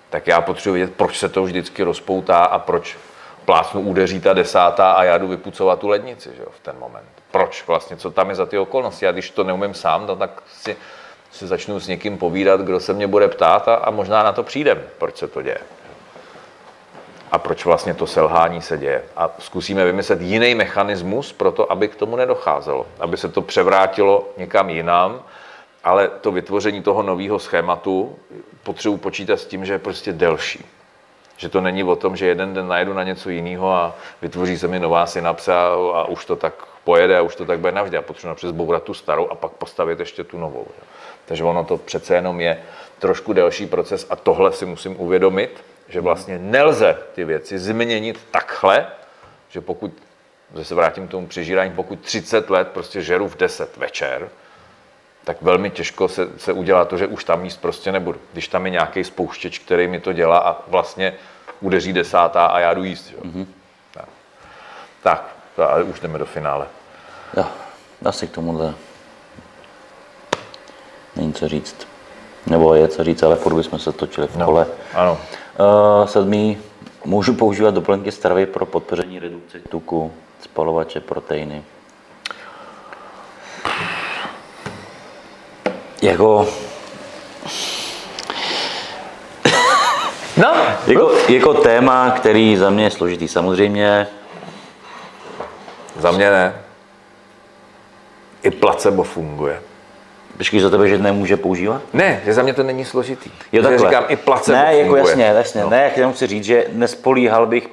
tak 0.09 0.27
já 0.27 0.41
potřebuji 0.41 0.73
vědět, 0.73 0.95
proč 0.95 1.19
se 1.19 1.29
to 1.29 1.43
vždycky 1.43 1.83
rozpoutá 1.83 2.37
a 2.37 2.59
proč 2.59 2.97
plásnu 3.45 3.81
údeří 3.81 4.19
ta 4.19 4.33
desátá 4.33 4.91
a 4.91 5.03
já 5.03 5.17
jdu 5.17 5.27
vypucovat 5.27 5.79
tu 5.79 5.87
lednici 5.87 6.29
že 6.37 6.43
v 6.51 6.59
ten 6.59 6.75
moment. 6.79 7.09
Proč 7.31 7.67
vlastně, 7.67 7.97
co 7.97 8.11
tam 8.11 8.29
je 8.29 8.35
za 8.35 8.45
ty 8.45 8.57
okolnosti? 8.57 9.05
Já 9.05 9.11
když 9.11 9.29
to 9.29 9.43
neumím 9.43 9.73
sám, 9.73 10.07
no, 10.07 10.15
tak 10.15 10.43
si, 10.47 10.77
si 11.31 11.47
začnu 11.47 11.79
s 11.79 11.87
někým 11.87 12.17
povídat, 12.17 12.61
kdo 12.61 12.79
se 12.79 12.93
mě 12.93 13.07
bude 13.07 13.27
ptát 13.27 13.67
a, 13.67 13.75
a 13.75 13.91
možná 13.91 14.23
na 14.23 14.33
to 14.33 14.43
přijdem, 14.43 14.83
proč 14.97 15.17
se 15.17 15.27
to 15.27 15.41
děje. 15.41 15.57
A 17.31 17.37
proč 17.37 17.65
vlastně 17.65 17.93
to 17.93 18.07
selhání 18.07 18.61
se 18.61 18.77
děje. 18.77 19.03
A 19.15 19.29
zkusíme 19.39 19.85
vymyslet 19.85 20.21
jiný 20.21 20.55
mechanismus 20.55 21.33
pro 21.33 21.51
to, 21.51 21.71
aby 21.71 21.87
k 21.87 21.95
tomu 21.95 22.15
nedocházelo. 22.15 22.85
Aby 22.99 23.17
se 23.17 23.29
to 23.29 23.41
převrátilo 23.41 24.29
někam 24.37 24.69
jinam, 24.69 25.21
ale 25.83 26.07
to 26.07 26.31
vytvoření 26.31 26.81
toho 26.81 27.03
nového 27.03 27.39
schématu 27.39 28.15
potřebuji 28.63 28.97
počítat 28.97 29.37
s 29.37 29.45
tím, 29.45 29.65
že 29.65 29.73
je 29.73 29.79
prostě 29.79 30.13
delší. 30.13 30.65
Že 31.37 31.49
to 31.49 31.61
není 31.61 31.83
o 31.83 31.95
tom, 31.95 32.15
že 32.15 32.25
jeden 32.25 32.53
den 32.53 32.67
najedu 32.67 32.93
na 32.93 33.03
něco 33.03 33.29
jiného 33.29 33.73
a 33.73 33.95
vytvoří 34.21 34.57
se 34.57 34.67
mi 34.67 34.79
nová 34.79 35.05
synapse 35.05 35.53
a, 35.53 35.75
a 35.93 36.05
už 36.05 36.25
to 36.25 36.35
tak 36.35 36.53
pojede 36.83 37.17
a 37.17 37.21
už 37.21 37.35
to 37.35 37.45
tak 37.45 37.59
bude 37.59 37.71
navždy. 37.71 37.97
A 37.97 38.01
potřebuji 38.01 38.29
napřed 38.29 38.47
zbourat 38.47 38.83
tu 38.83 38.93
starou 38.93 39.27
a 39.27 39.35
pak 39.35 39.51
postavit 39.51 39.99
ještě 39.99 40.23
tu 40.23 40.37
novou. 40.37 40.67
Takže 41.25 41.43
ono 41.43 41.63
to 41.63 41.77
přece 41.77 42.15
jenom 42.15 42.41
je 42.41 42.61
trošku 42.99 43.33
delší 43.33 43.65
proces 43.65 44.07
a 44.09 44.15
tohle 44.15 44.53
si 44.53 44.65
musím 44.65 45.01
uvědomit, 45.01 45.63
že 45.87 46.01
vlastně 46.01 46.39
nelze 46.39 46.97
ty 47.13 47.25
věci 47.25 47.59
změnit 47.59 48.19
takhle, 48.31 48.87
že 49.49 49.61
pokud, 49.61 49.91
že 50.55 50.65
se 50.65 50.75
vrátím 50.75 51.07
k 51.07 51.11
tomu 51.11 51.27
přežírání, 51.27 51.71
pokud 51.71 51.99
30 51.99 52.49
let 52.49 52.67
prostě 52.67 53.01
žeru 53.01 53.27
v 53.27 53.37
10 53.37 53.77
večer, 53.77 54.29
tak 55.23 55.41
velmi 55.41 55.69
těžko 55.69 56.07
se, 56.07 56.27
se 56.37 56.53
udělá 56.53 56.85
to, 56.85 56.97
že 56.97 57.07
už 57.07 57.23
tam 57.23 57.43
jíst 57.43 57.57
prostě 57.57 57.91
nebudu. 57.91 58.19
Když 58.33 58.47
tam 58.47 58.65
je 58.65 58.71
nějaký 58.71 59.03
spouštěč, 59.03 59.59
který 59.59 59.87
mi 59.87 59.99
to 59.99 60.13
dělá 60.13 60.37
a 60.37 60.57
vlastně 60.67 61.13
udeří 61.59 61.93
desátá 61.93 62.45
a 62.45 62.59
já 62.59 62.73
jdu 62.73 62.83
jíst. 62.83 63.11
Jo? 63.11 63.19
Mm-hmm. 63.23 63.45
Tak, 63.93 64.09
tak 65.03 65.35
to, 65.55 65.69
ale 65.69 65.83
už 65.83 65.99
jdeme 65.99 66.19
do 66.19 66.25
finále. 66.25 66.67
Jo, 67.37 67.45
asi 68.05 68.27
k 68.27 68.31
tomuhle 68.31 68.73
není 71.15 71.33
co 71.33 71.47
říct. 71.47 71.87
Nebo 72.47 72.73
je 72.73 72.87
co 72.87 73.03
říct, 73.03 73.23
ale 73.23 73.35
furt 73.35 73.53
bychom 73.53 73.79
se 73.79 73.91
točili 73.91 74.27
v 74.27 74.43
kole. 74.45 74.67
Ano. 74.93 75.17
Uh, 75.59 76.07
sedmý, 76.07 76.57
můžu 77.05 77.33
používat 77.33 77.73
doplňky 77.73 78.11
stravy 78.11 78.45
pro 78.45 78.65
podpoření 78.65 79.19
redukce 79.19 79.59
tuku, 79.69 80.11
spalovače, 80.41 80.99
proteiny. 80.99 81.63
Jako, 86.01 86.47
No, 90.37 90.53
jako, 90.87 91.11
jako 91.29 91.53
téma, 91.53 92.11
který 92.11 92.57
za 92.57 92.69
mě 92.69 92.83
je 92.83 92.91
složitý. 92.91 93.27
Samozřejmě 93.27 94.07
za 95.95 96.11
mě 96.11 96.29
ne. 96.29 96.55
I 98.43 98.51
placebo 98.51 99.03
funguje. 99.03 99.61
Počkej 100.37 100.59
za 100.59 100.69
tebe, 100.69 100.87
že 100.87 100.97
nemůže 100.97 101.37
používat? 101.37 101.81
Ne, 101.93 102.21
že 102.25 102.33
za 102.33 102.43
mě 102.43 102.53
to 102.53 102.63
není 102.63 102.85
složitý. 102.85 103.31
Jo, 103.51 103.63
takhle. 103.63 103.89
říkám, 103.89 104.03
i 104.07 104.15
placebo 104.15 104.57
Ne, 104.57 104.65
jako 104.75 104.81
funguje. 104.81 105.01
jasně, 105.01 105.23
jasně. 105.25 105.61
No. 105.63 105.69
Ne, 105.69 105.83
jak 105.83 105.97
jenom 105.97 106.13
chci 106.13 106.27
říct, 106.27 106.43
že 106.43 106.65
nespolíhal 106.71 107.45
bych, 107.47 107.69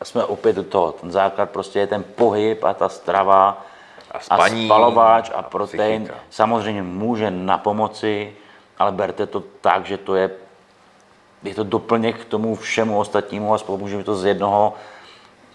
a 0.00 0.04
jsme 0.04 0.24
opět 0.24 0.56
do 0.56 0.62
toho, 0.64 0.92
ten 0.92 1.10
základ 1.12 1.50
prostě 1.50 1.78
je 1.78 1.86
ten 1.86 2.04
pohyb 2.14 2.64
a 2.64 2.74
ta 2.74 2.88
strava 2.88 3.64
A 4.10 4.20
spaní, 4.20 4.64
a 4.64 4.66
spalováč 4.66 5.30
a, 5.30 5.34
a 5.34 5.42
protein. 5.42 6.02
psychika. 6.02 6.20
Samozřejmě 6.30 6.82
může 6.82 7.30
na 7.30 7.58
pomoci, 7.58 8.32
ale 8.78 8.92
berte 8.92 9.26
to 9.26 9.42
tak, 9.60 9.86
že 9.86 9.96
to 9.96 10.14
je, 10.14 10.30
je 11.42 11.54
to 11.54 11.64
doplněk 11.64 12.16
k 12.18 12.24
tomu 12.24 12.56
všemu 12.56 12.98
ostatnímu 12.98 13.54
a 13.54 13.58
pomůže 13.58 14.04
to 14.04 14.16
z 14.16 14.24
jednoho, 14.24 14.74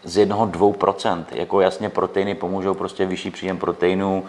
z 0.04 0.18
jednoho 0.18 0.46
dvou 0.46 0.74
procent. 0.74 1.28
Jako 1.32 1.62
jasně 1.62 1.90
proteiny 1.90 2.36
pomůžou 2.36 2.74
prostě 2.74 3.06
vyšší 3.06 3.32
příjem 3.32 3.58
proteinů, 3.58 4.26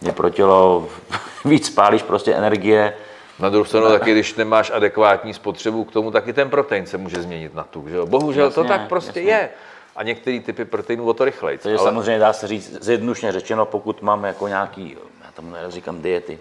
je 0.00 0.12
pro 0.12 0.30
tělo, 0.30 0.88
víc 1.44 1.66
spálíš 1.66 2.02
prostě 2.02 2.34
energie, 2.34 2.94
Na 3.38 3.48
druhou 3.48 3.64
stranu 3.64 3.88
taky, 3.88 4.12
když 4.12 4.34
nemáš 4.34 4.70
adekvátní 4.70 5.34
spotřebu 5.34 5.84
k 5.84 5.92
tomu, 5.92 6.10
taky 6.10 6.32
ten 6.32 6.50
protein 6.50 6.86
se 6.86 6.98
může 6.98 7.22
změnit 7.22 7.54
na 7.54 7.64
tuk. 7.64 7.88
Že 7.88 7.96
jo? 7.96 8.06
Bohužel 8.06 8.50
to 8.50 8.60
Jasně, 8.60 8.78
tak 8.78 8.88
prostě 8.88 9.20
jasně. 9.20 9.32
je. 9.32 9.50
A 9.96 10.02
některé 10.02 10.40
typy 10.40 10.64
proteinů 10.64 11.06
o 11.06 11.14
to 11.14 11.24
rychleji. 11.24 11.58
Takže 11.58 11.78
ale... 11.78 11.88
samozřejmě 11.88 12.18
dá 12.18 12.32
se 12.32 12.46
říct, 12.46 12.82
zjednodušně 12.82 13.32
řečeno, 13.32 13.66
pokud 13.66 14.02
mám 14.02 14.24
jako 14.24 14.48
nějaký, 14.48 14.96
já 15.24 15.30
tomu 15.32 15.54
říkám 15.68 16.02
diety, 16.02 16.38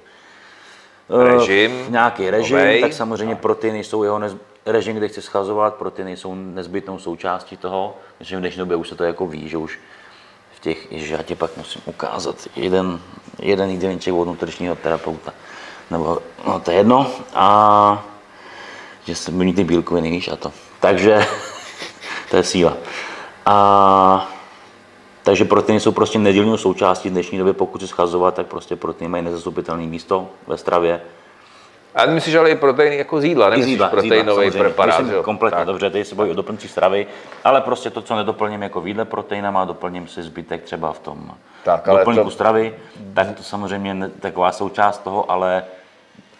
eh, 1.10 1.38
Režim, 1.38 1.86
nějaký 1.90 2.30
režim, 2.30 2.58
novej. 2.58 2.82
tak 2.82 2.94
samozřejmě 2.94 3.36
proteiny 3.36 3.84
jsou 3.84 4.04
jeho 4.04 4.20
nez... 4.20 4.36
režim, 4.66 4.98
kde 4.98 5.08
chci 5.08 5.22
schazovat, 5.22 5.76
proteiny 5.76 6.18
jsou 6.18 6.36
nezbytnou 6.36 7.00
součástí 7.00 7.58
toho. 7.58 7.98
Myslím, 8.20 8.36
že 8.36 8.38
v 8.38 8.40
dnešní 8.40 8.60
době 8.60 8.76
už 8.76 8.90
se 8.90 8.96
to 8.96 9.04
jako 9.04 9.28
ví, 9.28 9.50
že 9.50 9.58
už 9.58 9.80
těch, 10.62 10.88
že 10.92 11.14
já 11.14 11.24
ti 11.24 11.36
pak 11.36 11.58
musím 11.58 11.82
ukázat 11.86 12.36
jeden, 12.56 13.00
jeden 13.40 13.70
jídelníček 13.70 14.14
od 14.14 14.26
nutričního 14.26 14.76
terapeuta. 14.76 15.34
Nebo, 15.92 16.20
no 16.48 16.60
to 16.60 16.72
je 16.72 16.78
jedno. 16.78 17.12
A 17.34 18.06
že 19.06 19.16
se 19.16 19.32
mění 19.32 19.54
ty 19.54 19.64
bílkoviny, 19.64 20.12
víš, 20.12 20.28
a 20.28 20.36
to. 20.36 20.52
Takže 20.80 21.26
to 22.30 22.38
je 22.38 22.44
síla. 22.44 22.78
A 23.46 24.30
takže 25.24 25.46
proteiny 25.46 25.80
jsou 25.80 25.92
prostě 25.92 26.20
nedílnou 26.20 26.58
součástí 26.58 27.10
dnešní 27.10 27.38
době, 27.38 27.54
pokud 27.54 27.82
se 27.82 27.88
schazovat, 27.88 28.36
tak 28.36 28.48
prostě 28.48 28.76
proteiny 28.76 29.12
mají 29.12 29.24
nezastupitelné 29.24 29.84
místo 29.84 30.30
ve 30.48 30.58
stravě. 30.58 31.02
A 31.96 32.06
myslíš 32.06 32.36
ale 32.36 32.50
i 32.52 32.56
proteiny 32.56 32.98
jako 32.98 33.22
z 33.22 33.24
jídla, 33.24 33.50
nemyslíš 33.50 33.72
jídla, 33.72 33.86
jídla, 33.88 34.02
proteinový 34.02 34.36
samozřejmě. 34.46 34.60
preparát, 34.60 35.00
Myslím 35.00 35.16
jo? 35.18 35.24
kompletně, 35.24 35.58
Tak. 35.58 35.68
dobře, 35.68 35.90
teď 35.90 36.08
se 36.08 36.16
bojí 36.16 36.32
o 36.32 36.34
doplňky 36.34 36.68
stravy, 36.68 37.08
ale 37.44 37.62
prostě 37.62 37.90
to, 37.90 38.02
co 38.02 38.16
nedoplním 38.16 38.62
jako 38.64 38.82
v 38.82 38.88
jídle 38.88 39.06
proteinama, 39.06 39.66
doplním 39.66 40.08
si 40.08 40.24
zbytek 40.24 40.64
třeba 40.64 40.94
v 40.94 41.00
tom 41.00 41.32
Tak, 41.64 41.88
ale 41.88 42.00
doplňku 42.00 42.24
to- 42.24 42.30
stravy, 42.32 42.76
tak 43.14 43.32
to 43.38 43.44
samozřejmě 43.44 43.94
ne, 43.94 44.10
taková 44.10 44.52
součást 44.52 44.98
toho, 44.98 45.32
ale 45.32 45.64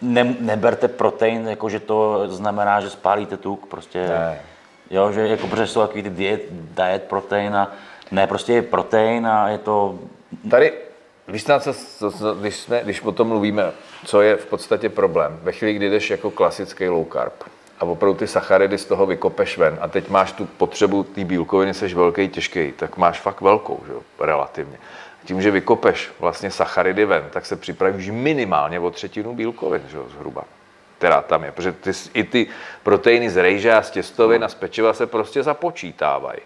ne, 0.02 0.34
neberte 0.40 0.88
protein, 0.88 1.48
jako 1.48 1.68
že 1.68 1.80
to 1.80 2.24
znamená, 2.28 2.80
že 2.80 2.90
spálíte 2.90 3.36
tuk, 3.36 3.66
prostě, 3.66 4.06
Ne. 4.08 4.40
jo, 4.90 5.12
že 5.12 5.28
jako 5.28 5.46
protože 5.46 5.66
jsou 5.66 5.80
takový 5.80 6.02
ty 6.02 6.10
diet, 6.10 6.42
diet 6.50 7.02
protein 7.02 7.54
a 7.56 7.72
ne, 8.10 8.26
prostě 8.26 8.52
je 8.52 8.62
protein 8.62 9.26
a 9.26 9.48
je 9.48 9.58
to 9.58 9.98
Tady 10.50 10.72
co, 11.98 12.10
co, 12.12 12.34
když, 12.34 12.56
jsme, 12.56 12.80
když 12.84 13.02
o 13.02 13.12
tom 13.12 13.28
mluvíme, 13.28 13.72
co 14.04 14.22
je 14.22 14.36
v 14.36 14.46
podstatě 14.46 14.88
problém? 14.88 15.38
Ve 15.42 15.52
chvíli, 15.52 15.74
kdy 15.74 15.90
jdeš 15.90 16.10
jako 16.10 16.30
klasický 16.30 16.88
low 16.88 17.06
carb 17.12 17.32
a 17.80 17.84
opravdu 17.84 18.18
ty 18.18 18.26
sacharidy 18.26 18.78
z 18.78 18.84
toho 18.84 19.06
vykopeš 19.06 19.58
ven 19.58 19.78
a 19.80 19.88
teď 19.88 20.08
máš 20.08 20.32
tu 20.32 20.46
potřebu 20.46 21.02
té 21.02 21.24
bílkoviny, 21.24 21.74
jsi 21.74 21.94
velký, 21.94 22.28
těžký, 22.28 22.72
tak 22.72 22.96
máš 22.96 23.20
fakt 23.20 23.40
velkou, 23.40 23.82
že 23.86 23.92
jo, 23.92 24.02
relativně. 24.20 24.78
Tím, 25.24 25.42
že 25.42 25.50
vykopeš 25.50 26.10
vlastně 26.20 26.50
sacharidy 26.50 27.04
ven, 27.04 27.24
tak 27.30 27.46
se 27.46 27.56
připravíš 27.56 28.10
minimálně 28.10 28.80
o 28.80 28.90
třetinu 28.90 29.34
bílkovin, 29.34 29.82
že 29.88 29.96
jo, 29.96 30.06
zhruba. 30.10 30.44
Která 30.98 31.22
tam 31.22 31.44
je, 31.44 31.52
protože 31.52 31.72
ty, 31.72 31.90
i 32.14 32.24
ty 32.24 32.46
proteiny 32.82 33.30
z 33.30 33.36
rejže 33.36 33.72
a 33.72 33.82
z 33.82 33.90
těstovin 33.90 34.44
a 34.44 34.48
z 34.48 34.54
pečiva 34.54 34.92
se 34.92 35.06
prostě 35.06 35.42
započítávají. 35.42 36.40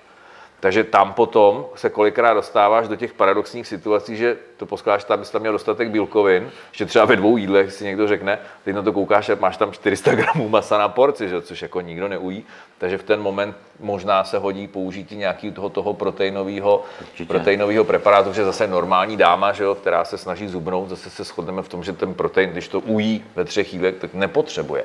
Takže 0.65 0.85
tam 0.85 1.13
potom 1.13 1.67
se 1.75 1.91
kolikrát 1.91 2.35
dostáváš 2.35 2.89
do 2.89 2.97
těch 2.97 3.13
paradoxních 3.13 3.67
situací, 3.67 4.17
že 4.17 4.37
to 4.57 4.67
poskládáš 4.67 5.05
tam, 5.05 5.19
bys 5.19 5.31
tam 5.31 5.41
měl 5.41 5.53
dostatek 5.53 5.89
bílkovin, 5.89 6.51
že 6.73 6.87
třeba 6.87 7.05
ve 7.05 7.17
dvou 7.17 7.37
jídlech 7.37 7.73
si 7.73 7.85
někdo 7.85 8.09
řekne, 8.09 8.39
ty 8.65 8.73
na 8.73 8.83
to 8.83 8.93
koukáš 8.93 9.29
a 9.29 9.37
máš 9.41 9.57
tam 9.57 9.73
400 9.73 10.15
gramů 10.15 10.49
masa 10.49 10.79
na 10.79 10.89
porci, 10.89 11.29
že? 11.29 11.43
což 11.43 11.63
jako 11.63 11.81
nikdo 11.81 12.09
neují. 12.09 12.45
Takže 12.79 12.99
v 12.99 13.03
ten 13.03 13.21
moment 13.21 13.57
možná 13.81 14.25
se 14.25 14.39
hodí 14.39 14.69
použití 14.69 15.17
nějakého 15.17 15.53
toho, 15.55 15.71
toho 15.71 15.95
proteinového, 15.95 16.85
proteinového 17.27 17.85
preparátu, 17.85 18.33
že 18.33 18.45
zase 18.45 18.67
normální 18.67 19.17
dáma, 19.17 19.53
že 19.53 19.65
jo, 19.65 19.75
která 19.75 20.05
se 20.05 20.19
snaží 20.19 20.49
zubnout, 20.49 20.89
zase 20.89 21.11
se 21.11 21.25
shodneme 21.25 21.63
v 21.63 21.69
tom, 21.69 21.85
že 21.85 21.93
ten 21.93 22.15
protein, 22.15 22.51
když 22.51 22.69
to 22.69 22.81
ují 22.81 23.25
ve 23.37 23.45
třech 23.45 23.73
jídlech, 23.73 23.95
tak 23.95 24.15
nepotřebuje. 24.15 24.85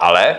Ale 0.00 0.36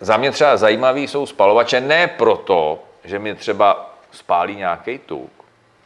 za 0.00 0.16
mě 0.16 0.30
třeba 0.30 0.56
zajímavý 0.56 1.08
jsou 1.08 1.26
spalovače 1.26 1.80
ne 1.80 2.06
proto, 2.06 2.82
že 3.04 3.18
mi 3.18 3.34
třeba 3.34 3.88
spálí 4.10 4.56
nějaký 4.56 4.98
tuk 4.98 5.30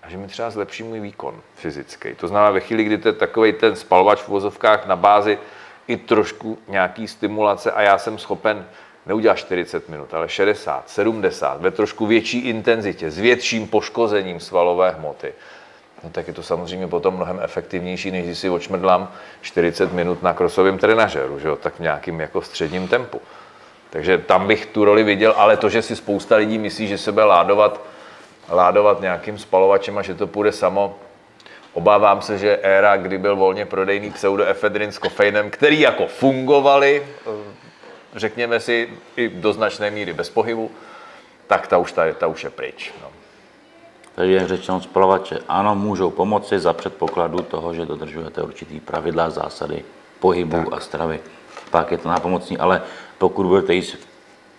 a 0.03 0.11
že 0.11 0.17
mi 0.17 0.27
třeba 0.27 0.51
zlepší 0.51 0.83
můj 0.83 1.01
výkon 1.01 1.41
fyzický. 1.55 2.15
To 2.15 2.29
znamená, 2.29 2.51
ve 2.51 2.61
chvíli, 2.61 2.85
kdy 2.85 2.99
to 2.99 3.09
je 3.09 3.13
takový 3.13 3.53
ten 3.53 3.77
spalovač 3.77 4.21
v 4.21 4.29
vozovkách 4.29 4.87
na 4.87 4.97
bázi 4.97 5.39
i 5.87 5.97
trošku 5.97 6.59
nějaký 6.69 7.09
stimulace 7.09 7.73
a 7.73 7.83
já 7.83 7.99
jsem 7.99 8.19
schopen 8.19 8.67
neudělat 9.07 9.35
40 9.35 9.89
minut, 9.89 10.15
ale 10.15 10.29
60, 10.29 10.91
70, 10.91 11.61
ve 11.61 11.71
trošku 11.71 12.07
větší 12.07 12.39
intenzitě, 12.39 13.11
s 13.11 13.19
větším 13.19 13.69
poškozením 13.69 14.41
svalové 14.41 14.91
hmoty, 14.91 15.33
no 16.05 16.11
tak 16.11 16.29
je 16.29 16.35
to 16.35 16.43
samozřejmě 16.43 16.87
potom 16.87 17.15
mnohem 17.15 17.41
efektivnější, 17.43 18.11
než 18.11 18.25
když 18.25 18.39
si 18.39 18.51
očmrdlám 18.51 19.13
40 19.41 19.93
minut 19.93 20.23
na 20.23 20.35
krosovém 20.35 20.79
trenažeru, 20.79 21.39
že 21.39 21.49
jo, 21.49 21.57
tak 21.57 21.75
v 21.75 21.81
nějakým 21.81 22.21
jako 22.21 22.43
středním 22.43 22.89
tempu. 22.89 23.21
Takže 23.91 24.19
tam 24.19 24.47
bych 24.47 24.67
tu 24.67 24.85
roli 24.85 25.03
viděl, 25.03 25.35
ale 25.37 25.57
to, 25.57 25.69
že 25.69 25.83
si 25.83 25.97
spousta 25.97 26.37
lidí 26.37 26.59
myslí, 26.59 26.89
že 26.89 26.99
se 26.99 27.13
bude 27.13 27.25
ládovat 27.25 27.81
ládovat 28.49 29.01
nějakým 29.01 29.39
spalovačem 29.39 29.99
a 29.99 30.03
že 30.03 30.15
to 30.15 30.27
půjde 30.27 30.53
samo. 30.53 30.97
Obávám 31.73 32.23
se, 32.23 32.39
že 32.39 32.59
éra, 32.63 32.97
kdy 32.97 33.19
byl 33.19 33.37
volně 33.37 33.67
prodejný 33.67 34.11
pseudoefedrin 34.11 34.93
s 34.93 34.99
kofeinem, 34.99 35.51
který 35.51 35.81
jako 35.81 36.07
fungovali, 36.07 37.07
eh, 37.27 37.31
řekněme 38.15 38.61
si, 38.61 38.89
i 39.17 39.29
do 39.29 39.53
značné 39.53 39.91
míry 39.91 40.13
bez 40.13 40.31
pohybu, 40.31 40.71
tak 41.47 41.67
ta 41.67 41.79
už, 41.79 41.93
ta, 41.93 42.13
ta 42.13 42.27
už 42.27 42.45
je 42.45 42.51
pryč. 42.51 42.93
No. 43.03 43.09
Tady 44.15 44.33
je 44.33 44.49
řečeno 44.49 44.81
spalovače, 44.81 45.39
ano, 45.49 45.75
můžou 45.75 46.11
pomoci 46.11 46.61
za 46.61 46.73
předpokladu 46.73 47.39
toho, 47.39 47.75
že 47.75 47.87
dodržujete 47.87 48.43
určitý 48.43 48.81
pravidla, 48.81 49.31
zásady 49.31 49.85
pohybu 50.21 50.65
tak. 50.65 50.73
a 50.73 50.81
stravy. 50.81 51.21
Pak 51.71 51.93
je 51.93 51.99
to 51.99 52.09
nápomocný, 52.09 52.59
ale 52.59 52.83
pokud 53.19 53.47
budete 53.47 53.75
jíst 53.75 53.97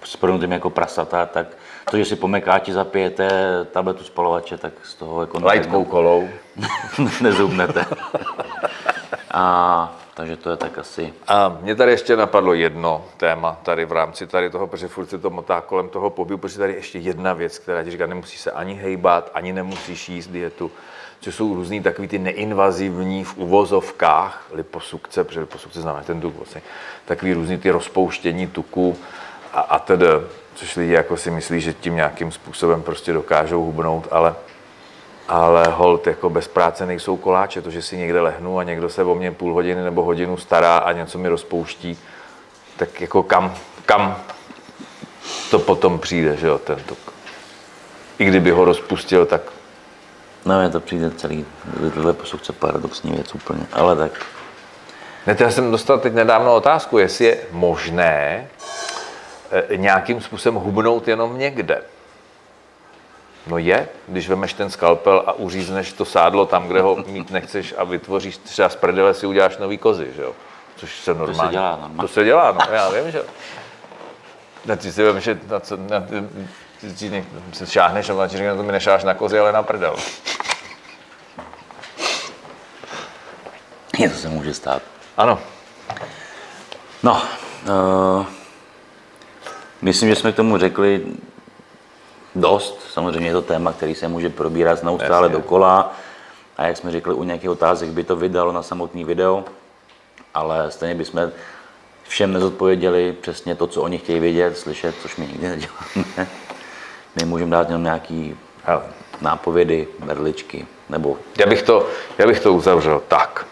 s 0.03 0.17
jako 0.49 0.69
prasata, 0.69 1.25
tak 1.25 1.47
to, 1.91 1.97
že 1.97 2.05
si 2.05 2.15
po 2.15 2.27
mekáči 2.27 2.73
zapijete 2.73 3.29
tabletu 3.71 4.03
spalovače, 4.03 4.57
tak 4.57 4.73
z 4.83 4.95
toho 4.95 5.21
jako... 5.21 5.37
Lightkou 5.37 5.85
kolou. 5.85 6.29
nezubnete. 7.21 7.85
A 9.31 9.97
takže 10.13 10.37
to 10.37 10.49
je 10.49 10.57
tak 10.57 10.77
asi. 10.77 11.13
A 11.27 11.57
mě 11.61 11.75
tady 11.75 11.91
ještě 11.91 12.15
napadlo 12.15 12.53
jedno 12.53 13.05
téma 13.17 13.57
tady 13.63 13.85
v 13.85 13.91
rámci 13.91 14.27
tady 14.27 14.49
toho, 14.49 14.67
protože 14.67 14.87
furt 14.87 15.09
se 15.09 15.19
to 15.19 15.29
motá 15.29 15.61
kolem 15.61 15.89
toho 15.89 16.09
pobytu, 16.09 16.37
protože 16.37 16.57
tady 16.57 16.73
ještě 16.73 16.99
jedna 16.99 17.33
věc, 17.33 17.59
která 17.59 17.83
ti 17.83 17.91
říká, 17.91 18.07
nemusí 18.07 18.37
se 18.37 18.51
ani 18.51 18.73
hejbat, 18.73 19.31
ani 19.33 19.53
nemusíš 19.53 20.09
jíst 20.09 20.27
dietu, 20.27 20.71
což 21.19 21.35
jsou 21.35 21.55
různý 21.55 21.81
takový 21.81 22.07
ty 22.07 22.19
neinvazivní 22.19 23.23
v 23.23 23.37
uvozovkách 23.37 24.47
liposukce, 24.51 25.23
protože 25.23 25.39
liposukce 25.39 25.81
znamená 25.81 26.03
ten 26.03 26.21
tuk 26.21 26.35
vlastně, 26.35 26.61
takový 27.05 27.33
různý 27.33 27.57
ty 27.57 27.69
rozpouštění 27.69 28.47
tuku 28.47 28.97
a, 29.53 29.59
a 29.59 29.79
tedy 29.79 30.07
což 30.55 30.75
lidi 30.75 30.93
jako 30.93 31.17
si 31.17 31.31
myslí, 31.31 31.61
že 31.61 31.73
tím 31.73 31.95
nějakým 31.95 32.31
způsobem 32.31 32.81
prostě 32.81 33.13
dokážou 33.13 33.65
hubnout, 33.65 34.07
ale, 34.11 34.35
ale 35.27 35.67
hold, 35.67 36.07
jako 36.07 36.29
bez 36.29 36.47
práce 36.47 36.85
nejsou 36.85 37.17
koláče, 37.17 37.61
to, 37.61 37.71
že 37.71 37.81
si 37.81 37.97
někde 37.97 38.21
lehnu 38.21 38.59
a 38.59 38.63
někdo 38.63 38.89
se 38.89 39.03
o 39.03 39.15
mě 39.15 39.31
půl 39.31 39.53
hodiny 39.53 39.83
nebo 39.83 40.03
hodinu 40.03 40.37
stará 40.37 40.77
a 40.77 40.91
něco 40.91 41.17
mi 41.17 41.29
rozpouští, 41.29 41.97
tak 42.77 43.01
jako 43.01 43.23
kam, 43.23 43.55
kam 43.85 44.15
to 45.51 45.59
potom 45.59 45.99
přijde, 45.99 46.37
že 46.37 46.47
jo, 46.47 46.57
ten 46.57 46.79
tuk. 46.85 47.13
I 48.19 48.25
kdyby 48.25 48.51
ho 48.51 48.65
rozpustil, 48.65 49.25
tak... 49.25 49.41
No, 50.45 50.59
mně 50.59 50.69
to 50.69 50.79
přijde 50.79 51.11
celý, 51.11 51.45
tohle 51.93 52.13
posudce 52.13 52.53
paradoxní 52.53 53.11
věc 53.11 53.35
úplně, 53.35 53.65
ale 53.73 53.95
tak. 53.95 54.25
Ne, 55.27 55.35
já 55.39 55.51
jsem 55.51 55.71
dostal 55.71 55.99
teď 55.99 56.13
nedávno 56.13 56.55
otázku, 56.55 56.97
jestli 56.97 57.25
je 57.25 57.37
možné 57.51 58.47
nějakým 59.75 60.21
způsobem 60.21 60.63
hubnout 60.63 61.07
jenom 61.07 61.39
někde. 61.39 61.81
No 63.47 63.57
je, 63.57 63.89
když 64.07 64.29
vemeš 64.29 64.53
ten 64.53 64.69
skalpel 64.69 65.23
a 65.25 65.33
uřízneš 65.33 65.93
to 65.93 66.05
sádlo 66.05 66.45
tam, 66.45 66.67
kde 66.67 66.81
ho 66.81 66.95
mít 67.07 67.31
nechceš 67.31 67.73
a 67.77 67.83
vytvoříš 67.83 68.37
třeba 68.37 68.69
z 68.69 68.75
prdele 68.75 69.13
si 69.13 69.25
uděláš 69.25 69.57
nový 69.57 69.77
kozy, 69.77 70.11
že 70.15 70.21
jo? 70.21 70.33
Což 70.75 70.99
se 70.99 71.13
normálně... 71.13 71.37
To 71.37 71.47
se 71.47 71.51
dělá 71.51 71.71
normálně. 71.71 72.01
To 72.01 72.07
se 72.07 72.23
dělá, 72.23 72.51
no, 72.51 72.59
já 72.71 72.89
vím, 73.01 73.11
že 73.11 73.23
Na 74.65 74.75
ty 74.75 74.91
si 74.91 75.03
vem, 75.03 75.19
že 75.19 75.39
na 75.47 75.59
co, 75.59 75.77
na, 75.77 76.01
ty, 76.01 76.23
ty, 76.81 76.93
ty, 76.93 77.25
ty 77.59 77.65
šáhneš 77.65 78.09
a 78.09 78.27
ti 78.27 78.37
řekne, 78.37 78.55
to 78.55 78.63
mi 78.63 78.71
nešáš 78.71 79.03
na 79.03 79.13
kozy, 79.13 79.39
ale 79.39 79.51
na 79.51 79.63
prdel. 79.63 79.95
Něco 83.99 84.17
se 84.17 84.29
může 84.29 84.53
stát. 84.53 84.81
Ano. 85.17 85.39
No, 87.03 87.21
uh... 88.19 88.25
Myslím, 89.83 90.09
že 90.09 90.15
jsme 90.15 90.31
k 90.31 90.35
tomu 90.35 90.57
řekli 90.57 91.05
dost. 92.35 92.79
Samozřejmě 92.93 93.29
je 93.29 93.33
to 93.33 93.41
téma, 93.41 93.73
který 93.73 93.95
se 93.95 94.07
může 94.07 94.29
probírat 94.29 94.83
neustále 94.83 95.29
dokola. 95.29 95.93
A 96.57 96.67
jak 96.67 96.77
jsme 96.77 96.91
řekli, 96.91 97.13
u 97.13 97.23
nějakých 97.23 97.49
otázek 97.49 97.89
by 97.89 98.03
to 98.03 98.15
vydalo 98.15 98.51
na 98.51 98.63
samotný 98.63 99.03
video, 99.03 99.43
ale 100.33 100.71
stejně 100.71 100.95
bychom 100.95 101.31
všem 102.03 102.33
nezodpověděli 102.33 103.15
přesně 103.21 103.55
to, 103.55 103.67
co 103.67 103.81
oni 103.81 103.97
chtějí 103.97 104.19
vědět, 104.19 104.57
slyšet, 104.57 104.95
což 105.01 105.15
my 105.15 105.27
nikdy 105.27 105.47
neděláme. 105.47 106.27
My 107.15 107.25
můžeme 107.25 107.51
dát 107.51 107.67
jenom 107.67 107.83
nějaký 107.83 108.37
nápovědy, 109.21 109.87
berličky, 109.99 110.67
nebo... 110.89 111.17
Já 111.37 111.45
bych 111.45 111.61
to, 111.61 111.87
já 112.17 112.27
bych 112.27 112.39
to 112.39 112.53
uzavřel 112.53 113.01
tak. 113.07 113.45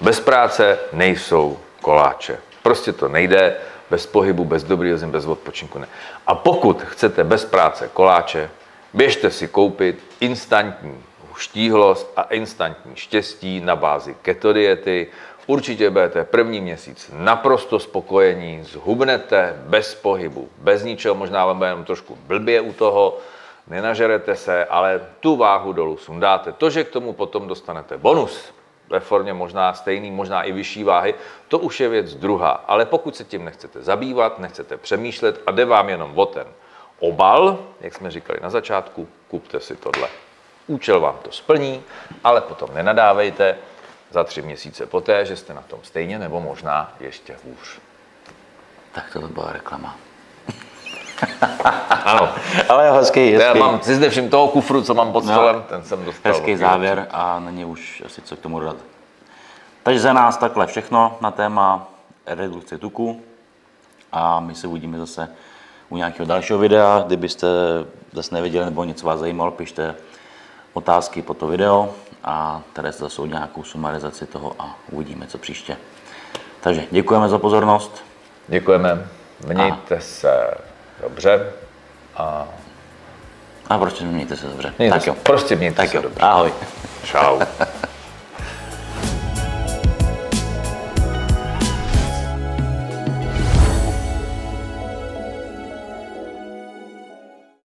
Bez 0.00 0.20
práce 0.20 0.78
nejsou 0.92 1.58
koláče. 1.80 2.38
Prostě 2.62 2.92
to 2.92 3.08
nejde 3.08 3.56
bez 3.92 4.06
pohybu, 4.08 4.44
bez 4.44 4.64
dobrého 4.64 4.96
zem, 4.96 5.12
bez 5.12 5.28
odpočinku 5.28 5.78
ne. 5.78 5.88
A 6.26 6.34
pokud 6.34 6.82
chcete 6.82 7.24
bez 7.24 7.44
práce 7.44 7.90
koláče, 7.92 8.50
běžte 8.94 9.30
si 9.30 9.48
koupit 9.48 10.00
instantní 10.20 10.96
štíhlost 11.36 12.12
a 12.16 12.22
instantní 12.22 12.96
štěstí 12.96 13.60
na 13.60 13.76
bázi 13.76 14.16
keto 14.22 14.52
diety. 14.52 15.06
Určitě 15.46 15.90
budete 15.90 16.24
první 16.24 16.60
měsíc 16.60 17.10
naprosto 17.12 17.78
spokojení, 17.78 18.64
zhubnete 18.64 19.60
bez 19.66 19.94
pohybu, 19.94 20.48
bez 20.58 20.84
ničeho, 20.84 21.14
možná 21.14 21.46
vám 21.46 21.56
bude 21.56 21.68
jenom 21.68 21.84
trošku 21.84 22.18
blbě 22.26 22.60
u 22.60 22.72
toho, 22.72 23.18
nenažerete 23.66 24.36
se, 24.36 24.64
ale 24.64 25.00
tu 25.20 25.36
váhu 25.36 25.72
dolů 25.72 25.96
sundáte. 25.96 26.52
To, 26.52 26.70
že 26.70 26.84
k 26.84 26.94
tomu 26.94 27.12
potom 27.12 27.48
dostanete 27.48 27.98
bonus, 27.98 28.54
ve 28.92 29.00
formě 29.00 29.32
možná 29.32 29.74
stejný, 29.74 30.10
možná 30.10 30.42
i 30.42 30.52
vyšší 30.52 30.84
váhy, 30.84 31.14
to 31.48 31.58
už 31.58 31.80
je 31.80 31.88
věc 31.88 32.14
druhá. 32.14 32.50
Ale 32.50 32.86
pokud 32.86 33.16
se 33.16 33.24
tím 33.24 33.44
nechcete 33.44 33.82
zabývat, 33.82 34.38
nechcete 34.38 34.76
přemýšlet 34.76 35.40
a 35.46 35.50
jde 35.50 35.64
vám 35.64 35.88
jenom 35.88 36.18
o 36.18 36.26
ten 36.26 36.46
obal, 36.98 37.58
jak 37.80 37.94
jsme 37.94 38.10
říkali 38.10 38.38
na 38.42 38.50
začátku, 38.50 39.08
kupte 39.28 39.60
si 39.60 39.76
tohle. 39.76 40.08
Účel 40.66 41.00
vám 41.00 41.18
to 41.22 41.32
splní, 41.32 41.82
ale 42.24 42.40
potom 42.40 42.74
nenadávejte 42.74 43.58
za 44.10 44.24
tři 44.24 44.42
měsíce 44.42 44.86
poté, 44.86 45.24
že 45.24 45.36
jste 45.36 45.54
na 45.54 45.62
tom 45.62 45.80
stejně 45.82 46.18
nebo 46.18 46.40
možná 46.40 46.94
ještě 47.00 47.36
hůř. 47.44 47.80
Tak 48.92 49.12
to 49.12 49.20
byla 49.20 49.52
reklama. 49.52 49.96
Ano. 52.04 52.28
Ale 52.68 52.92
hezký, 52.92 53.32
hezký. 53.32 53.48
Já 53.48 53.54
mám, 53.54 53.80
si 53.82 54.10
všim 54.10 54.30
toho 54.30 54.48
kufru, 54.48 54.82
co 54.82 54.94
mám 54.94 55.12
pod 55.12 55.24
no. 55.24 55.32
stolem, 55.32 55.56
no, 55.56 55.62
ten 55.62 55.82
jsem 55.82 56.04
dostal. 56.04 56.32
Hezký 56.32 56.56
závěr 56.56 57.06
a 57.10 57.40
není 57.40 57.64
už 57.64 58.02
asi 58.06 58.22
co 58.22 58.36
k 58.36 58.40
tomu 58.40 58.60
dodat. 58.60 58.76
Takže 59.82 60.00
za 60.00 60.12
nás 60.12 60.36
takhle 60.36 60.66
všechno 60.66 61.16
na 61.20 61.30
téma 61.30 61.88
redukce 62.26 62.78
tuku 62.78 63.20
a 64.12 64.40
my 64.40 64.54
se 64.54 64.66
uvidíme 64.66 64.98
zase 64.98 65.28
u 65.88 65.96
nějakého 65.96 66.26
dalšího 66.26 66.58
videa. 66.58 67.04
Kdybyste 67.06 67.46
zase 68.12 68.34
neviděli 68.34 68.64
nebo 68.64 68.84
něco 68.84 69.06
vás 69.06 69.20
zajímalo, 69.20 69.50
pište 69.50 69.94
otázky 70.72 71.22
po 71.22 71.34
to 71.34 71.46
video 71.46 71.94
a 72.24 72.62
Teres 72.72 72.98
zase 72.98 73.22
nějakou 73.22 73.64
sumarizaci 73.64 74.26
toho 74.26 74.54
a 74.58 74.76
uvidíme, 74.90 75.26
co 75.26 75.38
příště. 75.38 75.76
Takže 76.60 76.84
děkujeme 76.90 77.28
za 77.28 77.38
pozornost. 77.38 78.04
Děkujeme. 78.48 79.08
Mějte 79.46 79.96
a. 79.96 80.00
se 80.00 80.54
dobře. 81.02 81.52
A, 82.16 82.48
a 83.68 83.78
prostě 83.78 84.04
mějte 84.04 84.36
se 84.36 84.46
dobře. 84.46 84.74
Mějte 84.78 84.98
tak 84.98 85.06
jo. 85.06 85.14
Prostě 85.22 85.56
mějte 85.56 85.76
tak 85.76 85.90
se 85.90 85.96
jo. 85.96 86.02
dobře. 86.02 86.20
Ahoj. 86.20 86.52
Čau. 87.04 87.40